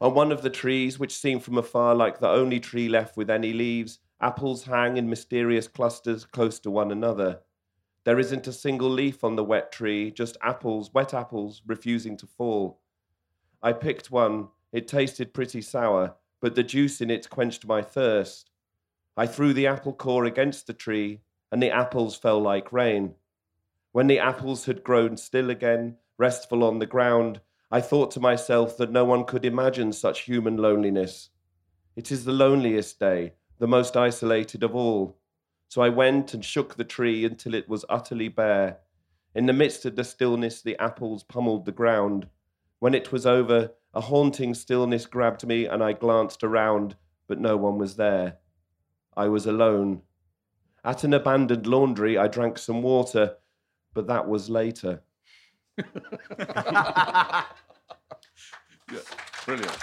On 0.00 0.14
one 0.14 0.32
of 0.32 0.40
the 0.40 0.48
trees, 0.48 0.98
which 0.98 1.14
seem 1.14 1.38
from 1.38 1.58
afar 1.58 1.94
like 1.94 2.18
the 2.18 2.30
only 2.30 2.58
tree 2.60 2.88
left 2.88 3.14
with 3.14 3.28
any 3.28 3.52
leaves, 3.52 3.98
apples 4.22 4.64
hang 4.64 4.96
in 4.96 5.10
mysterious 5.10 5.68
clusters 5.68 6.24
close 6.24 6.58
to 6.60 6.70
one 6.70 6.90
another. 6.90 7.40
There 8.04 8.18
isn't 8.18 8.46
a 8.46 8.52
single 8.52 8.88
leaf 8.88 9.22
on 9.22 9.36
the 9.36 9.44
wet 9.44 9.72
tree, 9.72 10.10
just 10.10 10.38
apples, 10.40 10.94
wet 10.94 11.12
apples, 11.12 11.60
refusing 11.66 12.16
to 12.16 12.26
fall. 12.26 12.80
I 13.62 13.74
picked 13.74 14.10
one. 14.10 14.48
It 14.72 14.88
tasted 14.88 15.34
pretty 15.34 15.60
sour, 15.60 16.14
but 16.40 16.54
the 16.54 16.62
juice 16.62 17.02
in 17.02 17.10
it 17.10 17.28
quenched 17.28 17.66
my 17.66 17.82
thirst. 17.82 18.50
I 19.16 19.26
threw 19.26 19.54
the 19.54 19.66
apple 19.66 19.94
core 19.94 20.24
against 20.26 20.66
the 20.66 20.74
tree, 20.74 21.20
and 21.50 21.62
the 21.62 21.70
apples 21.70 22.16
fell 22.16 22.40
like 22.40 22.72
rain. 22.72 23.14
When 23.92 24.08
the 24.08 24.18
apples 24.18 24.66
had 24.66 24.84
grown 24.84 25.16
still 25.16 25.48
again, 25.48 25.96
restful 26.18 26.62
on 26.62 26.80
the 26.80 26.86
ground, 26.86 27.40
I 27.70 27.80
thought 27.80 28.10
to 28.12 28.20
myself 28.20 28.76
that 28.76 28.92
no 28.92 29.04
one 29.04 29.24
could 29.24 29.44
imagine 29.44 29.92
such 29.92 30.20
human 30.22 30.58
loneliness. 30.58 31.30
It 31.96 32.12
is 32.12 32.24
the 32.24 32.32
loneliest 32.32 33.00
day, 33.00 33.32
the 33.58 33.66
most 33.66 33.96
isolated 33.96 34.62
of 34.62 34.74
all. 34.74 35.16
So 35.68 35.80
I 35.80 35.88
went 35.88 36.34
and 36.34 36.44
shook 36.44 36.74
the 36.74 36.84
tree 36.84 37.24
until 37.24 37.54
it 37.54 37.68
was 37.68 37.86
utterly 37.88 38.28
bare. 38.28 38.80
In 39.34 39.46
the 39.46 39.52
midst 39.52 39.86
of 39.86 39.96
the 39.96 40.04
stillness, 40.04 40.60
the 40.60 40.78
apples 40.78 41.24
pummeled 41.24 41.64
the 41.64 41.72
ground. 41.72 42.28
When 42.78 42.94
it 42.94 43.12
was 43.12 43.24
over, 43.24 43.70
a 43.94 44.02
haunting 44.02 44.52
stillness 44.52 45.06
grabbed 45.06 45.46
me, 45.46 45.64
and 45.64 45.82
I 45.82 45.94
glanced 45.94 46.44
around, 46.44 46.96
but 47.26 47.40
no 47.40 47.56
one 47.56 47.78
was 47.78 47.96
there. 47.96 48.36
I 49.16 49.28
was 49.28 49.46
alone. 49.46 50.02
At 50.84 51.04
an 51.04 51.14
abandoned 51.14 51.66
laundry, 51.66 52.18
I 52.18 52.28
drank 52.28 52.58
some 52.58 52.82
water, 52.82 53.36
but 53.94 54.06
that 54.06 54.28
was 54.28 54.50
later. 54.50 55.02
yeah, 55.78 57.44
brilliant. 59.44 59.76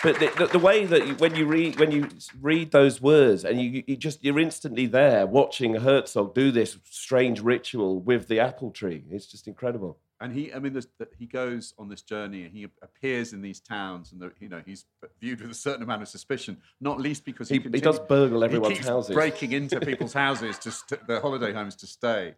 But 0.00 0.20
the, 0.20 0.32
the, 0.38 0.46
the 0.46 0.58
way 0.60 0.86
that 0.86 1.06
you, 1.06 1.14
when 1.16 1.34
you 1.34 1.46
read 1.46 1.80
when 1.80 1.90
you 1.90 2.08
read 2.40 2.70
those 2.70 3.02
words 3.02 3.44
and 3.44 3.60
you, 3.60 3.82
you 3.84 3.96
just 3.96 4.22
you're 4.22 4.38
instantly 4.38 4.86
there 4.86 5.26
watching 5.26 5.74
Herzog 5.74 6.34
do 6.34 6.52
this 6.52 6.78
strange 6.88 7.40
ritual 7.40 7.98
with 8.00 8.28
the 8.28 8.38
apple 8.38 8.70
tree. 8.70 9.04
It's 9.10 9.26
just 9.26 9.48
incredible. 9.48 9.98
And 10.20 10.32
he, 10.32 10.52
I 10.52 10.58
mean, 10.58 10.72
that 10.72 10.88
he 11.16 11.26
goes 11.26 11.74
on 11.78 11.88
this 11.88 12.02
journey 12.02 12.42
and 12.42 12.52
he 12.52 12.64
appears 12.82 13.32
in 13.32 13.40
these 13.40 13.60
towns, 13.60 14.10
and 14.10 14.20
the, 14.20 14.32
you 14.40 14.48
know 14.48 14.60
he's 14.66 14.84
viewed 15.20 15.40
with 15.40 15.50
a 15.52 15.54
certain 15.54 15.82
amount 15.84 16.02
of 16.02 16.08
suspicion, 16.08 16.56
not 16.80 17.00
least 17.00 17.24
because 17.24 17.48
he, 17.48 17.54
He, 17.54 17.58
he 17.58 17.62
continue- 17.64 17.84
does 17.84 18.00
burgle 18.00 18.40
he 18.40 18.46
everyone's 18.46 18.74
keeps 18.78 18.88
houses. 18.88 19.14
breaking 19.14 19.52
into 19.52 19.78
people's 19.90 20.12
houses 20.12 20.58
to 20.58 20.72
st- 20.72 21.06
their 21.06 21.20
holiday 21.20 21.52
homes 21.52 21.76
to 21.76 21.86
stay, 21.86 22.34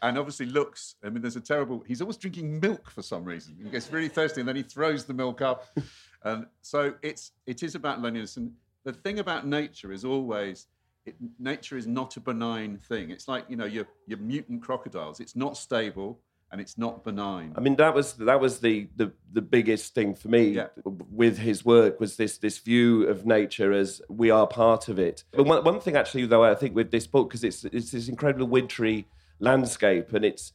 and 0.00 0.16
obviously 0.16 0.46
looks. 0.46 0.94
I 1.04 1.10
mean, 1.10 1.20
there's 1.20 1.36
a 1.36 1.40
terrible. 1.42 1.84
He's 1.86 2.00
always 2.00 2.16
drinking 2.16 2.60
milk 2.60 2.90
for 2.90 3.02
some 3.02 3.24
reason. 3.24 3.56
He 3.62 3.68
gets 3.68 3.92
really 3.92 4.08
thirsty, 4.08 4.40
and 4.40 4.48
then 4.48 4.56
he 4.56 4.62
throws 4.62 5.04
the 5.04 5.12
milk 5.14 5.42
up, 5.42 5.66
and 6.24 6.46
so 6.62 6.94
it's 7.02 7.32
it 7.46 7.62
is 7.62 7.74
about 7.74 8.00
loneliness. 8.00 8.38
And 8.38 8.52
the 8.84 8.92
thing 8.94 9.18
about 9.18 9.46
nature 9.46 9.92
is 9.92 10.02
always. 10.04 10.66
It, 11.04 11.16
nature 11.38 11.76
is 11.78 11.86
not 11.86 12.16
a 12.16 12.20
benign 12.20 12.76
thing. 12.76 13.10
It's 13.10 13.28
like 13.28 13.44
you 13.50 13.56
know 13.56 13.64
your 13.66 13.86
your 14.06 14.18
mutant 14.18 14.62
crocodiles. 14.62 15.20
It's 15.20 15.36
not 15.36 15.56
stable 15.58 16.20
and 16.50 16.60
it's 16.60 16.78
not 16.78 17.04
benign. 17.04 17.52
I 17.56 17.60
mean, 17.60 17.76
that 17.76 17.94
was 17.94 18.14
that 18.14 18.40
was 18.40 18.60
the 18.60 18.88
the, 18.96 19.12
the 19.32 19.42
biggest 19.42 19.94
thing 19.94 20.14
for 20.14 20.28
me 20.28 20.48
Yeah. 20.50 20.68
with 20.84 21.38
his 21.38 21.64
work 21.64 22.00
was 22.00 22.16
this 22.16 22.38
this 22.38 22.58
view 22.58 23.06
of 23.06 23.26
nature 23.26 23.72
as 23.72 24.00
we 24.08 24.30
are 24.30 24.46
part 24.46 24.88
of 24.88 24.98
it. 24.98 25.24
But 25.32 25.44
one, 25.44 25.64
one 25.64 25.80
thing 25.80 25.96
actually, 25.96 26.26
though, 26.26 26.44
I 26.44 26.54
think 26.54 26.74
with 26.74 26.90
this 26.90 27.06
book 27.06 27.28
because 27.28 27.44
it's 27.44 27.64
it's 27.64 27.90
this 27.90 28.08
incredible 28.08 28.46
wintry 28.46 29.06
landscape 29.40 30.12
and 30.12 30.24
it's 30.24 30.52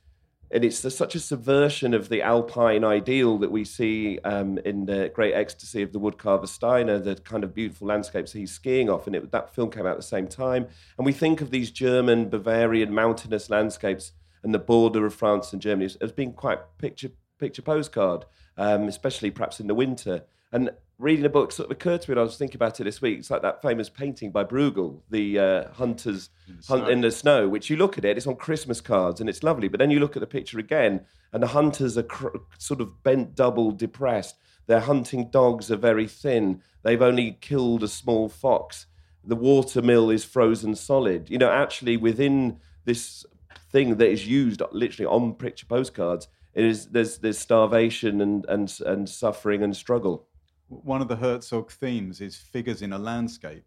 and 0.52 0.64
it's 0.64 0.78
such 0.96 1.16
a 1.16 1.20
subversion 1.20 1.96
of 1.96 2.10
the 2.10 2.22
alpine 2.22 2.84
ideal 2.84 3.40
that 3.40 3.50
we 3.52 3.66
see 3.66 4.20
um, 4.24 4.60
in 4.60 4.86
the 4.86 5.12
great 5.16 5.34
ecstasy 5.34 5.82
of 5.82 5.94
the 5.94 6.00
woodcarver 6.00 6.48
Steiner, 6.48 7.00
the 7.00 7.16
kind 7.16 7.44
of 7.44 7.56
beautiful 7.56 7.88
landscapes 7.88 8.34
he's 8.34 8.52
skiing 8.52 8.88
off. 8.88 9.08
And 9.08 9.16
it, 9.16 9.32
that 9.32 9.56
film 9.56 9.72
came 9.72 9.88
out 9.88 9.94
at 9.94 9.98
the 9.98 10.04
same 10.04 10.28
time. 10.28 10.68
And 11.00 11.08
we 11.08 11.12
think 11.12 11.42
of 11.42 11.50
these 11.50 11.72
German, 11.72 12.30
Bavarian 12.30 12.94
mountainous 12.94 13.50
landscapes 13.50 14.12
and 14.44 14.54
the 14.54 14.60
border 14.60 15.06
of 15.06 15.14
France 15.14 15.54
and 15.54 15.62
Germany 15.62 15.86
as, 15.86 15.96
as 15.98 16.12
being 16.12 16.34
quite 16.34 16.60
picture 16.78 17.12
picture 17.40 17.62
postcard, 17.62 18.26
um, 18.58 18.88
especially 18.88 19.32
perhaps 19.32 19.60
in 19.60 19.68
the 19.68 19.76
winter. 19.76 20.24
And 20.52 20.72
reading 21.00 21.24
the 21.24 21.30
book 21.30 21.52
sort 21.52 21.68
of 21.68 21.72
occurred 21.72 22.02
to 22.02 22.10
me, 22.10 22.14
and 22.14 22.20
I 22.20 22.24
was 22.24 22.38
thinking 22.38 22.58
about 22.58 22.80
it 22.80 22.84
this 22.84 23.02
week. 23.02 23.20
It's 23.20 23.32
like 23.32 23.42
that 23.42 23.62
famous 23.62 23.90
painting 23.90 24.32
by 24.32 24.44
Bruegel, 24.44 25.02
the 25.10 25.40
uh, 25.40 25.72
hunters 25.74 26.30
hunt 26.68 26.90
in 26.90 27.02
the 27.02 27.12
snow, 27.12 27.50
which 27.50 27.70
you 27.70 27.76
look 27.76 27.98
at 27.98 28.06
it, 28.06 28.18
it's 28.18 28.28
on 28.28 28.36
Christmas 28.36 28.80
cards 28.80 29.20
and 29.20 29.30
it's 29.30 29.44
lovely. 29.44 29.68
But 29.68 29.80
then 29.80 29.92
you 29.92 30.00
look 30.00 30.16
at 30.16 30.20
the 30.20 30.28
picture 30.28 30.60
again, 30.60 31.02
and 31.32 31.42
the 31.42 31.48
hunters 31.48 31.98
are 31.98 32.04
cr- 32.04 32.38
sort 32.58 32.82
of 32.82 33.04
bent 33.04 33.36
double, 33.36 33.72
depressed. 33.72 34.38
Their 34.68 34.82
hunting 34.82 35.30
dogs 35.30 35.72
are 35.72 35.78
very 35.78 36.08
thin. 36.08 36.62
They've 36.84 37.02
only 37.02 37.38
killed 37.42 37.84
a 37.84 37.88
small 37.88 38.30
fox. 38.30 38.86
The 39.26 39.36
water 39.36 39.82
mill 39.82 40.10
is 40.10 40.24
frozen 40.24 40.76
solid. 40.76 41.30
You 41.30 41.38
know, 41.38 41.50
actually, 41.50 41.98
within 41.98 42.60
this 42.86 43.26
thing 43.74 43.98
that 43.98 44.10
is 44.10 44.26
used 44.26 44.62
literally 44.72 45.08
on 45.08 45.34
picture 45.34 45.66
postcards, 45.66 46.30
it 46.54 46.64
is 46.64 46.88
there's 46.88 47.18
there's 47.18 47.40
starvation 47.40 48.22
and 48.22 48.46
and 48.48 48.80
and 48.86 49.10
suffering 49.10 49.64
and 49.64 49.76
struggle. 49.76 50.28
One 50.70 51.02
of 51.02 51.10
the 51.10 51.18
Herzog 51.18 51.72
themes 51.72 52.22
is 52.22 52.38
figures 52.38 52.82
in 52.82 52.94
a 52.94 52.98
landscape. 52.98 53.66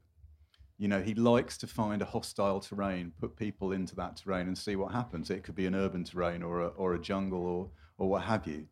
You 0.78 0.88
know, 0.88 1.02
he 1.02 1.14
likes 1.14 1.58
to 1.58 1.66
find 1.66 2.00
a 2.02 2.04
hostile 2.04 2.60
terrain, 2.60 3.12
put 3.18 3.36
people 3.36 3.72
into 3.72 3.96
that 3.96 4.16
terrain, 4.16 4.46
and 4.46 4.56
see 4.56 4.76
what 4.76 4.92
happens. 4.92 5.30
It 5.30 5.42
could 5.42 5.54
be 5.54 5.66
an 5.66 5.74
urban 5.74 6.04
terrain 6.04 6.42
or 6.42 6.60
a, 6.60 6.68
or 6.68 6.94
a 6.94 6.98
jungle 6.98 7.44
or 7.44 7.70
or 7.98 8.08
what 8.08 8.22
have 8.22 8.46
you. 8.46 8.66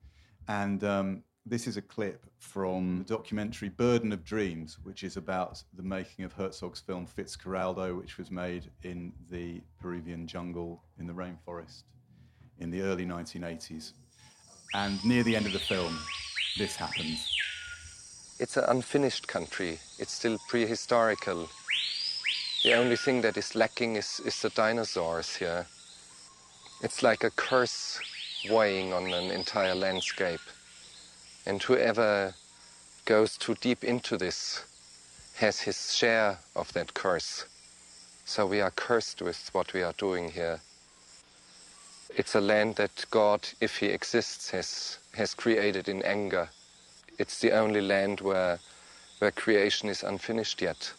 And 0.49 0.85
um, 0.85 1.23
this 1.47 1.67
is 1.67 1.77
a 1.77 1.83
clip 1.83 2.25
from 2.39 2.99
the 2.99 3.05
documentary 3.05 3.69
Burden 3.69 4.13
of 4.13 4.25
Dreams, 4.25 4.79
which 4.83 5.05
is 5.05 5.17
about 5.17 5.63
the 5.75 5.83
making 5.83 6.25
of 6.25 6.33
Herzog's 6.33 6.81
film 6.81 7.07
Fitzcarraldo, 7.07 7.99
which 7.99 8.17
was 8.17 8.31
made 8.31 8.71
in 8.83 9.13
the 9.31 9.61
Peruvian 9.79 10.27
jungle 10.27 10.83
in 10.99 11.07
the 11.07 11.13
rainforest 11.13 11.83
in 12.61 12.71
the 12.71 12.81
early 12.81 13.05
1980s. 13.05 13.93
And 14.75 15.05
near 15.05 15.23
the 15.23 15.37
end 15.37 15.47
of 15.47 15.53
the 15.53 15.59
film, 15.59 15.99
this 16.59 16.77
happens. 16.77 17.31
It's 18.41 18.57
an 18.57 18.65
unfinished 18.69 19.29
country. 19.29 19.79
It's 19.99 20.13
still 20.13 20.39
prehistorical. 20.51 21.49
The 22.63 22.75
only 22.75 22.97
thing 22.97 23.21
that 23.21 23.37
is 23.37 23.55
lacking 23.55 23.97
is, 23.97 24.21
is 24.25 24.41
the 24.41 24.49
dinosaurs 24.51 25.37
here. 25.37 25.67
It's 26.83 27.03
like 27.03 27.23
a 27.23 27.31
curse 27.31 28.01
weighing 28.51 28.93
on 28.93 29.13
an 29.13 29.31
entire 29.31 29.75
landscape. 29.75 30.41
And 31.47 31.63
whoever 31.63 32.35
goes 33.05 33.37
too 33.37 33.55
deep 33.61 33.85
into 33.85 34.17
this 34.17 34.65
has 35.37 35.61
his 35.61 35.95
share 35.95 36.39
of 36.57 36.73
that 36.73 36.95
curse. 36.95 37.45
So 38.25 38.47
we 38.47 38.61
are 38.61 38.71
cursed 38.71 39.21
with 39.21 39.51
what 39.53 39.75
we 39.75 39.83
are 39.83 39.93
doing 39.93 40.31
here. 40.31 40.61
It's 42.17 42.35
a 42.35 42.41
land 42.41 42.77
that 42.77 43.05
God, 43.11 43.49
if 43.61 43.79
he 43.79 43.87
exists, 43.87 44.51
has, 44.51 44.99
has 45.15 45.35
created 45.35 45.89
in 45.89 46.03
anger. 46.03 46.49
It's 47.19 47.41
the 47.41 47.53
only 47.53 47.81
land 47.81 48.21
where, 48.21 48.61
where 49.19 49.31
creation 49.31 49.89
is 49.89 50.03
unfinished 50.03 50.63
yet. 50.63 50.93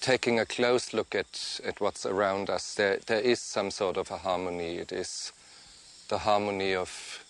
Taking 0.00 0.40
a 0.40 0.46
close 0.46 0.92
look 0.92 1.14
at, 1.14 1.60
at 1.64 1.80
what's 1.80 2.04
around 2.06 2.50
us, 2.50 2.74
there, 2.74 2.98
there 3.06 3.20
is 3.20 3.40
some 3.40 3.70
sort 3.70 3.96
of 3.96 4.10
a 4.10 4.18
harmony. 4.18 4.76
It 4.76 4.92
is 4.92 5.32
the 6.08 6.18
harmony 6.18 6.74
of 6.74 7.24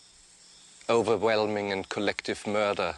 overwhelming 0.88 1.72
and 1.72 1.88
collective 1.88 2.46
murder. 2.46 2.94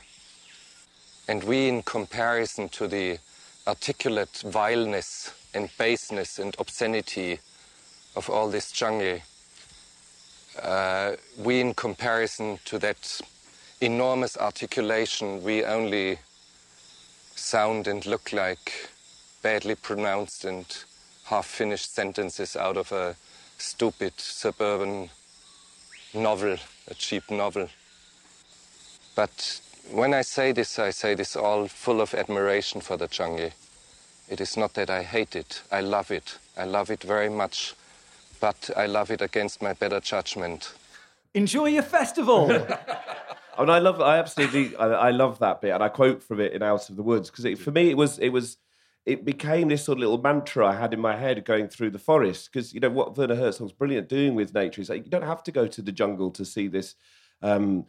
And 1.27 1.45
we, 1.45 1.69
in 1.69 1.83
comparison 1.83 2.69
to 2.71 2.89
the 2.89 3.19
articulate 3.67 4.43
vileness 4.45 5.33
and 5.55 5.69
baseness 5.79 6.39
and 6.39 6.55
obscenity 6.59 7.41
of 8.17 8.31
all 8.31 8.49
this 8.49 8.73
jungle, 8.73 9.21
uh, 10.63 11.13
we, 11.39 11.61
in 11.61 11.75
comparison 11.75 12.59
to 12.65 12.79
that 12.79 13.21
enormous 13.81 14.37
articulation, 14.37 15.43
we 15.43 15.65
only 15.65 16.19
sound 17.35 17.87
and 17.87 18.05
look 18.07 18.33
like 18.33 18.91
badly 19.43 19.75
pronounced 19.75 20.45
and 20.45 20.85
half 21.25 21.47
finished 21.47 21.95
sentences 21.95 22.57
out 22.57 22.77
of 22.77 22.91
a 22.91 23.15
stupid 23.59 24.13
suburban 24.19 25.11
novel, 26.15 26.57
a 26.89 26.95
cheap 26.95 27.31
novel. 27.31 27.69
But 29.15 29.61
when 29.91 30.15
I 30.15 30.23
say 30.23 30.53
this, 30.53 30.79
I 30.79 30.91
say 30.91 31.15
this 31.15 31.37
all 31.37 31.69
full 31.69 32.01
of 32.01 32.15
admiration 32.15 32.81
for 32.81 32.97
the 32.97 33.09
jungle. 33.09 33.51
It 34.29 34.41
is 34.41 34.57
not 34.57 34.75
that 34.75 34.91
I 34.91 35.03
hate 35.03 35.35
it, 35.35 35.63
I 35.73 35.81
love 35.81 36.11
it. 36.11 36.39
I 36.59 36.65
love 36.65 36.91
it 36.91 37.03
very 37.03 37.29
much, 37.29 37.75
but 38.41 38.71
I 38.77 38.87
love 38.87 39.13
it 39.13 39.23
against 39.23 39.63
my 39.63 39.75
better 39.75 40.01
judgment. 40.01 40.75
Enjoy 41.35 41.67
your 41.67 41.85
festival. 41.85 42.51
I 43.59 43.61
mean, 43.61 43.71
I 43.71 43.79
love, 43.79 44.01
I 44.01 44.19
absolutely, 44.19 44.77
I, 44.77 44.87
I 44.87 45.11
love 45.11 45.39
that 45.39 45.61
bit, 45.61 45.71
and 45.71 45.83
I 45.83 45.89
quote 45.89 46.23
from 46.23 46.41
it 46.41 46.53
in 46.53 46.63
Out 46.63 46.91
of 46.91 46.97
the 46.97 47.03
Woods 47.03 47.31
because 47.31 47.59
for 47.61 47.71
me, 47.71 47.91
it 47.91 47.97
was, 47.97 48.19
it 48.19 48.31
was, 48.31 48.57
it 49.09 49.25
became 49.25 49.69
this 49.69 49.85
sort 49.85 49.97
of 49.97 50.01
little 50.01 50.19
mantra 50.19 50.67
I 50.67 50.75
had 50.75 50.93
in 50.93 51.01
my 51.01 51.17
head 51.17 51.43
going 51.47 51.69
through 51.69 51.91
the 51.91 51.99
forest. 51.99 52.51
Because 52.53 52.75
you 52.75 52.81
know 52.81 52.91
what 52.91 53.17
Werner 53.17 53.35
Herzog's 53.35 53.73
brilliant 53.73 54.09
doing 54.09 54.35
with 54.35 54.55
nature 54.55 54.83
is 54.83 54.91
like 54.91 55.05
you 55.05 55.11
don't 55.11 55.23
have 55.23 55.43
to 55.45 55.53
go 55.53 55.67
to 55.67 55.83
the 55.83 55.93
jungle 55.93 56.31
to 56.33 56.45
see 56.45 56.69
this 56.69 56.95
um, 57.41 57.87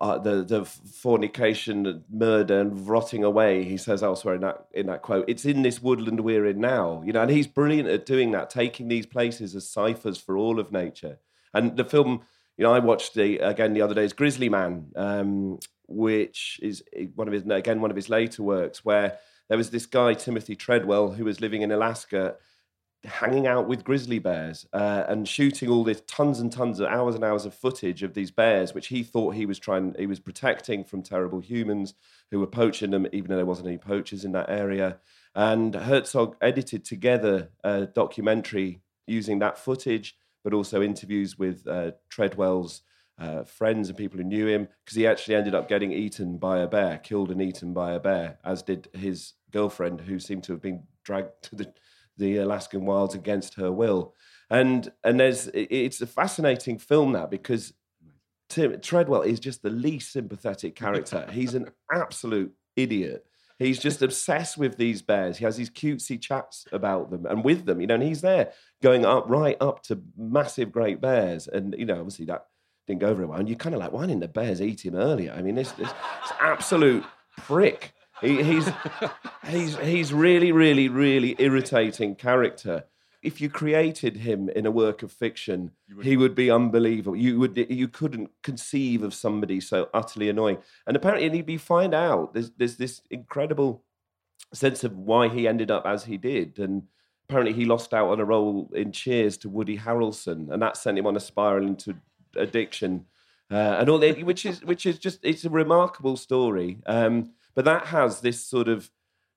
uh, 0.00 0.18
the 0.18 0.44
the 0.44 0.64
fornication, 0.64 2.04
murder, 2.08 2.60
and 2.60 2.88
rotting 2.88 3.24
away. 3.24 3.64
He 3.64 3.76
says 3.76 4.02
elsewhere 4.02 4.36
in 4.36 4.42
that 4.42 4.66
in 4.72 4.86
that 4.86 5.02
quote, 5.02 5.24
it's 5.28 5.44
in 5.44 5.62
this 5.62 5.82
woodland 5.82 6.20
we're 6.20 6.46
in 6.46 6.60
now. 6.60 7.02
You 7.04 7.12
know, 7.12 7.22
and 7.22 7.30
he's 7.30 7.48
brilliant 7.48 7.88
at 7.88 8.06
doing 8.06 8.30
that, 8.30 8.48
taking 8.48 8.86
these 8.86 9.06
places 9.06 9.56
as 9.56 9.68
ciphers 9.68 10.18
for 10.18 10.36
all 10.36 10.60
of 10.60 10.70
nature. 10.70 11.18
And 11.52 11.76
the 11.76 11.84
film, 11.84 12.22
you 12.56 12.62
know, 12.62 12.72
I 12.72 12.78
watched 12.78 13.14
the 13.14 13.38
again 13.38 13.72
the 13.72 13.82
other 13.82 13.94
day 13.94 14.04
is 14.04 14.12
Grizzly 14.12 14.48
Man, 14.48 14.92
um, 14.94 15.58
which 15.88 16.60
is 16.62 16.84
one 17.16 17.26
of 17.26 17.34
his 17.34 17.42
again 17.44 17.80
one 17.80 17.90
of 17.90 17.96
his 17.96 18.08
later 18.08 18.44
works, 18.44 18.84
where 18.84 19.18
there 19.50 19.58
was 19.58 19.70
this 19.70 19.84
guy 19.84 20.14
Timothy 20.14 20.54
Treadwell 20.54 21.10
who 21.10 21.24
was 21.24 21.40
living 21.40 21.62
in 21.62 21.72
Alaska 21.72 22.36
hanging 23.02 23.48
out 23.48 23.66
with 23.66 23.82
grizzly 23.82 24.20
bears 24.20 24.64
uh, 24.72 25.04
and 25.08 25.26
shooting 25.26 25.68
all 25.68 25.82
this 25.82 26.02
tons 26.06 26.38
and 26.38 26.52
tons 26.52 26.78
of 26.78 26.86
hours 26.86 27.16
and 27.16 27.24
hours 27.24 27.44
of 27.44 27.52
footage 27.52 28.04
of 28.04 28.14
these 28.14 28.30
bears, 28.30 28.74
which 28.74 28.86
he 28.86 29.02
thought 29.02 29.34
he 29.34 29.46
was 29.46 29.58
trying, 29.58 29.92
he 29.98 30.06
was 30.06 30.20
protecting 30.20 30.84
from 30.84 31.02
terrible 31.02 31.40
humans 31.40 31.94
who 32.30 32.38
were 32.38 32.46
poaching 32.46 32.92
them, 32.92 33.08
even 33.12 33.28
though 33.28 33.36
there 33.36 33.44
wasn't 33.44 33.66
any 33.66 33.78
poachers 33.78 34.24
in 34.24 34.30
that 34.32 34.48
area. 34.48 34.98
And 35.34 35.74
Herzog 35.74 36.36
edited 36.40 36.84
together 36.84 37.50
a 37.64 37.86
documentary 37.86 38.82
using 39.08 39.40
that 39.40 39.58
footage, 39.58 40.16
but 40.44 40.54
also 40.54 40.80
interviews 40.80 41.36
with 41.36 41.66
uh, 41.66 41.92
Treadwell's 42.08 42.82
uh, 43.18 43.42
friends 43.42 43.88
and 43.88 43.98
people 43.98 44.18
who 44.18 44.24
knew 44.24 44.46
him, 44.46 44.68
because 44.84 44.96
he 44.96 45.08
actually 45.08 45.34
ended 45.34 45.56
up 45.56 45.68
getting 45.68 45.90
eaten 45.90 46.38
by 46.38 46.58
a 46.58 46.68
bear, 46.68 46.98
killed 46.98 47.32
and 47.32 47.42
eaten 47.42 47.74
by 47.74 47.92
a 47.92 48.00
bear, 48.00 48.38
as 48.44 48.62
did 48.62 48.88
his 48.94 49.32
girlfriend, 49.50 50.00
who 50.00 50.18
seemed 50.18 50.44
to 50.44 50.52
have 50.52 50.62
been 50.62 50.84
dragged 51.04 51.30
to 51.42 51.56
the 51.56 51.72
the 52.16 52.36
Alaskan 52.36 52.84
wilds 52.84 53.14
against 53.14 53.54
her 53.54 53.72
will. 53.72 54.14
And 54.50 54.90
and 55.04 55.18
there's 55.18 55.48
it's 55.54 56.00
a 56.00 56.06
fascinating 56.06 56.78
film 56.78 57.12
now 57.12 57.26
because 57.26 57.72
Tim 58.48 58.80
Treadwell 58.80 59.22
is 59.22 59.40
just 59.40 59.62
the 59.62 59.70
least 59.70 60.12
sympathetic 60.12 60.74
character. 60.74 61.26
He's 61.32 61.54
an 61.54 61.70
absolute 61.90 62.52
idiot. 62.76 63.24
He's 63.58 63.78
just 63.78 64.00
obsessed 64.00 64.56
with 64.56 64.78
these 64.78 65.02
bears. 65.02 65.36
He 65.36 65.44
has 65.44 65.56
these 65.56 65.68
cutesy 65.68 66.18
chats 66.18 66.66
about 66.72 67.10
them 67.10 67.26
and 67.26 67.44
with 67.44 67.66
them, 67.66 67.78
you 67.78 67.86
know, 67.86 67.94
and 67.94 68.02
he's 68.02 68.22
there 68.22 68.52
going 68.82 69.04
up 69.04 69.28
right 69.28 69.58
up 69.60 69.82
to 69.82 70.00
massive 70.16 70.72
great 70.72 70.98
bears. 70.98 71.46
And, 71.46 71.74
you 71.78 71.84
know, 71.84 71.98
obviously 71.98 72.24
that 72.24 72.46
didn't 72.86 73.02
go 73.02 73.12
very 73.12 73.26
well. 73.26 73.38
And 73.38 73.50
you're 73.50 73.58
kind 73.58 73.74
of 73.74 73.82
like, 73.82 73.92
why 73.92 74.06
didn't 74.06 74.20
the 74.20 74.28
bears 74.28 74.62
eat 74.62 74.86
him 74.86 74.94
earlier? 74.94 75.34
I 75.36 75.42
mean, 75.42 75.56
this, 75.56 75.72
this, 75.72 75.90
this 75.90 76.32
absolute 76.40 77.04
prick. 77.36 77.92
He, 78.20 78.42
he's 78.42 78.68
he's 79.46 79.76
he's 79.78 80.12
really, 80.12 80.52
really, 80.52 80.88
really 80.88 81.36
irritating 81.38 82.14
character. 82.14 82.84
If 83.22 83.40
you 83.40 83.50
created 83.50 84.16
him 84.18 84.48
in 84.48 84.64
a 84.64 84.70
work 84.70 85.02
of 85.02 85.12
fiction, 85.12 85.72
he 86.02 86.16
would 86.16 86.34
be 86.34 86.50
unbelievable. 86.50 87.16
You 87.16 87.38
would 87.38 87.56
you 87.56 87.88
couldn't 87.88 88.30
conceive 88.42 89.02
of 89.02 89.12
somebody 89.12 89.60
so 89.60 89.90
utterly 89.92 90.28
annoying. 90.28 90.58
And 90.86 90.96
apparently, 90.96 91.26
and 91.26 91.46
we 91.46 91.56
find 91.58 91.94
out 91.94 92.32
there's 92.32 92.50
there's 92.52 92.76
this 92.76 93.02
incredible 93.10 93.84
sense 94.52 94.84
of 94.84 94.96
why 94.96 95.28
he 95.28 95.46
ended 95.46 95.70
up 95.70 95.86
as 95.86 96.04
he 96.04 96.16
did, 96.16 96.58
and 96.58 96.84
apparently 97.28 97.52
he 97.52 97.64
lost 97.64 97.92
out 97.94 98.08
on 98.08 98.20
a 98.20 98.24
role 98.24 98.70
in 98.74 98.92
Cheers 98.92 99.36
to 99.38 99.48
Woody 99.48 99.78
Harrelson, 99.78 100.50
and 100.50 100.62
that 100.62 100.76
sent 100.76 100.98
him 100.98 101.06
on 101.06 101.16
a 101.16 101.20
spiral 101.20 101.66
into 101.66 101.96
addiction. 102.36 103.06
Uh, 103.50 103.76
and 103.80 103.88
all 103.88 103.98
that, 103.98 104.22
which 104.24 104.46
is 104.46 104.64
which 104.64 104.86
is 104.86 104.98
just 104.98 105.20
it's 105.24 105.44
a 105.44 105.50
remarkable 105.50 106.16
story. 106.16 106.78
Um, 106.86 107.32
but 107.54 107.64
that 107.64 107.86
has 107.86 108.20
this 108.20 108.44
sort 108.44 108.68
of, 108.68 108.90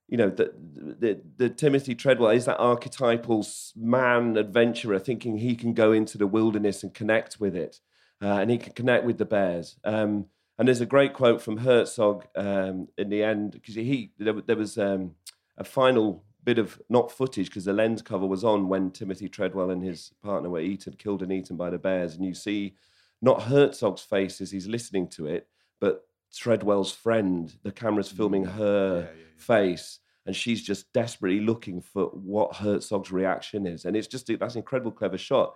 you 0.07 0.17
know, 0.17 0.29
the, 0.29 0.53
the, 0.55 1.21
the 1.37 1.49
Timothy 1.49 1.95
Treadwell 1.95 2.31
is 2.31 2.45
that 2.45 2.59
archetypal 2.59 3.45
man 3.75 4.37
adventurer 4.37 4.99
thinking 4.99 5.37
he 5.37 5.55
can 5.55 5.73
go 5.73 5.91
into 5.91 6.17
the 6.17 6.27
wilderness 6.27 6.83
and 6.83 6.93
connect 6.93 7.39
with 7.39 7.55
it. 7.55 7.79
Uh, 8.21 8.39
and 8.39 8.49
he 8.49 8.57
can 8.57 8.73
connect 8.73 9.05
with 9.05 9.17
the 9.17 9.25
bears. 9.25 9.75
Um, 9.83 10.27
and 10.57 10.67
there's 10.67 10.81
a 10.81 10.85
great 10.85 11.13
quote 11.13 11.41
from 11.41 11.57
Herzog 11.57 12.25
um, 12.35 12.87
in 12.97 13.09
the 13.09 13.23
end 13.23 13.51
because 13.51 13.75
he 13.75 14.11
there, 14.17 14.33
there 14.33 14.55
was 14.55 14.77
um, 14.77 15.15
a 15.57 15.63
final 15.63 16.23
bit 16.43 16.59
of 16.59 16.81
not 16.89 17.11
footage 17.11 17.47
because 17.47 17.65
the 17.65 17.73
lens 17.73 18.01
cover 18.01 18.25
was 18.25 18.43
on 18.43 18.69
when 18.69 18.91
Timothy 18.91 19.29
Treadwell 19.29 19.71
and 19.71 19.83
his 19.83 20.11
partner 20.23 20.49
were 20.49 20.59
eaten, 20.59 20.93
killed 20.93 21.23
and 21.23 21.31
eaten 21.31 21.57
by 21.57 21.69
the 21.69 21.77
bears, 21.77 22.15
and 22.15 22.25
you 22.25 22.33
see 22.33 22.75
not 23.21 23.43
Herzog's 23.43 24.01
face 24.01 24.41
as 24.41 24.51
he's 24.51 24.67
listening 24.67 25.07
to 25.09 25.25
it, 25.27 25.47
but 25.79 26.05
Treadwell's 26.35 26.91
friend. 26.91 27.53
The 27.63 27.71
camera's 27.71 28.11
filming 28.11 28.45
Mm. 28.45 28.51
her 28.53 28.95
Yeah, 28.95 28.99
yeah, 29.01 29.23
yeah. 29.23 29.25
face, 29.37 29.99
and 30.25 30.35
she's 30.35 30.61
just 30.63 30.91
desperately 30.93 31.39
looking 31.41 31.81
for 31.81 32.05
what 32.07 32.55
Herzog's 32.55 33.11
reaction 33.11 33.65
is. 33.67 33.85
And 33.85 33.95
it's 33.95 34.07
just 34.07 34.27
that's 34.27 34.55
an 34.55 34.59
incredible, 34.59 34.91
clever 34.91 35.17
shot. 35.17 35.55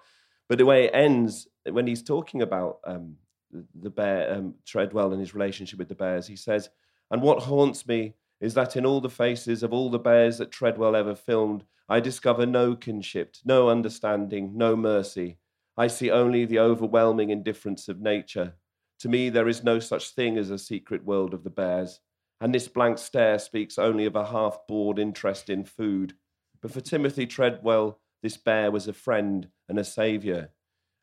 But 0.49 0.57
the 0.57 0.65
way 0.65 0.85
it 0.85 0.91
ends, 0.93 1.47
when 1.69 1.87
he's 1.87 2.03
talking 2.03 2.41
about 2.41 2.79
um, 2.85 3.17
the- 3.51 3.65
the 3.75 3.89
bear, 3.89 4.33
um, 4.33 4.55
Treadwell 4.65 5.11
and 5.11 5.19
his 5.19 5.33
relationship 5.33 5.79
with 5.79 5.89
the 5.89 5.95
bears, 5.95 6.27
he 6.27 6.35
says, 6.35 6.69
And 7.11 7.21
what 7.21 7.43
haunts 7.43 7.87
me 7.87 8.15
is 8.41 8.53
that 8.53 8.75
in 8.75 8.85
all 8.85 8.99
the 9.01 9.09
faces 9.09 9.63
of 9.63 9.71
all 9.73 9.89
the 9.89 9.97
bears 9.99 10.37
that 10.37 10.51
Treadwell 10.51 10.95
ever 10.95 11.15
filmed, 11.15 11.63
I 11.89 12.01
discover 12.01 12.45
no 12.45 12.75
kinship, 12.75 13.35
no 13.45 13.69
understanding, 13.69 14.57
no 14.57 14.75
mercy. 14.75 15.37
I 15.77 15.87
see 15.87 16.11
only 16.11 16.43
the 16.45 16.59
overwhelming 16.59 17.29
indifference 17.29 17.87
of 17.87 18.01
nature. 18.01 18.55
To 18.99 19.09
me, 19.09 19.29
there 19.29 19.47
is 19.47 19.63
no 19.63 19.79
such 19.79 20.09
thing 20.11 20.37
as 20.37 20.49
a 20.49 20.57
secret 20.57 21.03
world 21.05 21.33
of 21.33 21.43
the 21.43 21.49
bears, 21.49 21.99
and 22.41 22.53
this 22.53 22.67
blank 22.67 22.97
stare 22.97 23.39
speaks 23.39 23.77
only 23.77 24.05
of 24.05 24.15
a 24.15 24.25
half 24.25 24.57
bored 24.67 24.99
interest 24.99 25.49
in 25.49 25.65
food. 25.65 26.13
But 26.61 26.71
for 26.71 26.81
Timothy 26.81 27.27
Treadwell, 27.27 27.99
this 28.23 28.37
bear 28.37 28.71
was 28.71 28.87
a 28.87 28.93
friend 28.93 29.47
and 29.69 29.77
a 29.77 29.83
saviour. 29.83 30.49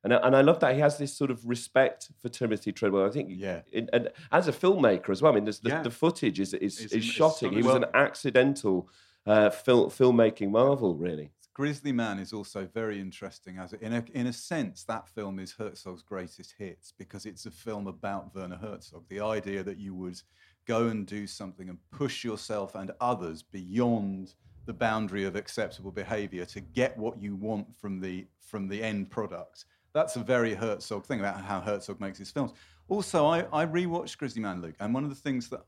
And, 0.03 0.13
I- 0.13 0.19
and 0.19 0.37
I 0.37 0.41
love 0.43 0.61
that 0.61 0.75
he 0.75 0.81
has 0.81 0.99
this 0.99 1.17
sort 1.17 1.31
of 1.31 1.45
respect 1.49 2.11
for 2.21 2.29
Timothy 2.29 2.73
Treadwell. 2.73 3.07
I 3.07 3.11
think, 3.11 3.31
Yeah. 3.33 3.63
in, 3.73 3.89
and 3.93 4.11
as 4.33 4.49
a 4.49 4.53
filmmaker 4.53 5.11
as 5.11 5.23
well. 5.23 5.33
I 5.33 5.37
mean, 5.37 5.45
the, 5.45 5.59
Yeah. 5.63 5.83
the 5.83 5.91
footage 5.91 6.41
is 6.41 6.53
is, 6.55 6.81
It's- 6.81 6.93
is 6.93 7.05
shocking. 7.05 7.53
He 7.53 7.63
was 7.63 7.77
an 7.77 7.87
accidental 7.95 8.89
uh, 9.27 9.49
fil- 9.49 9.89
filmmaking 9.89 10.51
marvel, 10.51 10.95
really. 10.97 11.31
Grizzly 11.55 11.93
Man 11.93 12.19
is 12.19 12.33
also 12.33 12.67
very 12.75 13.01
interesting 13.01 13.59
as 13.59 13.73
in 13.75 13.93
a 13.93 14.05
in 14.13 14.27
a 14.27 14.33
sense 14.33 14.83
that 14.85 15.09
film 15.09 15.39
is 15.39 15.53
Herzog's 15.53 16.03
greatest 16.03 16.55
hits 16.59 16.93
because 16.99 17.27
it's 17.27 17.47
a 17.47 17.51
film 17.51 17.87
about 17.87 18.35
Werner 18.35 18.57
Herzog. 18.57 19.05
The 19.09 19.21
idea 19.21 19.63
that 19.63 19.79
you 19.79 19.95
would 19.95 20.21
go 20.67 20.89
and 20.89 21.07
do 21.07 21.29
something 21.29 21.69
and 21.69 21.79
push 21.93 22.25
yourself 22.25 22.75
and 22.75 22.91
others 23.01 23.43
beyond 23.43 24.35
the 24.67 24.73
boundary 24.73 25.25
of 25.25 25.37
acceptable 25.37 25.93
behavior 25.93 26.45
to 26.47 26.61
get 26.61 26.99
what 26.99 27.23
you 27.23 27.37
want 27.37 27.77
from 27.77 28.01
the 28.01 28.27
from 28.41 28.67
the 28.67 28.83
end 28.83 29.11
product. 29.11 29.67
That's 29.93 30.17
a 30.17 30.25
very 30.25 30.55
Herzog 30.55 31.07
thing 31.07 31.21
about 31.21 31.41
how 31.41 31.61
Herzog 31.61 32.01
makes 32.01 32.19
his 32.19 32.33
films. 32.33 32.51
Also, 32.89 33.27
I, 33.27 33.47
I 33.53 33.65
rewatched 33.65 34.19
Grizzly 34.19 34.43
Man, 34.43 34.61
Luke, 34.61 34.75
and 34.81 34.93
one 34.93 35.05
of 35.05 35.11
the 35.11 35.17
things 35.17 35.49
that 35.51 35.65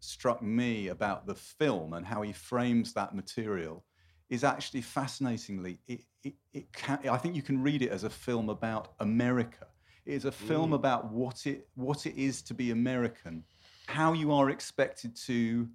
struck 0.00 0.42
me 0.42 0.88
about 0.88 1.28
the 1.28 1.34
film 1.36 1.92
and 1.92 2.04
how 2.04 2.22
he 2.22 2.32
frames 2.32 2.92
that 2.94 3.14
material 3.14 3.84
is 4.32 4.44
actually 4.44 4.80
fascinatingly 4.80 5.78
it, 5.86 6.00
it, 6.24 6.34
it 6.54 6.72
can, 6.72 6.98
I 7.06 7.18
think 7.18 7.36
you 7.36 7.42
can 7.42 7.62
read 7.62 7.82
it 7.82 7.90
as 7.90 8.04
a 8.04 8.10
film 8.10 8.48
about 8.48 8.94
America. 8.98 9.66
It 10.06 10.14
is 10.14 10.24
a 10.24 10.32
film 10.32 10.70
mm. 10.70 10.76
about 10.76 11.12
what 11.12 11.46
it 11.46 11.68
what 11.74 12.06
it 12.06 12.16
is 12.16 12.40
to 12.42 12.54
be 12.54 12.70
American, 12.70 13.44
how 13.86 14.14
you 14.14 14.32
are 14.32 14.48
expected 14.48 15.14
to 15.26 15.68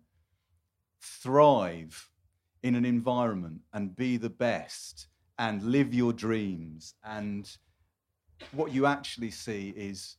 thrive 1.01 2.10
in 2.64 2.74
an 2.74 2.84
environment 2.84 3.62
and 3.74 3.95
be 3.95 4.18
the 4.18 4.30
best 4.30 5.08
and 5.38 5.62
live 5.62 5.93
your 5.93 6.12
dreams 6.12 6.95
and 7.03 7.58
what 8.51 8.72
you 8.72 8.88
actually 8.88 9.32
see 9.32 9.70
is 9.78 10.18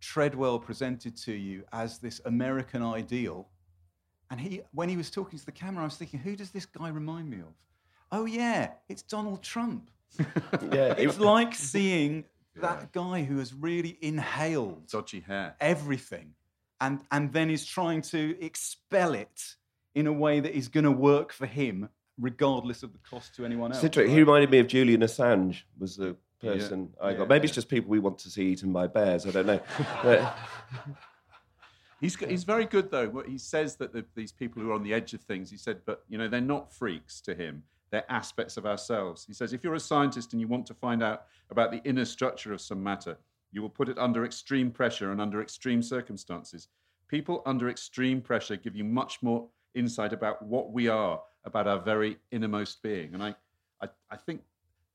Treadwell 0.00 0.58
presented 0.58 1.14
to 1.18 1.32
you 1.32 1.64
as 1.72 1.98
this 1.98 2.22
American 2.24 2.82
ideal. 2.82 3.49
And 4.30 4.40
he, 4.40 4.62
when 4.72 4.88
he 4.88 4.96
was 4.96 5.10
talking 5.10 5.38
to 5.38 5.44
the 5.44 5.52
camera, 5.52 5.82
I 5.82 5.84
was 5.86 5.96
thinking, 5.96 6.20
who 6.20 6.36
does 6.36 6.50
this 6.50 6.64
guy 6.66 6.88
remind 6.88 7.28
me 7.30 7.38
of? 7.38 7.52
Oh, 8.12 8.24
yeah, 8.26 8.70
it's 8.88 9.02
Donald 9.02 9.42
Trump. 9.42 9.90
Yeah, 10.72 10.94
It's 10.98 11.18
like 11.18 11.54
seeing 11.54 12.24
that 12.56 12.92
guy 12.92 13.22
who 13.22 13.38
has 13.38 13.54
really 13.54 13.96
inhaled 14.00 14.88
Dodgy 14.88 15.20
hair. 15.20 15.54
everything 15.60 16.34
and, 16.80 17.00
and 17.10 17.32
then 17.32 17.48
is 17.50 17.64
trying 17.64 18.02
to 18.02 18.36
expel 18.44 19.14
it 19.14 19.54
in 19.94 20.06
a 20.06 20.12
way 20.12 20.40
that 20.40 20.54
is 20.56 20.68
going 20.68 20.84
to 20.84 20.90
work 20.90 21.32
for 21.32 21.46
him, 21.46 21.88
regardless 22.18 22.82
of 22.82 22.92
the 22.92 22.98
cost 22.98 23.34
to 23.36 23.44
anyone 23.44 23.70
else. 23.72 23.78
It's 23.78 23.84
interesting. 23.96 24.10
right? 24.10 24.14
He 24.18 24.20
reminded 24.22 24.50
me 24.50 24.58
of 24.58 24.66
Julian 24.68 25.00
Assange. 25.02 25.62
Was 25.78 25.96
the 25.96 26.16
Yeah. 26.42 26.52
person 26.54 26.94
I 27.02 27.10
Yeah, 27.12 27.18
got. 27.18 27.28
Maybe 27.28 27.46
it's 27.46 27.54
just 27.54 27.68
people 27.68 27.90
we 27.90 27.98
want 28.00 28.18
to 28.18 28.30
see 28.30 28.46
eaten 28.52 28.72
by 28.72 28.86
bears. 28.88 29.26
I 29.26 29.30
don't 29.30 29.46
know. 29.46 29.60
He's, 32.00 32.16
he's 32.16 32.44
very 32.44 32.64
good 32.64 32.90
though. 32.90 33.08
What 33.08 33.26
He 33.26 33.38
says 33.38 33.76
that 33.76 33.92
the, 33.92 34.04
these 34.14 34.32
people 34.32 34.62
who 34.62 34.70
are 34.70 34.74
on 34.74 34.82
the 34.82 34.94
edge 34.94 35.12
of 35.12 35.20
things, 35.20 35.50
he 35.50 35.56
said, 35.56 35.80
but 35.84 36.04
you 36.08 36.18
know, 36.18 36.28
they're 36.28 36.40
not 36.40 36.72
freaks 36.72 37.20
to 37.22 37.34
him. 37.34 37.62
They're 37.90 38.10
aspects 38.10 38.56
of 38.56 38.66
ourselves. 38.66 39.24
He 39.26 39.34
says, 39.34 39.52
if 39.52 39.64
you're 39.64 39.74
a 39.74 39.80
scientist 39.80 40.32
and 40.32 40.40
you 40.40 40.48
want 40.48 40.64
to 40.66 40.74
find 40.74 41.02
out 41.02 41.24
about 41.50 41.72
the 41.72 41.82
inner 41.84 42.04
structure 42.04 42.52
of 42.52 42.60
some 42.60 42.82
matter, 42.82 43.18
you 43.52 43.62
will 43.62 43.68
put 43.68 43.88
it 43.88 43.98
under 43.98 44.24
extreme 44.24 44.70
pressure 44.70 45.10
and 45.10 45.20
under 45.20 45.42
extreme 45.42 45.82
circumstances. 45.82 46.68
People 47.08 47.42
under 47.46 47.68
extreme 47.68 48.20
pressure 48.20 48.56
give 48.56 48.76
you 48.76 48.84
much 48.84 49.18
more 49.22 49.48
insight 49.74 50.12
about 50.12 50.40
what 50.42 50.72
we 50.72 50.88
are, 50.88 51.20
about 51.44 51.66
our 51.66 51.80
very 51.80 52.16
innermost 52.30 52.82
being. 52.82 53.12
And 53.14 53.22
I, 53.22 53.34
I, 53.82 53.88
I 54.10 54.16
think 54.16 54.42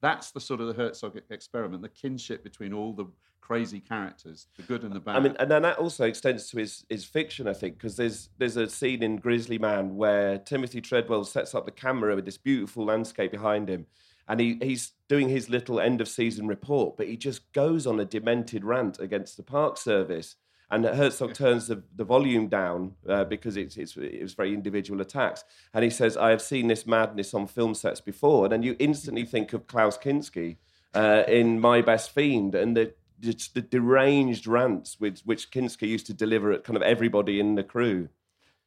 That's 0.06 0.30
the 0.30 0.40
sort 0.40 0.62
of 0.62 0.68
the 0.68 0.74
Herzog 0.74 1.20
experiment, 1.32 1.82
the 1.82 1.90
kinship 1.90 2.44
between 2.44 2.74
all 2.74 2.94
the 2.94 3.08
crazy 3.42 3.80
characters, 3.80 4.46
the 4.56 4.62
good 4.62 4.84
and 4.84 4.94
the 4.94 5.00
bad. 5.00 5.16
I 5.16 5.20
mean, 5.20 5.36
and 5.40 5.50
then 5.50 5.64
that 5.64 5.80
also 5.80 6.06
extends 6.06 6.48
to 6.52 6.60
his, 6.60 6.86
his 6.90 7.04
fiction, 7.04 7.48
I 7.48 7.54
think, 7.54 7.80
because 7.80 7.96
there's 7.96 8.30
there's 8.38 8.56
a 8.56 8.70
scene 8.70 9.02
in 9.02 9.16
Grizzly 9.18 9.58
Man 9.58 9.96
where 9.96 10.38
Timothy 10.38 10.80
Treadwell 10.80 11.24
sets 11.24 11.56
up 11.56 11.66
the 11.66 11.72
camera 11.72 12.16
with 12.16 12.26
this 12.26 12.38
beautiful 12.38 12.86
landscape 12.86 13.32
behind 13.32 13.68
him, 13.68 13.88
and 14.28 14.40
he, 14.40 14.60
he's 14.62 14.92
doing 15.10 15.28
his 15.28 15.50
little 15.50 15.80
end 15.80 16.02
of 16.02 16.08
season 16.08 16.46
report, 16.46 16.98
but 16.98 17.08
he 17.08 17.18
just 17.18 17.52
goes 17.52 17.88
on 17.88 18.00
a 18.00 18.06
demented 18.06 18.64
rant 18.64 19.00
against 19.00 19.38
the 19.38 19.44
Park 19.44 19.76
Service. 19.76 20.36
And 20.72 20.86
Herzog 20.86 21.34
turns 21.34 21.68
the, 21.68 21.84
the 21.96 22.04
volume 22.04 22.48
down 22.48 22.94
uh, 23.08 23.26
because 23.26 23.56
it's, 23.56 23.78
it's, 23.78 23.96
it 23.98 24.22
was 24.22 24.34
very 24.34 24.54
individual 24.54 25.02
attacks. 25.02 25.44
And 25.74 25.84
he 25.84 25.90
says, 25.90 26.18
I 26.18 26.32
have 26.32 26.42
seen 26.42 26.68
this 26.68 26.88
madness 26.88 27.34
on 27.34 27.48
film 27.48 27.76
sets 27.76 28.02
before. 28.02 28.46
And 28.46 28.52
then 28.52 28.64
you 28.64 28.76
instantly 28.80 29.26
think 29.26 29.54
of 29.54 29.68
Klaus 29.68 29.98
Kinski 29.98 30.58
uh, 30.94 31.24
in 31.28 31.60
My 31.60 31.82
Best 31.82 32.12
Fiend 32.12 32.56
and 32.56 32.76
the, 32.76 32.94
the 33.20 33.62
deranged 33.62 34.48
rants 34.48 35.00
which, 35.00 35.22
which 35.22 35.52
Kinski 35.52 35.88
used 35.88 36.08
to 36.08 36.14
deliver 36.14 36.52
at 36.52 36.64
kind 36.64 36.78
of 36.78 36.84
everybody 36.84 37.40
in 37.40 37.56
the 37.56 37.64
crew. 37.64 38.10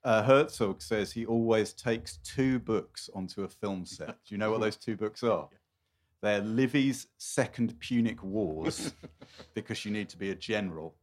Uh, 0.05 0.23
Herzog 0.23 0.81
says 0.81 1.13
he 1.13 1.27
always 1.27 1.73
takes 1.73 2.19
two 2.19 2.61
books 2.61 3.11
onto 3.15 3.43
a 3.43 3.49
film 3.49 3.85
set. 3.85 4.17
Do 4.25 4.35
you 4.35 4.39
know 4.39 4.53
what 4.53 4.61
those 4.63 4.77
two 4.77 4.97
books 4.97 5.23
are? 5.23 5.49
They're 6.21 6.41
Livy's 6.41 7.09
Second 7.19 7.79
Punic 7.79 8.23
Wars, 8.23 8.95
because 9.55 9.85
you 9.85 9.93
need 9.93 10.09
to 10.09 10.17
be 10.17 10.31
a 10.31 10.35
general, 10.35 10.95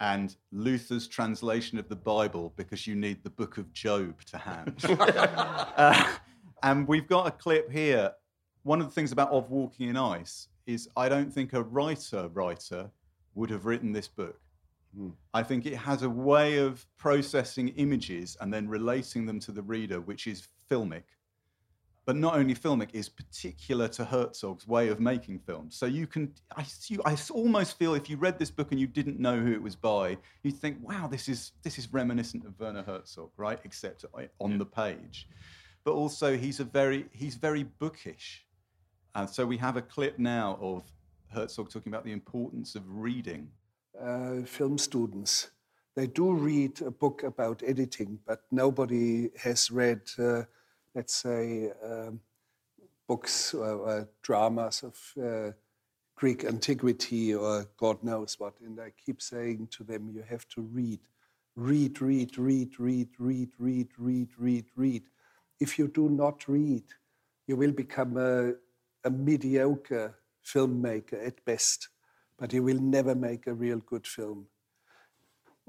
and 0.00 0.36
Luther's 0.52 1.06
translation 1.06 1.78
of 1.78 1.88
the 1.88 1.96
Bible, 1.96 2.52
because 2.56 2.86
you 2.86 2.94
need 2.94 3.22
the 3.22 3.30
book 3.30 3.58
of 3.58 3.72
Job 3.72 4.20
to 4.26 4.38
hand. 4.38 4.84
uh, 4.98 6.14
and 6.62 6.86
we've 6.88 7.06
got 7.06 7.26
a 7.26 7.30
clip 7.30 7.70
here. 7.70 8.12
One 8.62 8.80
of 8.80 8.86
the 8.86 8.92
things 8.92 9.12
about 9.12 9.30
Of 9.30 9.50
Walking 9.50 9.88
in 9.88 9.96
Ice 9.96 10.48
is 10.66 10.88
I 10.96 11.08
don't 11.08 11.32
think 11.32 11.52
a 11.52 11.62
writer 11.62 12.28
writer 12.28 12.90
would 13.34 13.50
have 13.50 13.66
written 13.66 13.92
this 13.92 14.08
book. 14.08 14.40
I 15.32 15.42
think 15.42 15.66
it 15.66 15.76
has 15.76 16.02
a 16.02 16.10
way 16.10 16.58
of 16.58 16.86
processing 16.96 17.68
images 17.70 18.36
and 18.40 18.52
then 18.54 18.68
relating 18.68 19.26
them 19.26 19.40
to 19.40 19.52
the 19.52 19.62
reader, 19.62 20.00
which 20.00 20.26
is 20.26 20.46
filmic. 20.70 21.02
But 22.06 22.16
not 22.16 22.36
only 22.36 22.54
filmic, 22.54 22.90
is 22.92 23.08
particular 23.08 23.88
to 23.88 24.04
Herzog's 24.04 24.68
way 24.68 24.88
of 24.88 25.00
making 25.00 25.38
films. 25.38 25.74
So 25.74 25.86
you 25.86 26.06
can, 26.06 26.34
I, 26.54 26.66
you, 26.88 27.00
I 27.06 27.16
almost 27.32 27.78
feel 27.78 27.94
if 27.94 28.10
you 28.10 28.18
read 28.18 28.38
this 28.38 28.50
book 28.50 28.72
and 28.72 28.80
you 28.80 28.86
didn't 28.86 29.18
know 29.18 29.40
who 29.40 29.52
it 29.52 29.62
was 29.62 29.74
by, 29.74 30.18
you'd 30.42 30.58
think, 30.58 30.76
wow, 30.82 31.06
this 31.06 31.28
is 31.28 31.52
this 31.62 31.78
is 31.78 31.90
reminiscent 31.92 32.44
of 32.44 32.58
Werner 32.60 32.82
Herzog, 32.82 33.30
right? 33.38 33.58
Except 33.64 34.04
on 34.38 34.58
the 34.58 34.66
page. 34.66 35.28
But 35.84 35.92
also, 35.92 36.36
he's 36.36 36.60
a 36.60 36.64
very 36.64 37.06
he's 37.12 37.36
very 37.36 37.62
bookish, 37.62 38.44
and 39.14 39.28
so 39.28 39.46
we 39.46 39.56
have 39.58 39.76
a 39.76 39.82
clip 39.82 40.18
now 40.18 40.58
of 40.60 40.82
Herzog 41.28 41.70
talking 41.70 41.92
about 41.92 42.04
the 42.04 42.12
importance 42.12 42.74
of 42.74 42.82
reading 42.86 43.48
uh, 44.00 44.42
film 44.44 44.78
students. 44.78 45.50
They 45.94 46.06
do 46.06 46.32
read 46.32 46.82
a 46.82 46.90
book 46.90 47.22
about 47.22 47.62
editing, 47.64 48.18
but 48.26 48.42
nobody 48.50 49.30
has 49.38 49.70
read, 49.70 50.00
uh, 50.18 50.42
let's 50.94 51.14
say, 51.14 51.70
um, 51.82 52.20
books 53.08 53.54
or, 53.54 53.74
or 53.74 54.08
dramas 54.22 54.82
of 54.82 55.22
uh, 55.22 55.52
Greek 56.16 56.44
antiquity 56.44 57.34
or 57.34 57.66
God 57.76 58.02
knows 58.02 58.38
what. 58.38 58.54
And 58.64 58.80
I 58.80 58.92
keep 59.04 59.20
saying 59.20 59.68
to 59.72 59.84
them, 59.84 60.10
you 60.14 60.24
have 60.28 60.48
to 60.50 60.62
read. 60.62 61.00
Read, 61.56 62.00
read, 62.00 62.38
read, 62.38 62.78
read, 62.78 63.08
read, 63.18 63.48
read, 63.58 63.88
read, 63.98 64.28
read, 64.38 64.64
read. 64.76 65.02
If 65.60 65.78
you 65.78 65.88
do 65.88 66.08
not 66.08 66.48
read, 66.48 66.84
you 67.46 67.56
will 67.56 67.72
become 67.72 68.16
a, 68.16 68.52
a 69.04 69.10
mediocre 69.10 70.14
filmmaker 70.44 71.26
at 71.26 71.44
best 71.44 71.88
but 72.38 72.52
you 72.52 72.62
will 72.62 72.80
never 72.80 73.14
make 73.14 73.46
a 73.46 73.54
real 73.54 73.78
good 73.78 74.06
film. 74.06 74.46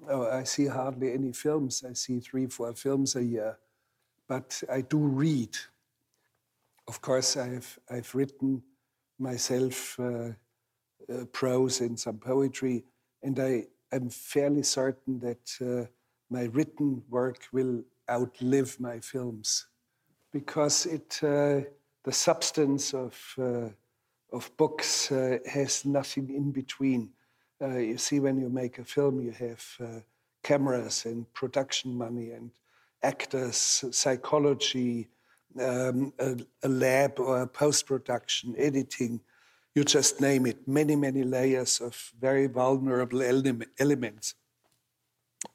Oh, 0.09 0.29
I 0.29 0.43
see 0.43 0.67
hardly 0.67 1.13
any 1.13 1.31
films. 1.31 1.83
I 1.87 1.93
see 1.93 2.19
three, 2.19 2.47
four 2.47 2.73
films 2.73 3.15
a 3.15 3.23
year, 3.23 3.57
but 4.27 4.61
I 4.71 4.81
do 4.81 4.97
read. 4.97 5.55
Of 6.87 7.01
course, 7.01 7.37
I've, 7.37 7.79
I've 7.89 8.13
written 8.13 8.61
myself 9.19 9.99
uh, 9.99 10.29
uh, 11.11 11.25
prose 11.31 11.81
and 11.81 11.99
some 11.99 12.17
poetry, 12.17 12.83
and 13.23 13.39
I 13.39 13.65
am 13.91 14.09
fairly 14.09 14.63
certain 14.63 15.19
that 15.19 15.57
uh, 15.61 15.87
my 16.29 16.45
written 16.45 17.03
work 17.09 17.47
will 17.51 17.83
outlive 18.09 18.79
my 18.79 18.99
films 18.99 19.67
because 20.31 20.85
it, 20.85 21.19
uh, 21.23 21.61
the 22.03 22.11
substance 22.11 22.93
of 22.93 23.35
uh, 23.37 23.69
of 24.33 24.51
books 24.57 25.07
has 25.07 25.85
nothing 25.85 26.29
in 26.29 26.51
between. 26.51 27.09
Uh, 27.61 27.77
you 27.77 27.97
see, 27.97 28.19
when 28.19 28.37
you 28.37 28.49
make 28.49 28.79
a 28.79 28.83
film, 28.83 29.21
you 29.21 29.31
have 29.31 29.65
uh, 29.79 29.99
cameras 30.43 31.05
and 31.05 31.31
production 31.33 31.97
money 31.97 32.31
and 32.31 32.51
actors, 33.03 33.83
psychology, 33.91 35.09
um, 35.59 36.13
a, 36.19 36.37
a, 36.63 36.69
lab 36.69 37.19
or 37.19 37.47
post 37.47 37.85
production, 37.85 38.55
editing. 38.57 39.21
You 39.73 39.83
just 39.83 40.21
name 40.21 40.45
it. 40.45 40.67
Many, 40.67 40.95
many 40.95 41.23
layers 41.23 41.79
of 41.79 42.11
very 42.19 42.47
vulnerable 42.47 43.21
ele- 43.21 43.61
elements. 43.79 44.35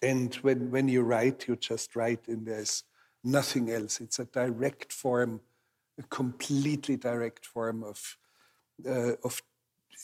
And 0.03 0.35
when, 0.37 0.71
when 0.71 0.89
you 0.89 1.03
write, 1.03 1.49
you 1.49 1.57
just 1.57 1.97
write, 1.97 2.29
and 2.29 2.47
there's 2.47 2.85
nothing 3.25 3.71
else. 3.71 4.01
It's 4.01 4.19
a 4.19 4.25
direct 4.25 4.93
form, 4.93 5.41
a 5.99 6.03
completely 6.05 6.97
direct 6.97 7.45
form 7.47 7.83
of 7.83 8.17
uh, 8.87 9.13
of 9.25 9.43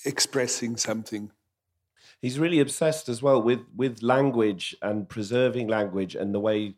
expressing 0.04 0.76
something. 0.76 1.30
He's 2.20 2.38
really 2.38 2.60
obsessed 2.60 3.08
as 3.08 3.22
well 3.22 3.40
with 3.40 3.60
with 3.74 4.02
language 4.02 4.76
and 4.82 5.08
preserving 5.08 5.68
language 5.68 6.14
and 6.14 6.34
the 6.34 6.40
way 6.40 6.74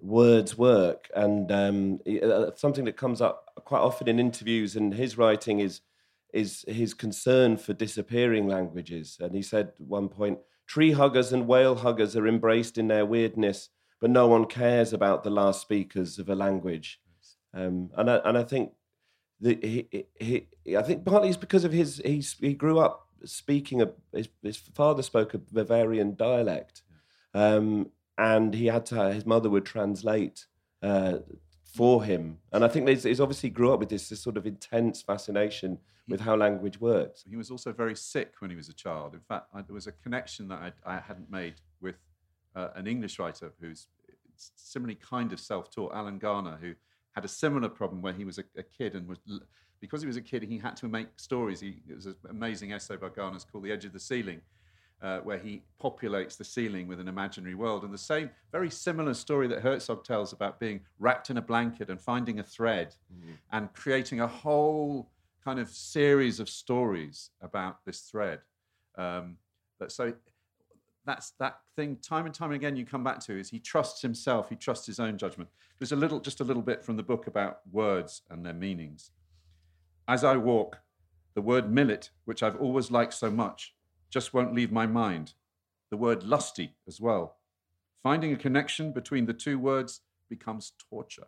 words 0.00 0.56
work. 0.56 1.08
And 1.14 1.50
um, 1.52 2.00
uh, 2.22 2.50
something 2.56 2.84
that 2.86 2.96
comes 2.96 3.20
up 3.20 3.50
quite 3.64 3.80
often 3.80 4.08
in 4.08 4.18
interviews 4.18 4.76
and 4.76 4.94
his 4.94 5.18
writing 5.18 5.60
is 5.60 5.80
is 6.32 6.64
his 6.68 6.94
concern 6.94 7.56
for 7.56 7.72
disappearing 7.72 8.46
languages. 8.46 9.18
And 9.20 9.34
he 9.34 9.42
said 9.42 9.68
at 9.68 9.80
one 9.80 10.08
point, 10.08 10.38
tree 10.66 10.92
huggers 10.92 11.32
and 11.32 11.48
whale 11.48 11.74
huggers 11.74 12.14
are 12.16 12.28
embraced 12.28 12.78
in 12.78 12.86
their 12.86 13.04
weirdness, 13.04 13.68
but 14.00 14.10
no 14.10 14.28
one 14.28 14.44
cares 14.44 14.92
about 14.92 15.24
the 15.24 15.30
last 15.30 15.60
speakers 15.60 16.20
of 16.20 16.28
a 16.28 16.36
language. 16.36 17.00
Um, 17.52 17.90
and 17.96 18.08
I, 18.08 18.16
and 18.24 18.38
I 18.38 18.44
think 18.44 18.70
the, 19.40 19.58
he, 19.60 20.06
he, 20.20 20.76
I 20.76 20.82
think 20.82 21.04
partly 21.04 21.28
it's 21.28 21.36
because 21.36 21.64
of 21.64 21.72
his 21.72 22.00
he 22.04 22.22
he 22.40 22.54
grew 22.54 22.78
up 22.78 23.08
speaking 23.24 23.82
a 23.82 23.90
his, 24.12 24.28
his 24.42 24.56
father 24.56 25.02
spoke 25.02 25.34
a 25.34 25.38
Bavarian 25.38 26.14
dialect, 26.14 26.82
um, 27.34 27.90
and 28.20 28.52
he 28.54 28.66
had 28.66 28.84
to 28.86 29.12
his 29.12 29.24
mother 29.24 29.48
would 29.48 29.64
translate 29.64 30.46
uh, 30.82 31.18
for 31.64 32.04
him, 32.04 32.38
and 32.52 32.64
I 32.64 32.68
think 32.68 32.86
he's, 32.88 33.04
he's 33.04 33.20
obviously 33.20 33.48
grew 33.48 33.72
up 33.72 33.80
with 33.80 33.88
this, 33.88 34.08
this 34.08 34.20
sort 34.20 34.36
of 34.36 34.46
intense 34.46 35.00
fascination 35.00 35.78
with 36.06 36.20
how 36.20 36.36
language 36.36 36.80
works. 36.80 37.24
He 37.28 37.36
was 37.36 37.50
also 37.50 37.72
very 37.72 37.96
sick 37.96 38.34
when 38.40 38.50
he 38.50 38.56
was 38.56 38.68
a 38.68 38.74
child. 38.74 39.14
In 39.14 39.20
fact, 39.20 39.46
I, 39.54 39.62
there 39.62 39.74
was 39.74 39.86
a 39.86 39.92
connection 39.92 40.48
that 40.48 40.74
I, 40.84 40.96
I 40.96 41.00
hadn't 41.00 41.30
made 41.30 41.54
with 41.80 41.96
uh, 42.54 42.68
an 42.74 42.86
English 42.86 43.18
writer 43.18 43.52
who's 43.60 43.86
similarly 44.36 44.96
kind 44.96 45.32
of 45.32 45.40
self-taught, 45.40 45.94
Alan 45.94 46.18
Garner, 46.18 46.58
who 46.60 46.74
had 47.12 47.24
a 47.24 47.28
similar 47.28 47.68
problem 47.68 48.02
where 48.02 48.12
he 48.12 48.24
was 48.24 48.38
a, 48.38 48.44
a 48.56 48.62
kid 48.62 48.94
and 48.94 49.08
was 49.08 49.18
because 49.80 50.02
he 50.02 50.06
was 50.06 50.16
a 50.16 50.22
kid 50.22 50.42
he 50.42 50.58
had 50.58 50.76
to 50.76 50.88
make 50.88 51.08
stories 51.16 51.60
he, 51.60 51.80
it 51.88 51.94
was 51.94 52.06
an 52.06 52.14
amazing 52.28 52.72
essay 52.72 52.96
by 52.96 53.08
garner's 53.08 53.44
called 53.44 53.64
the 53.64 53.72
edge 53.72 53.84
of 53.84 53.92
the 53.92 54.00
ceiling 54.00 54.40
uh, 55.02 55.18
where 55.20 55.38
he 55.38 55.62
populates 55.82 56.36
the 56.36 56.44
ceiling 56.44 56.86
with 56.86 57.00
an 57.00 57.08
imaginary 57.08 57.54
world. 57.54 57.84
And 57.84 57.92
the 57.92 57.98
same 57.98 58.30
very 58.52 58.70
similar 58.70 59.14
story 59.14 59.48
that 59.48 59.62
herzog 59.62 60.04
tells 60.04 60.32
about 60.32 60.60
being 60.60 60.80
wrapped 60.98 61.30
in 61.30 61.36
a 61.36 61.42
blanket 61.42 61.88
and 61.88 62.00
finding 62.00 62.38
a 62.38 62.42
thread 62.42 62.94
mm-hmm. 63.12 63.32
and 63.52 63.72
creating 63.72 64.20
a 64.20 64.26
whole 64.26 65.10
kind 65.44 65.58
of 65.58 65.70
series 65.70 66.38
of 66.38 66.48
stories 66.48 67.30
about 67.40 67.84
this 67.86 68.00
thread. 68.00 68.40
Um, 68.96 69.36
but 69.78 69.90
so 69.90 70.12
that's 71.06 71.32
that 71.40 71.60
thing 71.76 71.96
time 71.96 72.26
and 72.26 72.34
time 72.34 72.52
again 72.52 72.76
you 72.76 72.84
come 72.84 73.02
back 73.02 73.20
to 73.20 73.38
is 73.38 73.48
he 73.48 73.58
trusts 73.58 74.02
himself 74.02 74.50
he 74.50 74.56
trusts 74.56 74.86
his 74.86 75.00
own 75.00 75.16
judgment. 75.16 75.48
There's 75.78 75.92
a 75.92 75.96
little 75.96 76.20
just 76.20 76.40
a 76.40 76.44
little 76.44 76.62
bit 76.62 76.84
from 76.84 76.96
the 76.96 77.02
book 77.02 77.26
about 77.26 77.60
words 77.72 78.22
and 78.28 78.44
their 78.44 78.52
meanings. 78.52 79.12
As 80.06 80.24
i 80.24 80.36
walk 80.36 80.80
the 81.34 81.40
word 81.40 81.70
millet 81.70 82.10
which 82.24 82.42
i've 82.42 82.56
always 82.56 82.90
liked 82.90 83.14
so 83.14 83.30
much 83.30 83.74
just 84.10 84.34
won't 84.34 84.54
leave 84.54 84.72
my 84.72 84.86
mind. 84.86 85.34
The 85.90 85.96
word 85.96 86.22
lusty 86.24 86.74
as 86.86 87.00
well. 87.00 87.36
Finding 88.02 88.32
a 88.32 88.36
connection 88.36 88.92
between 88.92 89.26
the 89.26 89.32
two 89.32 89.58
words 89.58 90.00
becomes 90.28 90.72
torture. 90.90 91.26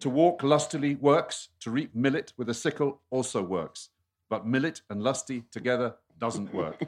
To 0.00 0.08
walk 0.08 0.42
lustily 0.42 0.96
works 0.96 1.48
to 1.60 1.70
reap 1.70 1.94
millet 1.94 2.32
with 2.36 2.48
a 2.48 2.54
sickle 2.54 3.00
also 3.10 3.42
works. 3.42 3.90
But 4.28 4.46
millet 4.46 4.82
and 4.90 5.02
lusty 5.02 5.44
together 5.50 5.96
doesn't 6.18 6.54
work. 6.54 6.82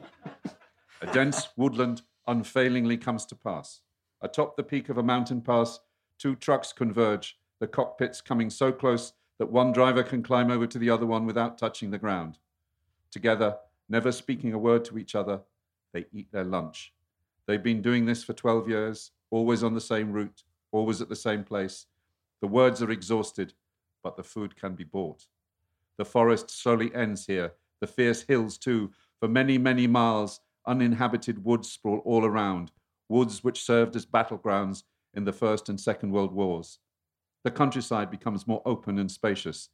A 1.01 1.07
dense 1.13 1.49
woodland 1.55 2.01
unfailingly 2.27 2.97
comes 2.97 3.25
to 3.27 3.35
pass. 3.35 3.81
Atop 4.21 4.55
the 4.55 4.63
peak 4.63 4.89
of 4.89 4.97
a 4.97 5.03
mountain 5.03 5.41
pass, 5.41 5.79
two 6.17 6.35
trucks 6.35 6.73
converge, 6.73 7.37
the 7.59 7.67
cockpits 7.67 8.21
coming 8.21 8.49
so 8.49 8.71
close 8.71 9.13
that 9.37 9.51
one 9.51 9.71
driver 9.71 10.03
can 10.03 10.23
climb 10.23 10.49
over 10.49 10.65
to 10.65 10.79
the 10.79 10.89
other 10.89 11.05
one 11.05 11.25
without 11.25 11.57
touching 11.57 11.91
the 11.91 11.97
ground. 11.97 12.37
Together, 13.11 13.57
never 13.89 14.11
speaking 14.11 14.53
a 14.53 14.57
word 14.57 14.85
to 14.85 14.97
each 14.97 15.15
other, 15.15 15.41
they 15.93 16.05
eat 16.11 16.31
their 16.31 16.43
lunch. 16.43 16.93
They've 17.47 17.61
been 17.61 17.81
doing 17.81 18.05
this 18.05 18.23
for 18.23 18.33
12 18.33 18.69
years, 18.69 19.11
always 19.29 19.63
on 19.63 19.73
the 19.73 19.81
same 19.81 20.11
route, 20.11 20.43
always 20.71 21.01
at 21.01 21.09
the 21.09 21.15
same 21.15 21.43
place. 21.43 21.85
The 22.41 22.47
words 22.47 22.81
are 22.81 22.91
exhausted, 22.91 23.53
but 24.03 24.17
the 24.17 24.23
food 24.23 24.55
can 24.55 24.75
be 24.75 24.83
bought. 24.83 25.25
The 25.97 26.05
forest 26.05 26.49
slowly 26.49 26.93
ends 26.93 27.25
here, 27.25 27.53
the 27.79 27.87
fierce 27.87 28.21
hills 28.23 28.57
too. 28.57 28.91
For 29.19 29.27
many, 29.27 29.57
many 29.57 29.87
miles, 29.87 30.41
uninhabited 30.67 31.43
woods 31.43 31.71
sprawl 31.71 31.99
all 31.99 32.25
around, 32.25 32.71
woods 33.07 33.43
which 33.43 33.63
served 33.63 33.95
as 33.95 34.05
battlegrounds 34.05 34.83
in 35.13 35.23
the 35.23 35.33
First 35.33 35.69
and 35.69 35.79
Second 35.79 36.11
World 36.11 36.33
Wars. 36.33 36.79
The 37.43 37.51
countryside 37.51 38.11
becomes 38.11 38.47
more 38.47 38.61
open 38.65 38.99
and 38.99 39.09
spacious. 39.09 39.69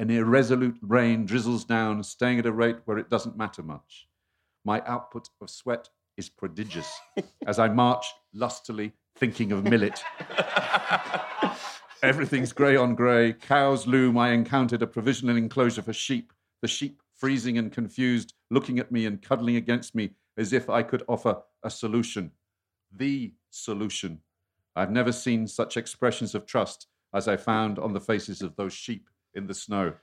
An 0.00 0.10
irresolute 0.10 0.78
rain 0.80 1.26
drizzles 1.26 1.64
down, 1.64 2.04
staying 2.04 2.38
at 2.38 2.46
a 2.46 2.52
rate 2.52 2.76
where 2.84 2.98
it 2.98 3.10
doesn't 3.10 3.36
matter 3.36 3.64
much. 3.64 4.06
My 4.64 4.80
output 4.86 5.28
of 5.40 5.50
sweat 5.50 5.88
is 6.16 6.28
prodigious 6.28 7.00
as 7.46 7.58
I 7.58 7.68
march 7.68 8.06
lustily, 8.32 8.92
thinking 9.16 9.50
of 9.50 9.64
millet. 9.64 10.00
Everything's 12.02 12.52
grey 12.52 12.76
on 12.76 12.94
grey. 12.94 13.32
Cows 13.32 13.88
loom. 13.88 14.16
I 14.16 14.30
encountered 14.30 14.82
a 14.82 14.86
provisional 14.86 15.36
enclosure 15.36 15.82
for 15.82 15.92
sheep. 15.92 16.32
The 16.62 16.68
sheep, 16.68 17.02
freezing 17.16 17.58
and 17.58 17.72
confused, 17.72 18.34
looking 18.50 18.78
at 18.78 18.92
me 18.92 19.06
and 19.06 19.20
cuddling 19.20 19.56
against 19.56 19.96
me 19.96 20.10
as 20.36 20.52
if 20.52 20.70
I 20.70 20.84
could 20.84 21.02
offer 21.08 21.38
a 21.64 21.70
solution. 21.70 22.30
The 22.94 23.32
solution. 23.50 24.20
I've 24.76 24.92
never 24.92 25.10
seen 25.10 25.48
such 25.48 25.76
expressions 25.76 26.36
of 26.36 26.46
trust 26.46 26.86
as 27.12 27.26
I 27.26 27.36
found 27.36 27.80
on 27.80 27.92
the 27.92 28.00
faces 28.00 28.42
of 28.42 28.54
those 28.54 28.72
sheep 28.72 29.08
in 29.38 29.46
the 29.46 29.54
snow. 29.54 29.94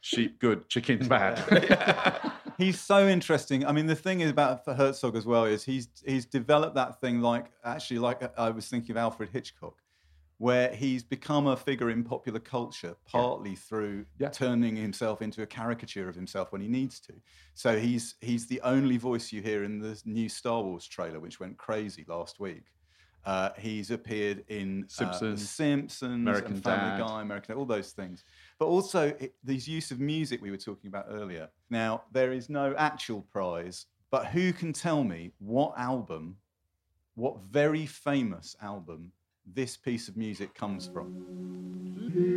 Sheep 0.00 0.38
good, 0.40 0.68
chicken 0.68 0.98
bad. 1.08 2.32
he's 2.58 2.80
so 2.80 3.06
interesting. 3.08 3.64
I 3.64 3.72
mean, 3.72 3.86
the 3.86 3.94
thing 3.94 4.20
is 4.20 4.30
about 4.30 4.64
for 4.64 4.74
Herzog 4.74 5.16
as 5.16 5.24
well 5.26 5.44
is 5.44 5.62
he's 5.64 5.88
he's 6.04 6.26
developed 6.26 6.74
that 6.74 7.00
thing 7.00 7.20
like 7.20 7.52
actually 7.64 8.00
like 8.00 8.36
I 8.38 8.50
was 8.50 8.68
thinking 8.68 8.90
of 8.92 8.96
Alfred 8.96 9.30
Hitchcock, 9.32 9.76
where 10.38 10.74
he's 10.74 11.04
become 11.04 11.46
a 11.46 11.56
figure 11.56 11.88
in 11.88 12.02
popular 12.02 12.40
culture 12.40 12.96
partly 13.06 13.54
through 13.54 14.06
Yeah. 14.18 14.30
turning 14.30 14.74
himself 14.74 15.22
into 15.22 15.42
a 15.42 15.46
caricature 15.46 16.08
of 16.08 16.16
himself 16.16 16.50
when 16.50 16.60
he 16.60 16.68
needs 16.68 16.98
to. 17.00 17.12
So 17.54 17.78
he's 17.78 18.16
he's 18.20 18.48
the 18.48 18.60
only 18.62 18.96
voice 18.96 19.30
you 19.32 19.40
hear 19.40 19.62
in 19.62 19.78
the 19.78 20.00
new 20.04 20.28
Star 20.28 20.62
Wars 20.64 20.88
trailer, 20.88 21.20
which 21.20 21.38
went 21.38 21.58
crazy 21.58 22.04
last 22.08 22.40
week. 22.40 22.64
Uh, 23.24 23.50
he's 23.58 23.90
appeared 23.90 24.44
in 24.48 24.84
uh, 24.84 24.88
Simpsons, 24.88 25.48
Simpsons, 25.48 26.14
American 26.14 26.54
and 26.54 26.62
Family 26.62 26.98
Dad. 26.98 27.06
Guy, 27.06 27.22
American, 27.22 27.54
all 27.56 27.64
those 27.64 27.92
things. 27.92 28.24
But 28.58 28.66
also 28.66 29.08
it, 29.20 29.34
these 29.44 29.68
use 29.68 29.90
of 29.92 30.00
music 30.00 30.42
we 30.42 30.50
were 30.50 30.56
talking 30.56 30.88
about 30.88 31.06
earlier. 31.08 31.48
Now 31.70 32.02
there 32.12 32.32
is 32.32 32.48
no 32.48 32.74
actual 32.76 33.22
prize, 33.32 33.86
but 34.10 34.26
who 34.26 34.52
can 34.52 34.72
tell 34.72 35.04
me 35.04 35.32
what 35.38 35.74
album, 35.78 36.36
what 37.14 37.36
very 37.50 37.86
famous 37.86 38.56
album, 38.60 39.12
this 39.46 39.76
piece 39.76 40.08
of 40.08 40.16
music 40.16 40.54
comes 40.54 40.88
from? 40.88 42.31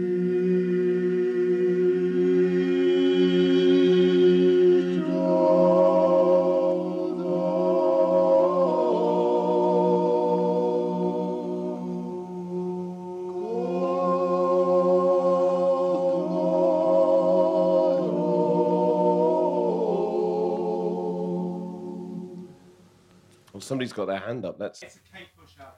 Got 23.96 24.06
their 24.06 24.20
hand 24.20 24.46
up. 24.46 24.60
That's 24.60 24.84
It's 24.84 24.98
a 24.98 25.00
Kate 25.18 25.28
Bush 25.39 25.54
album. 25.60 25.74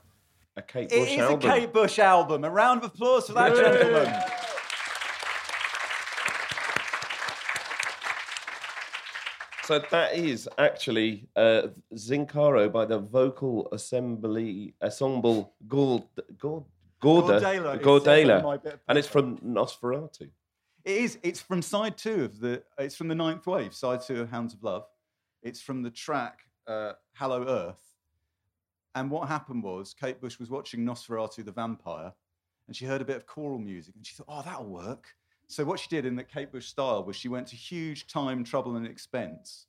a 0.58 0.62
Kate 0.62 0.90
Bush 0.90 1.10
is 1.12 1.20
album. 1.20 1.50
a 1.50 1.54
Kate 1.54 1.74
Bush 1.74 2.00
album. 2.00 2.44
A 2.44 2.50
round 2.50 2.84
of 2.84 2.92
applause 2.92 3.28
for 3.28 3.34
that 3.34 3.56
gentleman. 3.56 4.14
So 9.64 9.80
that 9.92 10.16
is 10.16 10.48
actually 10.58 11.28
uh, 11.36 11.64
Zincaro 11.94 12.72
by 12.72 12.86
the 12.86 13.00
Vocal 13.00 13.68
Assembly 13.74 14.74
Ensemble 14.82 15.54
Gord, 15.68 16.04
Gord, 16.38 16.64
Gorda, 17.02 17.42
Gordela, 17.42 17.82
Gordela, 17.82 18.38
on 18.38 18.44
my 18.44 18.58
bit 18.58 18.74
of 18.76 18.80
and 18.88 18.98
it's 18.98 19.10
from 19.10 19.38
Nosferatu. 19.40 20.30
It 20.86 20.96
is. 20.96 21.20
It's 21.22 21.42
from 21.42 21.62
side 21.62 21.98
two 21.98 22.24
of 22.24 22.40
the. 22.40 22.64
It's 22.78 22.96
from 22.96 23.10
the 23.10 23.16
Ninth 23.16 23.46
Wave, 23.46 23.74
side 23.76 24.02
two 24.02 24.22
of 24.22 24.30
Hounds 24.30 24.54
of 24.54 24.64
Love. 24.64 24.86
It's 25.44 25.60
from 25.60 25.84
the 25.84 25.92
track 25.92 26.40
uh, 26.66 26.94
"Hello 27.16 27.44
Earth." 27.46 27.87
And 28.98 29.12
what 29.12 29.28
happened 29.28 29.62
was 29.62 29.94
Kate 29.94 30.20
Bush 30.20 30.40
was 30.40 30.50
watching 30.50 30.80
Nosferatu 30.80 31.46
the 31.46 31.52
Vampire, 31.52 32.12
and 32.66 32.76
she 32.76 32.86
heard 32.86 33.00
a 33.00 33.06
bit 33.06 33.16
of 33.16 33.28
choral 33.28 33.60
music, 33.60 33.94
and 33.96 34.04
she 34.04 34.16
thought, 34.16 34.26
"Oh, 34.28 34.42
that'll 34.42 34.66
work." 34.66 35.10
So 35.48 35.64
what 35.64 35.80
she 35.80 35.88
did 35.88 36.04
in 36.04 36.16
the 36.16 36.24
Kate 36.24 36.52
Bush 36.52 36.66
style 36.66 37.04
was 37.04 37.16
she 37.16 37.30
went 37.30 37.46
to 37.50 37.56
huge 37.56 38.08
time, 38.08 38.44
trouble, 38.44 38.76
and 38.76 38.88
expense 38.88 39.68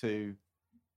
to 0.00 0.36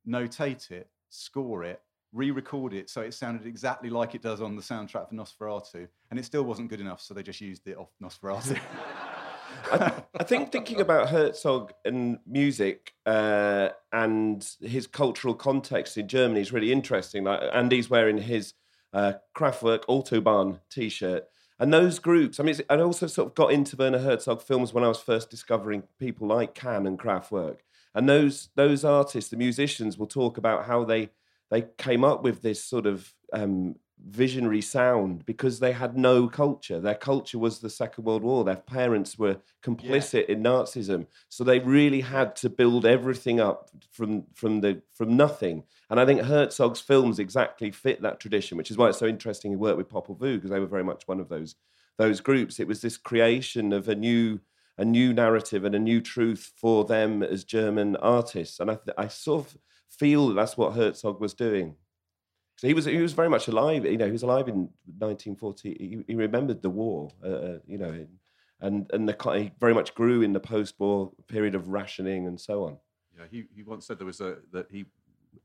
notate 0.06 0.70
it, 0.70 0.90
score 1.10 1.64
it, 1.64 1.82
re-record 2.12 2.74
it, 2.74 2.90
so 2.90 3.00
it 3.00 3.14
sounded 3.14 3.48
exactly 3.48 3.90
like 3.90 4.16
it 4.16 4.22
does 4.22 4.42
on 4.42 4.58
the 4.58 4.62
soundtrack 4.62 5.08
for 5.08 5.16
Nosferatu, 5.16 5.88
and 6.10 6.20
it 6.20 6.26
still 6.26 6.44
wasn't 6.44 6.70
good 6.70 6.82
enough, 6.82 7.00
so 7.00 7.14
they 7.14 7.24
just 7.24 7.40
used 7.40 7.66
it 7.70 7.78
off 7.78 7.94
Nosferatu. 8.04 8.60
I, 9.72 9.94
I 10.20 10.24
think 10.24 10.52
thinking 10.52 10.82
about 10.82 11.10
Herzog 11.10 11.74
and 11.86 12.20
music 12.28 12.94
uh, 13.06 13.70
and 13.92 14.48
his 14.62 14.88
cultural 14.88 15.34
context 15.34 15.98
in 15.98 16.08
Germany 16.08 16.42
is 16.42 16.52
really 16.52 16.72
interesting. 16.72 17.24
Like 17.24 17.42
Andy's 17.54 17.90
wearing 17.90 18.18
his 18.18 18.54
uh, 18.94 19.14
Kraftwerk 19.36 19.86
Autobahn 19.86 20.60
T-shirt, 20.70 21.28
and 21.60 21.74
those 21.74 22.00
groups. 22.00 22.40
I 22.40 22.44
mean, 22.44 22.56
I 22.70 22.78
also 22.80 23.08
sort 23.08 23.30
of 23.30 23.36
got 23.36 23.52
into 23.52 23.78
Werner 23.78 24.00
Herzog 24.00 24.42
films 24.42 24.74
when 24.74 24.84
I 24.84 24.88
was 24.88 25.00
first 25.00 25.30
discovering 25.30 25.84
people 26.00 26.28
like 26.28 26.56
Can 26.56 26.86
and 26.86 27.00
Kraftwerk, 27.00 27.58
and 27.94 28.10
those 28.10 28.50
those 28.56 28.84
artists, 28.84 29.30
the 29.30 29.38
musicians, 29.38 29.98
will 29.98 30.08
talk 30.08 30.38
about 30.38 30.66
how 30.66 30.84
they 30.84 31.10
they 31.50 31.66
came 31.78 32.04
up 32.04 32.24
with 32.24 32.42
this 32.42 32.64
sort 32.64 32.86
of 32.86 33.14
um, 33.34 33.76
visionary 34.06 34.62
sound 34.62 35.26
because 35.26 35.60
they 35.60 35.72
had 35.72 35.98
no 35.98 36.28
culture. 36.28 36.80
Their 36.80 36.96
culture 36.96 37.38
was 37.38 37.60
the 37.60 37.70
Second 37.70 38.06
World 38.06 38.24
War. 38.24 38.44
Their 38.44 38.56
parents 38.56 39.18
were 39.18 39.38
complicit 39.64 40.26
in 40.28 40.44
Nazism, 40.44 41.08
so 41.30 41.44
they 41.44 41.60
really 41.60 42.02
had 42.02 42.36
to 42.38 42.50
build 42.50 42.86
everything 42.86 43.40
up 43.40 43.70
from 43.92 44.26
from 44.34 44.62
the 44.62 44.82
from 44.94 45.16
nothing. 45.16 45.64
And 45.90 46.00
I 46.00 46.06
think 46.06 46.22
Herzog's 46.22 46.82
films 46.82 47.20
exactly 47.20 47.72
fit 47.72 48.02
that 48.02 48.20
tradition, 48.20 48.58
which 48.58 48.72
is 48.72 48.78
why 48.78 48.90
it's 48.90 49.00
so 49.00 49.08
interesting 49.08 49.52
he 49.52 49.58
worked 49.58 49.78
with 49.78 49.90
Popol 49.90 50.18
Vuh 50.18 50.36
because 50.36 50.50
they 50.50 50.60
were 50.60 50.66
very 50.66 50.84
much 50.84 51.08
one 51.08 51.20
of 51.20 51.30
those 51.30 51.56
those 51.98 52.22
groups. 52.22 52.60
It 52.60 52.68
was 52.68 52.82
this 52.82 52.98
creation 52.98 53.74
of 53.74 53.88
a 53.88 53.96
new 53.96 54.40
a 54.78 54.86
new 54.86 55.14
narrative 55.14 55.64
and 55.64 55.76
a 55.76 55.80
new 55.80 56.02
truth 56.02 56.54
for 56.56 56.86
them 56.86 57.22
as 57.22 57.44
German 57.44 57.96
artists, 57.98 58.60
and 58.60 58.72
I, 58.72 58.76
th- 58.76 58.96
I 58.98 59.08
sort 59.08 59.46
of 59.46 59.58
feel 59.90 60.30
that 60.30 60.34
that's 60.34 60.58
what 60.58 60.74
Herzog 60.74 61.20
was 61.20 61.34
doing. 61.34 61.76
So 62.58 62.68
he 62.68 62.74
was 62.74 62.86
he 62.86 62.98
was 62.98 63.14
very 63.14 63.30
much 63.30 63.48
alive. 63.48 63.86
You 63.86 63.98
know, 63.98 64.06
he 64.06 64.12
was 64.12 64.24
alive 64.24 64.48
in 64.48 64.70
1940. 65.00 65.70
He, 65.70 66.04
he 66.08 66.16
remembered 66.16 66.62
the 66.62 66.70
war. 66.70 67.10
Uh, 67.24 67.28
uh, 67.28 67.58
you 67.66 67.78
know, 67.78 68.06
and 68.60 68.90
and 68.94 69.10
the 69.10 69.34
he 69.34 69.52
very 69.60 69.74
much 69.74 69.96
grew 69.96 70.22
in 70.22 70.34
the 70.34 70.40
post-war 70.40 71.12
period 71.28 71.56
of 71.56 71.70
rationing 71.70 72.28
and 72.28 72.40
so 72.40 72.64
on. 72.66 72.78
Yeah, 73.18 73.26
he, 73.30 73.46
he 73.56 73.64
once 73.64 73.86
said 73.86 74.00
there 74.00 74.06
was 74.06 74.22
a 74.22 74.38
that 74.54 74.68
he 74.70 74.86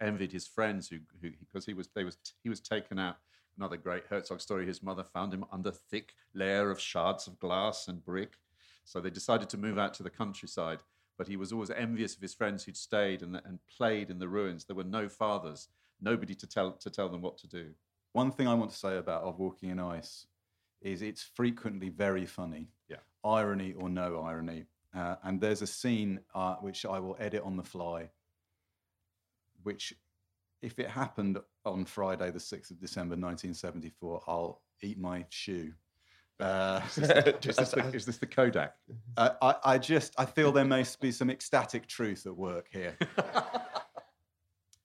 envied 0.00 0.32
his 0.32 0.46
friends 0.46 0.88
who 0.88 0.98
who 1.22 1.30
because 1.40 1.64
he 1.64 1.74
was 1.74 1.88
they 1.94 2.04
was 2.04 2.18
he 2.42 2.48
was 2.48 2.60
taken 2.60 2.98
out. 2.98 3.16
Another 3.56 3.78
great 3.78 4.04
Herzog 4.06 4.42
story. 4.42 4.66
His 4.66 4.82
mother 4.82 5.02
found 5.02 5.32
him 5.32 5.46
under 5.50 5.70
thick 5.70 6.12
layer 6.34 6.70
of 6.70 6.78
shards 6.78 7.26
of 7.26 7.38
glass 7.38 7.88
and 7.88 8.04
brick, 8.04 8.34
so 8.84 9.00
they 9.00 9.08
decided 9.08 9.48
to 9.48 9.58
move 9.58 9.78
out 9.78 9.94
to 9.94 10.02
the 10.02 10.10
countryside. 10.10 10.80
But 11.16 11.28
he 11.28 11.38
was 11.38 11.52
always 11.52 11.70
envious 11.70 12.14
of 12.14 12.20
his 12.20 12.34
friends 12.34 12.64
who'd 12.64 12.76
stayed 12.76 13.22
and, 13.22 13.36
and 13.36 13.58
played 13.74 14.10
in 14.10 14.18
the 14.18 14.28
ruins. 14.28 14.66
There 14.66 14.76
were 14.76 14.84
no 14.84 15.08
fathers, 15.08 15.68
nobody 16.00 16.34
to 16.34 16.46
tell 16.46 16.72
to 16.72 16.90
tell 16.90 17.08
them 17.08 17.22
what 17.22 17.38
to 17.38 17.48
do. 17.48 17.70
One 18.12 18.30
thing 18.30 18.48
I 18.48 18.54
want 18.54 18.70
to 18.70 18.76
say 18.76 18.96
about 18.96 19.22
Of 19.24 19.38
Walking 19.38 19.70
in 19.70 19.78
Ice 19.78 20.26
is 20.80 21.02
it's 21.02 21.22
frequently 21.22 21.88
very 21.88 22.26
funny. 22.26 22.70
Yeah. 22.88 22.96
Irony 23.24 23.74
or 23.74 23.88
no 23.88 24.20
irony. 24.20 24.66
Uh, 24.96 25.16
and 25.24 25.40
there's 25.40 25.62
a 25.62 25.66
scene 25.66 26.20
uh, 26.34 26.54
which 26.56 26.86
I 26.86 26.98
will 26.98 27.16
edit 27.20 27.42
on 27.44 27.56
the 27.56 27.62
fly, 27.62 28.08
which, 29.62 29.92
if 30.62 30.78
it 30.78 30.88
happened 30.88 31.38
on 31.66 31.84
Friday, 31.84 32.30
the 32.30 32.38
6th 32.38 32.70
of 32.70 32.80
December 32.80 33.12
1974, 33.12 34.22
I'll 34.26 34.62
eat 34.82 34.98
my 34.98 35.26
shoe. 35.28 35.72
Uh, 36.38 36.80
Is 36.88 36.94
this 36.96 37.70
the, 37.70 37.90
is 37.94 38.06
this 38.06 38.18
the 38.18 38.26
Kodak? 38.26 38.74
I, 39.16 39.30
I, 39.42 39.54
I 39.64 39.78
just 39.78 40.14
I 40.18 40.26
feel 40.26 40.52
there 40.52 40.66
may 40.66 40.84
be 41.00 41.10
some 41.10 41.30
ecstatic 41.30 41.86
truth 41.86 42.26
at 42.26 42.36
work 42.36 42.66
here. 42.70 42.96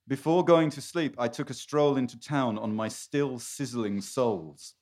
Before 0.08 0.44
going 0.44 0.70
to 0.70 0.82
sleep, 0.82 1.14
I 1.16 1.28
took 1.28 1.48
a 1.48 1.54
stroll 1.54 1.96
into 1.96 2.18
town 2.18 2.58
on 2.58 2.74
my 2.74 2.88
still 2.88 3.38
sizzling 3.38 4.00
soles. 4.00 4.74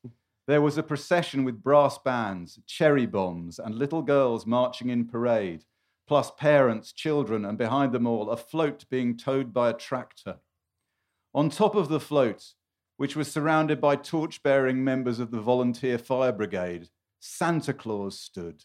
There 0.46 0.62
was 0.62 0.78
a 0.78 0.82
procession 0.82 1.44
with 1.44 1.62
brass 1.62 1.98
bands, 1.98 2.58
cherry 2.66 3.06
bombs, 3.06 3.58
and 3.58 3.74
little 3.74 4.02
girls 4.02 4.46
marching 4.46 4.88
in 4.88 5.06
parade, 5.06 5.64
plus 6.08 6.30
parents, 6.38 6.92
children, 6.92 7.44
and 7.44 7.58
behind 7.58 7.92
them 7.92 8.06
all, 8.06 8.30
a 8.30 8.36
float 8.36 8.86
being 8.90 9.16
towed 9.16 9.52
by 9.52 9.70
a 9.70 9.74
tractor. 9.74 10.38
On 11.34 11.50
top 11.50 11.74
of 11.74 11.88
the 11.88 12.00
float, 12.00 12.54
which 12.96 13.14
was 13.14 13.30
surrounded 13.30 13.80
by 13.80 13.96
torch 13.96 14.42
bearing 14.42 14.82
members 14.82 15.20
of 15.20 15.30
the 15.30 15.40
volunteer 15.40 15.98
fire 15.98 16.32
brigade, 16.32 16.88
Santa 17.20 17.74
Claus 17.74 18.18
stood, 18.18 18.64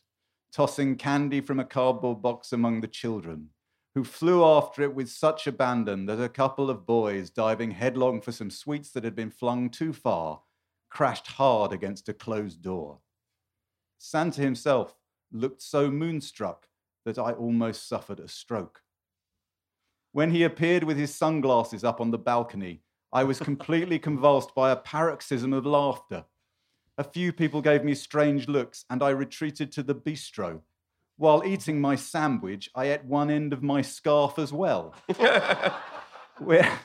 tossing 0.53 0.95
candy 0.95 1.41
from 1.41 1.59
a 1.59 1.65
cardboard 1.65 2.21
box 2.21 2.53
among 2.53 2.79
the 2.79 2.87
children, 2.87 3.49
who 3.95 4.03
flew 4.03 4.43
after 4.43 4.83
it 4.83 4.93
with 4.93 5.09
such 5.09 5.47
abandon 5.47 6.05
that 6.05 6.21
a 6.21 6.27
couple 6.27 6.69
of 6.69 6.85
boys, 6.85 7.29
diving 7.29 7.71
headlong 7.71 8.19
for 8.19 8.33
some 8.33 8.51
sweets 8.51 8.91
that 8.91 9.05
had 9.05 9.15
been 9.15 9.31
flung 9.31 9.69
too 9.69 9.93
far, 9.93 10.41
crashed 10.89 11.27
hard 11.27 11.71
against 11.71 12.09
a 12.09 12.13
closed 12.13 12.61
door. 12.61 12.99
Santa 13.97 14.41
himself 14.41 14.95
looked 15.31 15.61
so 15.61 15.89
moonstruck 15.89 16.67
that 17.05 17.17
I 17.17 17.31
almost 17.31 17.87
suffered 17.87 18.19
a 18.19 18.27
stroke. 18.27 18.81
When 20.11 20.31
he 20.31 20.43
appeared 20.43 20.83
with 20.83 20.97
his 20.97 21.15
sunglasses 21.15 21.85
up 21.85 22.01
on 22.01 22.11
the 22.11 22.17
balcony, 22.17 22.81
I 23.13 23.23
was 23.23 23.39
completely 23.39 23.97
convulsed 23.97 24.53
by 24.53 24.71
a 24.71 24.75
paroxysm 24.75 25.53
of 25.53 25.65
laughter. 25.65 26.25
A 26.97 27.03
few 27.03 27.31
people 27.31 27.61
gave 27.61 27.85
me 27.85 27.95
strange 27.95 28.49
looks, 28.49 28.83
and 28.89 29.01
I 29.01 29.09
retreated 29.11 29.71
to 29.73 29.83
the 29.83 29.95
bistro. 29.95 30.61
While 31.17 31.43
eating 31.45 31.79
my 31.79 31.95
sandwich, 31.95 32.69
I 32.75 32.91
ate 32.91 33.05
one 33.05 33.29
end 33.29 33.53
of 33.53 33.63
my 33.63 33.81
scarf 33.81 34.37
as 34.37 34.51
well, 34.51 34.93
where, 36.39 36.79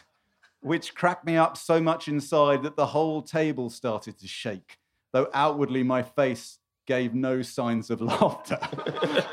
which 0.60 0.94
cracked 0.94 1.24
me 1.24 1.36
up 1.36 1.56
so 1.56 1.80
much 1.80 2.06
inside 2.06 2.62
that 2.62 2.76
the 2.76 2.86
whole 2.86 3.22
table 3.22 3.70
started 3.70 4.18
to 4.20 4.28
shake, 4.28 4.78
though 5.12 5.28
outwardly 5.34 5.82
my 5.82 6.02
face 6.02 6.58
gave 6.86 7.14
no 7.14 7.42
signs 7.42 7.90
of 7.90 8.00
laughter. 8.20 8.58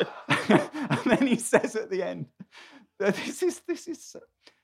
and 0.49 1.01
then 1.05 1.27
he 1.27 1.35
says 1.35 1.75
at 1.75 1.91
the 1.91 2.01
end, 2.01 2.25
this 2.99 3.43
is, 3.43 3.61
this 3.67 3.87
is, 3.87 4.15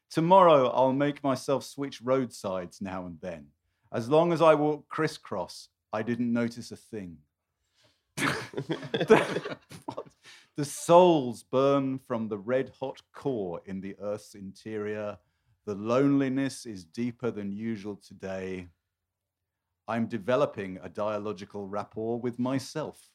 tomorrow 0.09 0.69
I'll 0.69 0.93
make 0.93 1.23
myself 1.23 1.63
switch 1.63 2.01
roadsides 2.01 2.81
now 2.81 3.05
and 3.05 3.19
then. 3.21 3.47
As 3.91 4.09
long 4.09 4.33
as 4.33 4.41
I 4.41 4.55
walk 4.55 4.89
crisscross, 4.89 5.69
I 5.91 6.01
didn't 6.01 6.33
notice 6.33 6.71
a 6.71 6.75
thing. 6.75 7.17
The, 10.55 10.65
souls 10.65 11.43
burn 11.43 11.99
from 11.99 12.27
the 12.27 12.37
red 12.37 12.71
hot 12.79 13.01
core 13.13 13.61
in 13.65 13.81
the 13.81 13.95
earth's 13.99 14.35
interior. 14.35 15.17
The 15.65 15.75
loneliness 15.75 16.65
is 16.65 16.83
deeper 16.85 17.31
than 17.31 17.51
usual 17.51 17.95
today. 17.95 18.67
I'm 19.87 20.07
developing 20.07 20.79
a 20.81 20.89
dialogical 20.89 21.67
rapport 21.67 22.19
with 22.19 22.39
myself. 22.39 23.09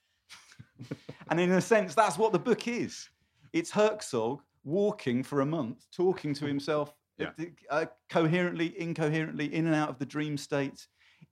and 1.31 1.41
in 1.41 1.53
a 1.53 1.61
sense, 1.61 1.95
that's 1.95 2.19
what 2.19 2.33
the 2.33 2.39
book 2.39 2.69
is. 2.69 3.09
It's 3.53 3.71
Herzog 3.71 4.43
walking 4.65 5.23
for 5.23 5.41
a 5.41 5.47
month, 5.47 5.87
talking 5.95 6.35
to 6.35 6.45
himself 6.47 6.95
Yeah. 7.19 7.31
uh, 7.71 7.87
coherently, 8.11 8.79
incoherently, 8.79 9.53
in 9.55 9.67
and 9.67 9.75
out 9.75 9.89
of 9.89 9.99
the 9.99 10.07
dream 10.07 10.37
state. 10.37 10.87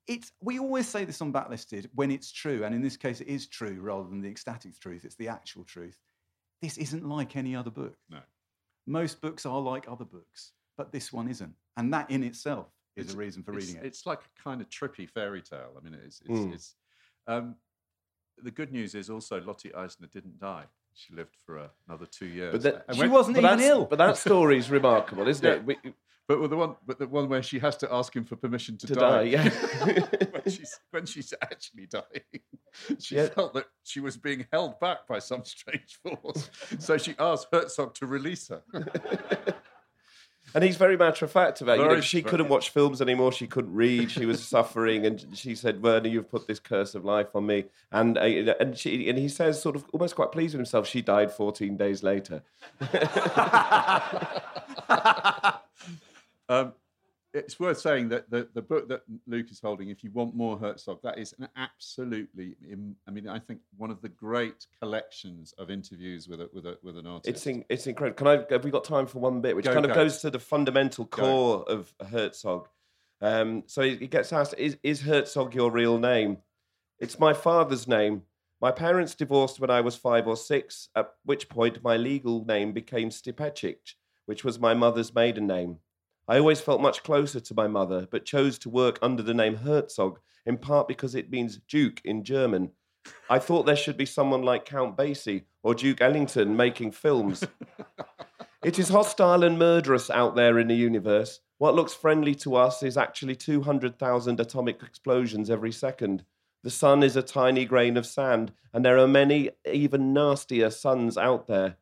It's, 0.07 0.30
we 0.40 0.59
always 0.61 0.86
say 0.88 1.04
this 1.04 1.20
on 1.20 1.32
Backlisted 1.32 1.88
when 1.94 2.11
it's 2.11 2.30
true, 2.30 2.64
and 2.64 2.74
in 2.74 2.80
this 2.80 2.96
case, 2.96 3.20
it 3.20 3.26
is 3.28 3.46
true 3.48 3.78
rather 3.80 4.09
than 4.09 4.20
the 4.20 4.28
ecstatic 4.28 4.78
truth, 4.78 5.04
it's 5.04 5.16
the 5.16 5.28
actual 5.28 5.64
truth. 5.64 5.98
This 6.62 6.78
isn't 6.78 7.07
like 7.09 7.36
any 7.36 7.57
other 7.57 7.70
book. 7.70 7.96
No. 8.09 8.20
Most 8.86 9.20
books 9.20 9.44
are 9.46 9.61
like 9.61 9.86
other 9.90 10.04
books, 10.04 10.52
but 10.78 10.92
this 10.92 11.12
one 11.12 11.28
isn't. 11.28 11.54
And 11.76 11.92
that 11.92 12.09
in 12.11 12.22
itself 12.22 12.68
is 12.96 13.07
It's- 13.07 13.14
a 13.14 13.18
reason 13.18 13.42
for 13.42 13.57
it's, 13.59 13.66
reading 13.66 13.82
it. 13.82 13.86
It's 13.86 14.07
like 14.07 14.20
a 14.20 14.42
kind 14.42 14.61
of 14.61 14.68
trippy 14.68 15.11
fairy 15.11 15.42
tale. 15.42 15.72
I 15.76 15.82
mean, 15.82 15.94
it's 15.94 16.20
it's, 16.20 16.30
Mm. 16.30 16.54
it's 16.54 16.74
um, 17.26 17.57
the 18.38 18.52
good 18.52 18.70
news 18.72 18.94
is 18.94 19.11
also 19.11 19.40
Lotte 19.40 19.74
Eisner 19.76 20.07
didn't 20.07 20.38
die. 20.38 20.66
She 20.94 21.12
lived 21.14 21.36
for 21.44 21.59
uh, 21.59 21.68
another 21.88 22.07
two 22.07 22.26
years. 22.26 22.52
But 22.52 22.62
that- 22.62 22.84
And 22.86 22.96
She 22.96 23.02
when- 23.02 23.11
wasn't 23.11 23.36
But 23.36 23.44
even 23.44 23.61
ill. 23.61 23.84
But 23.86 23.98
that 23.98 24.16
story's 24.26 24.70
remarkable, 24.70 25.26
isn't 25.26 25.44
it? 25.44 25.64
We, 25.64 25.76
But 26.28 26.50
the 26.50 26.56
one, 26.56 26.74
but 26.84 26.98
the 26.98 27.06
one 27.06 27.28
where 27.28 27.42
she 27.42 27.60
has 27.60 27.76
to 27.78 27.92
ask 27.92 28.14
him 28.14 28.24
for 28.24 28.34
permission 28.34 28.76
to, 28.78 28.86
to 28.88 28.94
die, 28.94 29.22
yeah. 29.22 29.48
when 29.84 30.42
she's 30.46 30.80
when 30.90 31.06
she's 31.06 31.32
actually 31.40 31.86
dying, 31.86 32.40
she 32.98 33.14
Yeah. 33.16 33.28
felt 33.28 33.54
that 33.54 33.66
she 33.84 34.00
was 34.00 34.16
being 34.16 34.44
held 34.52 34.80
back 34.80 35.06
by 35.06 35.20
some 35.20 35.44
strange 35.44 35.98
force. 36.02 36.50
so 36.80 36.98
she 36.98 37.14
asked 37.18 37.46
Herzog 37.52 37.94
to 37.94 38.06
release 38.06 38.48
her. 38.48 38.62
And 40.54 40.62
he's 40.64 40.76
very 40.76 40.96
matter 40.96 41.24
of 41.24 41.32
fact 41.32 41.60
about 41.60 41.74
it. 41.74 41.78
You 41.78 41.84
know, 41.84 41.90
Very- 41.90 42.02
she 42.02 42.22
couldn't 42.22 42.48
watch 42.48 42.70
films 42.70 43.02
anymore. 43.02 43.30
She 43.32 43.46
couldn't 43.48 43.74
read. 43.74 44.10
She 44.12 44.24
was 44.26 44.42
suffering, 44.42 45.04
and 45.04 45.26
she 45.34 45.54
said, 45.56 45.82
"Werner, 45.82 46.08
you've 46.08 46.30
put 46.30 46.46
this 46.46 46.60
curse 46.60 46.94
of 46.94 47.04
life 47.04 47.34
on 47.34 47.46
me." 47.46 47.64
And 47.92 48.16
uh, 48.16 48.54
and 48.60 48.78
she 48.78 49.08
and 49.10 49.18
he 49.18 49.28
says, 49.28 49.60
sort 49.60 49.74
of 49.76 49.84
almost 49.92 50.14
quite 50.14 50.30
pleased 50.32 50.54
with 50.54 50.60
himself. 50.60 50.86
She 50.86 51.02
died 51.02 51.32
14 51.32 51.76
days 51.76 52.02
later. 52.04 52.42
Um, 56.49 56.72
it's 57.34 57.61
worth 57.61 57.78
saying 57.78 58.09
that 58.09 58.30
the, 58.30 58.49
the 58.55 58.62
book 58.62 58.88
that 58.88 59.03
Luke 59.26 59.51
is 59.51 59.61
holding, 59.61 59.90
if 59.90 60.03
you 60.03 60.11
want 60.12 60.34
more 60.34 60.59
Herzog, 60.59 61.03
that 61.03 61.18
is 61.18 61.34
an 61.38 61.49
absolutely, 61.57 62.57
I 63.07 63.11
mean, 63.11 63.28
I 63.28 63.38
think 63.38 63.61
one 63.76 63.90
of 63.90 64.01
the 64.01 64.09
great 64.09 64.66
collections 64.80 65.53
of 65.59 65.70
interviews 65.70 66.28
with 66.28 66.40
a, 66.40 66.49
with 66.53 66.66
a, 66.66 66.78
with 66.82 66.97
an 66.97 67.07
artist. 67.07 67.28
It's 67.28 67.47
in, 67.47 67.64
it's 67.68 67.86
incredible. 67.86 68.16
Can 68.16 68.26
I? 68.26 68.53
Have 68.53 68.64
we 68.64 68.70
got 68.70 68.84
time 68.84 69.07
for 69.07 69.18
one 69.18 69.40
bit, 69.42 69.55
which 69.55 69.66
Go, 69.66 69.74
kind 69.74 69.84
of 69.84 69.90
go. 69.90 69.97
goes 69.97 70.20
to 70.22 70.30
the 70.30 70.38
fundamental 70.38 71.05
core 71.05 71.64
of 71.68 71.92
Herzog? 72.11 72.68
Um, 73.20 73.64
so 73.66 73.82
he 73.82 73.97
he 73.97 74.07
gets 74.07 74.32
asked, 74.32 74.55
"Is 74.57 74.78
is 74.82 75.03
Herzog 75.03 75.55
your 75.55 75.70
real 75.70 75.99
name?" 75.99 76.38
It's 76.99 77.18
my 77.18 77.34
father's 77.34 77.86
name. 77.86 78.22
My 78.61 78.70
parents 78.70 79.14
divorced 79.14 79.61
when 79.61 79.68
I 79.68 79.82
was 79.82 79.97
five 79.97 80.26
or 80.26 80.36
six, 80.36 80.88
at 80.97 81.12
which 81.24 81.51
point 81.51 81.82
my 81.82 81.99
legal 81.99 82.44
name 82.47 82.72
became 82.72 83.11
Stipetić, 83.11 83.94
which 84.24 84.44
was 84.44 84.59
my 84.59 84.72
mother's 84.72 85.14
maiden 85.14 85.47
name. 85.47 85.78
I 86.28 86.38
always 86.38 86.60
felt 86.60 86.80
much 86.80 87.02
closer 87.02 87.40
to 87.40 87.54
my 87.54 87.68
mother, 87.68 88.06
but 88.10 88.24
chose 88.24 88.58
to 88.60 88.70
work 88.70 88.98
under 89.00 89.22
the 89.22 89.34
name 89.34 89.56
Herzog, 89.56 90.18
in 90.44 90.58
part 90.58 90.88
because 90.88 91.14
it 91.14 91.30
means 91.30 91.58
Duke 91.68 92.00
in 92.04 92.24
German. 92.24 92.72
I 93.30 93.38
thought 93.38 93.66
there 93.66 93.76
should 93.76 93.96
be 93.96 94.06
someone 94.06 94.42
like 94.42 94.64
Count 94.64 94.96
Basie 94.96 95.44
or 95.62 95.74
Duke 95.74 96.00
Ellington 96.00 96.56
making 96.56 96.92
films. 96.92 97.44
It 98.66 98.80
is 98.80 98.88
hostile 98.88 99.44
and 99.44 99.60
murderous 99.60 100.10
out 100.10 100.34
there 100.34 100.58
in 100.58 100.66
the 100.66 100.74
universe. 100.74 101.38
What 101.58 101.76
looks 101.76 101.94
friendly 101.94 102.34
to 102.36 102.56
us 102.56 102.82
is 102.82 102.96
actually 102.96 103.36
200,000 103.36 104.40
atomic 104.40 104.82
explosions 104.82 105.50
every 105.50 105.70
second. 105.70 106.24
The 106.64 106.70
sun 106.70 107.04
is 107.04 107.14
a 107.14 107.22
tiny 107.22 107.64
grain 107.64 107.96
of 107.96 108.06
sand, 108.06 108.52
and 108.72 108.84
there 108.84 108.98
are 108.98 109.06
many 109.06 109.50
even 109.64 110.12
nastier 110.12 110.70
suns 110.70 111.16
out 111.16 111.46
there. 111.46 111.76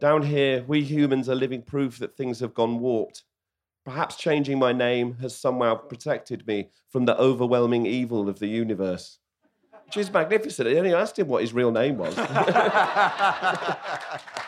Down 0.00 0.22
here, 0.22 0.64
we 0.66 0.82
humans 0.82 1.28
are 1.28 1.36
living 1.36 1.62
proof 1.62 2.00
that 2.00 2.16
things 2.16 2.40
have 2.40 2.54
gone 2.54 2.80
warped. 2.80 3.22
Perhaps 3.86 4.16
changing 4.16 4.58
my 4.58 4.72
name 4.72 5.16
has 5.20 5.38
somehow 5.38 5.76
protected 5.76 6.44
me 6.44 6.70
from 6.90 7.04
the 7.04 7.16
overwhelming 7.18 7.86
evil 7.86 8.28
of 8.28 8.40
the 8.40 8.48
universe. 8.48 9.18
Which 9.84 9.96
is 9.96 10.12
magnificent. 10.12 10.68
I 10.68 10.74
only 10.74 10.92
asked 10.92 11.16
him 11.16 11.28
what 11.28 11.42
his 11.42 11.54
real 11.54 11.70
name 11.70 11.96
was. 11.96 12.16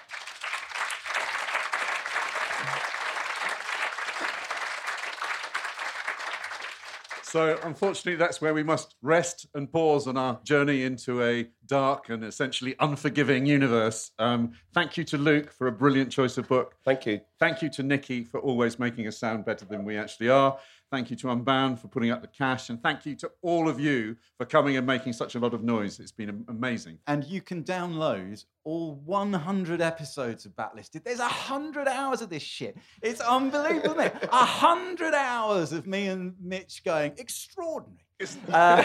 So, 7.39 7.57
unfortunately, 7.63 8.17
that's 8.17 8.41
where 8.41 8.53
we 8.53 8.65
must 8.65 8.97
rest 9.01 9.47
and 9.55 9.71
pause 9.71 10.09
on 10.09 10.17
our 10.17 10.41
journey 10.43 10.83
into 10.83 11.23
a 11.23 11.47
dark 11.67 12.09
and 12.09 12.25
essentially 12.25 12.75
unforgiving 12.81 13.47
universe. 13.47 14.11
Um, 14.19 14.55
thank 14.75 14.97
you 14.97 15.05
to 15.05 15.17
Luke 15.17 15.53
for 15.53 15.69
a 15.69 15.73
brilliant 15.73 16.11
choice 16.11 16.37
of 16.37 16.49
book. 16.49 16.75
Thank 16.85 17.07
you. 17.07 17.21
Thank 17.39 17.63
you 17.63 17.71
to 17.71 17.85
Nikki 17.85 18.25
for 18.25 18.41
always 18.41 18.81
making 18.81 19.07
us 19.07 19.19
sound 19.19 19.45
better 19.45 19.65
than 19.65 19.85
we 19.85 19.97
actually 19.97 20.31
are. 20.31 20.59
Thank 20.91 21.11
you 21.11 21.17
to 21.19 21.31
Unbound 21.31 21.79
for 21.81 21.89
putting 21.89 22.11
up 22.11 22.23
the 22.23 22.29
cash. 22.29 22.71
And 22.71 22.83
thank 22.83 23.05
you 23.05 23.15
to 23.17 23.31
all 23.43 23.69
of 23.69 23.79
you 23.79 24.17
for 24.39 24.47
coming 24.47 24.77
and 24.77 24.87
making 24.87 25.13
such 25.13 25.35
a 25.35 25.39
lot 25.39 25.53
of 25.53 25.63
noise. 25.63 26.01
It's 26.01 26.13
been 26.13 26.45
amazing. 26.49 26.99
and 27.07 27.25
you 27.25 27.43
can 27.43 27.63
download 27.63 28.45
all 28.65 28.95
100 29.05 29.81
episodes 29.83 30.47
of 30.47 30.53
Backlisted. 30.53 31.05
There's 31.05 31.19
100 31.19 31.89
hours 31.89 32.23
of 32.23 32.31
this 32.31 32.43
shit. 32.43 32.77
It's 33.03 33.21
unbelievable, 33.21 33.99
isn't 34.01 34.17
it? 34.23 34.29
100 34.33 35.13
hours 35.15 35.73
of 35.73 35.87
me 35.87 36.07
and 36.07 36.35
Mitch 36.41 36.83
going, 36.85 37.13
extraordinary. 37.19 38.05
Uh, 38.53 38.83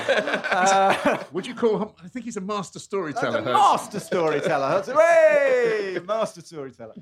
uh, 0.51 1.23
Would 1.31 1.47
you 1.47 1.55
call 1.55 1.79
him? 1.79 1.89
I 2.03 2.07
think 2.07 2.25
he's 2.25 2.37
a 2.37 2.41
master 2.41 2.79
storyteller. 2.79 3.39
a 3.39 3.41
master 3.41 3.99
storyteller. 3.99 4.83
Hooray! 4.85 5.99
Master 6.05 6.41
storyteller. 6.41 6.93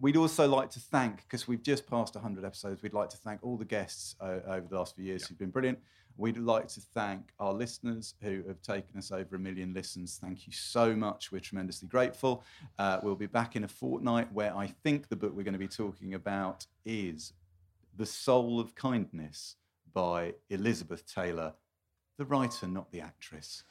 We'd 0.00 0.16
also 0.16 0.46
like 0.48 0.70
to 0.70 0.80
thank, 0.80 1.22
because 1.22 1.48
we've 1.48 1.62
just 1.62 1.86
passed 1.86 2.14
100 2.14 2.44
episodes, 2.44 2.82
we'd 2.82 2.94
like 2.94 3.08
to 3.10 3.16
thank 3.16 3.40
all 3.42 3.56
the 3.56 3.64
guests 3.64 4.14
uh, 4.20 4.38
over 4.46 4.66
the 4.68 4.76
last 4.76 4.94
few 4.94 5.04
years 5.04 5.26
who've 5.26 5.38
been 5.38 5.50
brilliant. 5.50 5.78
We'd 6.16 6.38
like 6.38 6.68
to 6.68 6.80
thank 6.80 7.30
our 7.38 7.52
listeners 7.52 8.14
who 8.20 8.42
have 8.48 8.60
taken 8.62 8.98
us 8.98 9.12
over 9.12 9.36
a 9.36 9.38
million 9.38 9.72
listens. 9.72 10.18
Thank 10.20 10.46
you 10.46 10.52
so 10.52 10.94
much. 10.94 11.30
We're 11.30 11.40
tremendously 11.40 11.88
grateful. 11.88 12.44
Uh, 12.78 13.00
we'll 13.02 13.16
be 13.16 13.26
back 13.26 13.56
in 13.56 13.64
a 13.64 13.68
fortnight 13.68 14.32
where 14.32 14.56
I 14.56 14.66
think 14.82 15.08
the 15.08 15.16
book 15.16 15.32
we're 15.34 15.44
going 15.44 15.52
to 15.52 15.58
be 15.58 15.68
talking 15.68 16.14
about 16.14 16.66
is 16.84 17.32
The 17.96 18.06
Soul 18.06 18.60
of 18.60 18.74
Kindness 18.74 19.56
by 19.92 20.34
Elizabeth 20.50 21.12
Taylor 21.12 21.54
the 22.18 22.24
writer, 22.24 22.66
not 22.66 22.90
the 22.90 23.00
actress. 23.00 23.62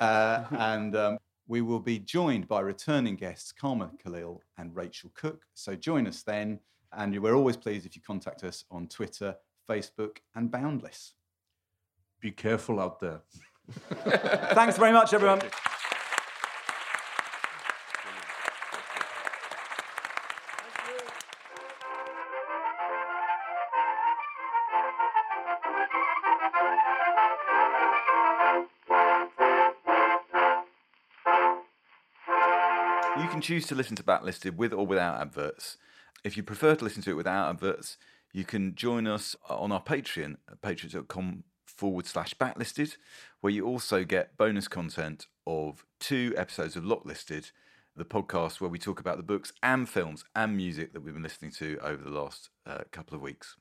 Uh, 0.00 0.44
and 0.50 0.96
um, 0.96 1.18
we 1.52 1.60
will 1.60 1.80
be 1.80 1.98
joined 1.98 2.48
by 2.48 2.60
returning 2.60 3.14
guests 3.14 3.52
Carmen 3.52 3.90
Callil 4.02 4.40
and 4.56 4.74
Rachel 4.74 5.10
Cooke. 5.12 5.44
So 5.52 5.74
join 5.74 6.06
us 6.06 6.22
then. 6.22 6.58
And 6.96 7.20
we're 7.20 7.34
always 7.34 7.58
pleased 7.58 7.84
if 7.84 7.94
you 7.94 8.00
contact 8.00 8.42
us 8.42 8.64
on 8.70 8.88
Twitter, 8.88 9.36
Facebook, 9.68 10.16
and 10.34 10.50
Boundless. 10.50 11.12
Be 12.20 12.30
careful 12.30 12.80
out 12.80 13.00
there. 13.00 13.20
Thanks 14.54 14.78
very 14.78 14.92
much, 14.92 15.12
everyone. 15.12 15.42
Choose 33.42 33.66
to 33.66 33.74
listen 33.74 33.96
to 33.96 34.02
Backlisted 34.02 34.56
with 34.56 34.72
or 34.72 34.86
without 34.86 35.20
adverts. 35.20 35.76
If 36.24 36.36
you 36.36 36.42
prefer 36.42 36.76
to 36.76 36.84
listen 36.84 37.02
to 37.02 37.10
it 37.10 37.16
without 37.16 37.50
adverts, 37.50 37.96
you 38.32 38.44
can 38.44 38.74
join 38.74 39.06
us 39.06 39.36
on 39.50 39.72
our 39.72 39.82
Patreon 39.82 40.36
at 40.50 40.62
patreon.com 40.62 41.44
forward 41.66 42.06
slash 42.06 42.34
backlisted, 42.34 42.96
where 43.40 43.52
you 43.52 43.66
also 43.66 44.04
get 44.04 44.36
bonus 44.36 44.68
content 44.68 45.26
of 45.46 45.84
two 45.98 46.32
episodes 46.36 46.76
of 46.76 46.84
Locklisted, 46.84 47.50
the 47.96 48.04
podcast 48.04 48.60
where 48.60 48.70
we 48.70 48.78
talk 48.78 49.00
about 49.00 49.16
the 49.16 49.22
books 49.22 49.52
and 49.62 49.88
films 49.88 50.24
and 50.34 50.56
music 50.56 50.92
that 50.92 51.02
we've 51.02 51.14
been 51.14 51.22
listening 51.22 51.50
to 51.52 51.78
over 51.82 52.02
the 52.02 52.10
last 52.10 52.50
uh, 52.64 52.82
couple 52.90 53.16
of 53.16 53.20
weeks. 53.20 53.56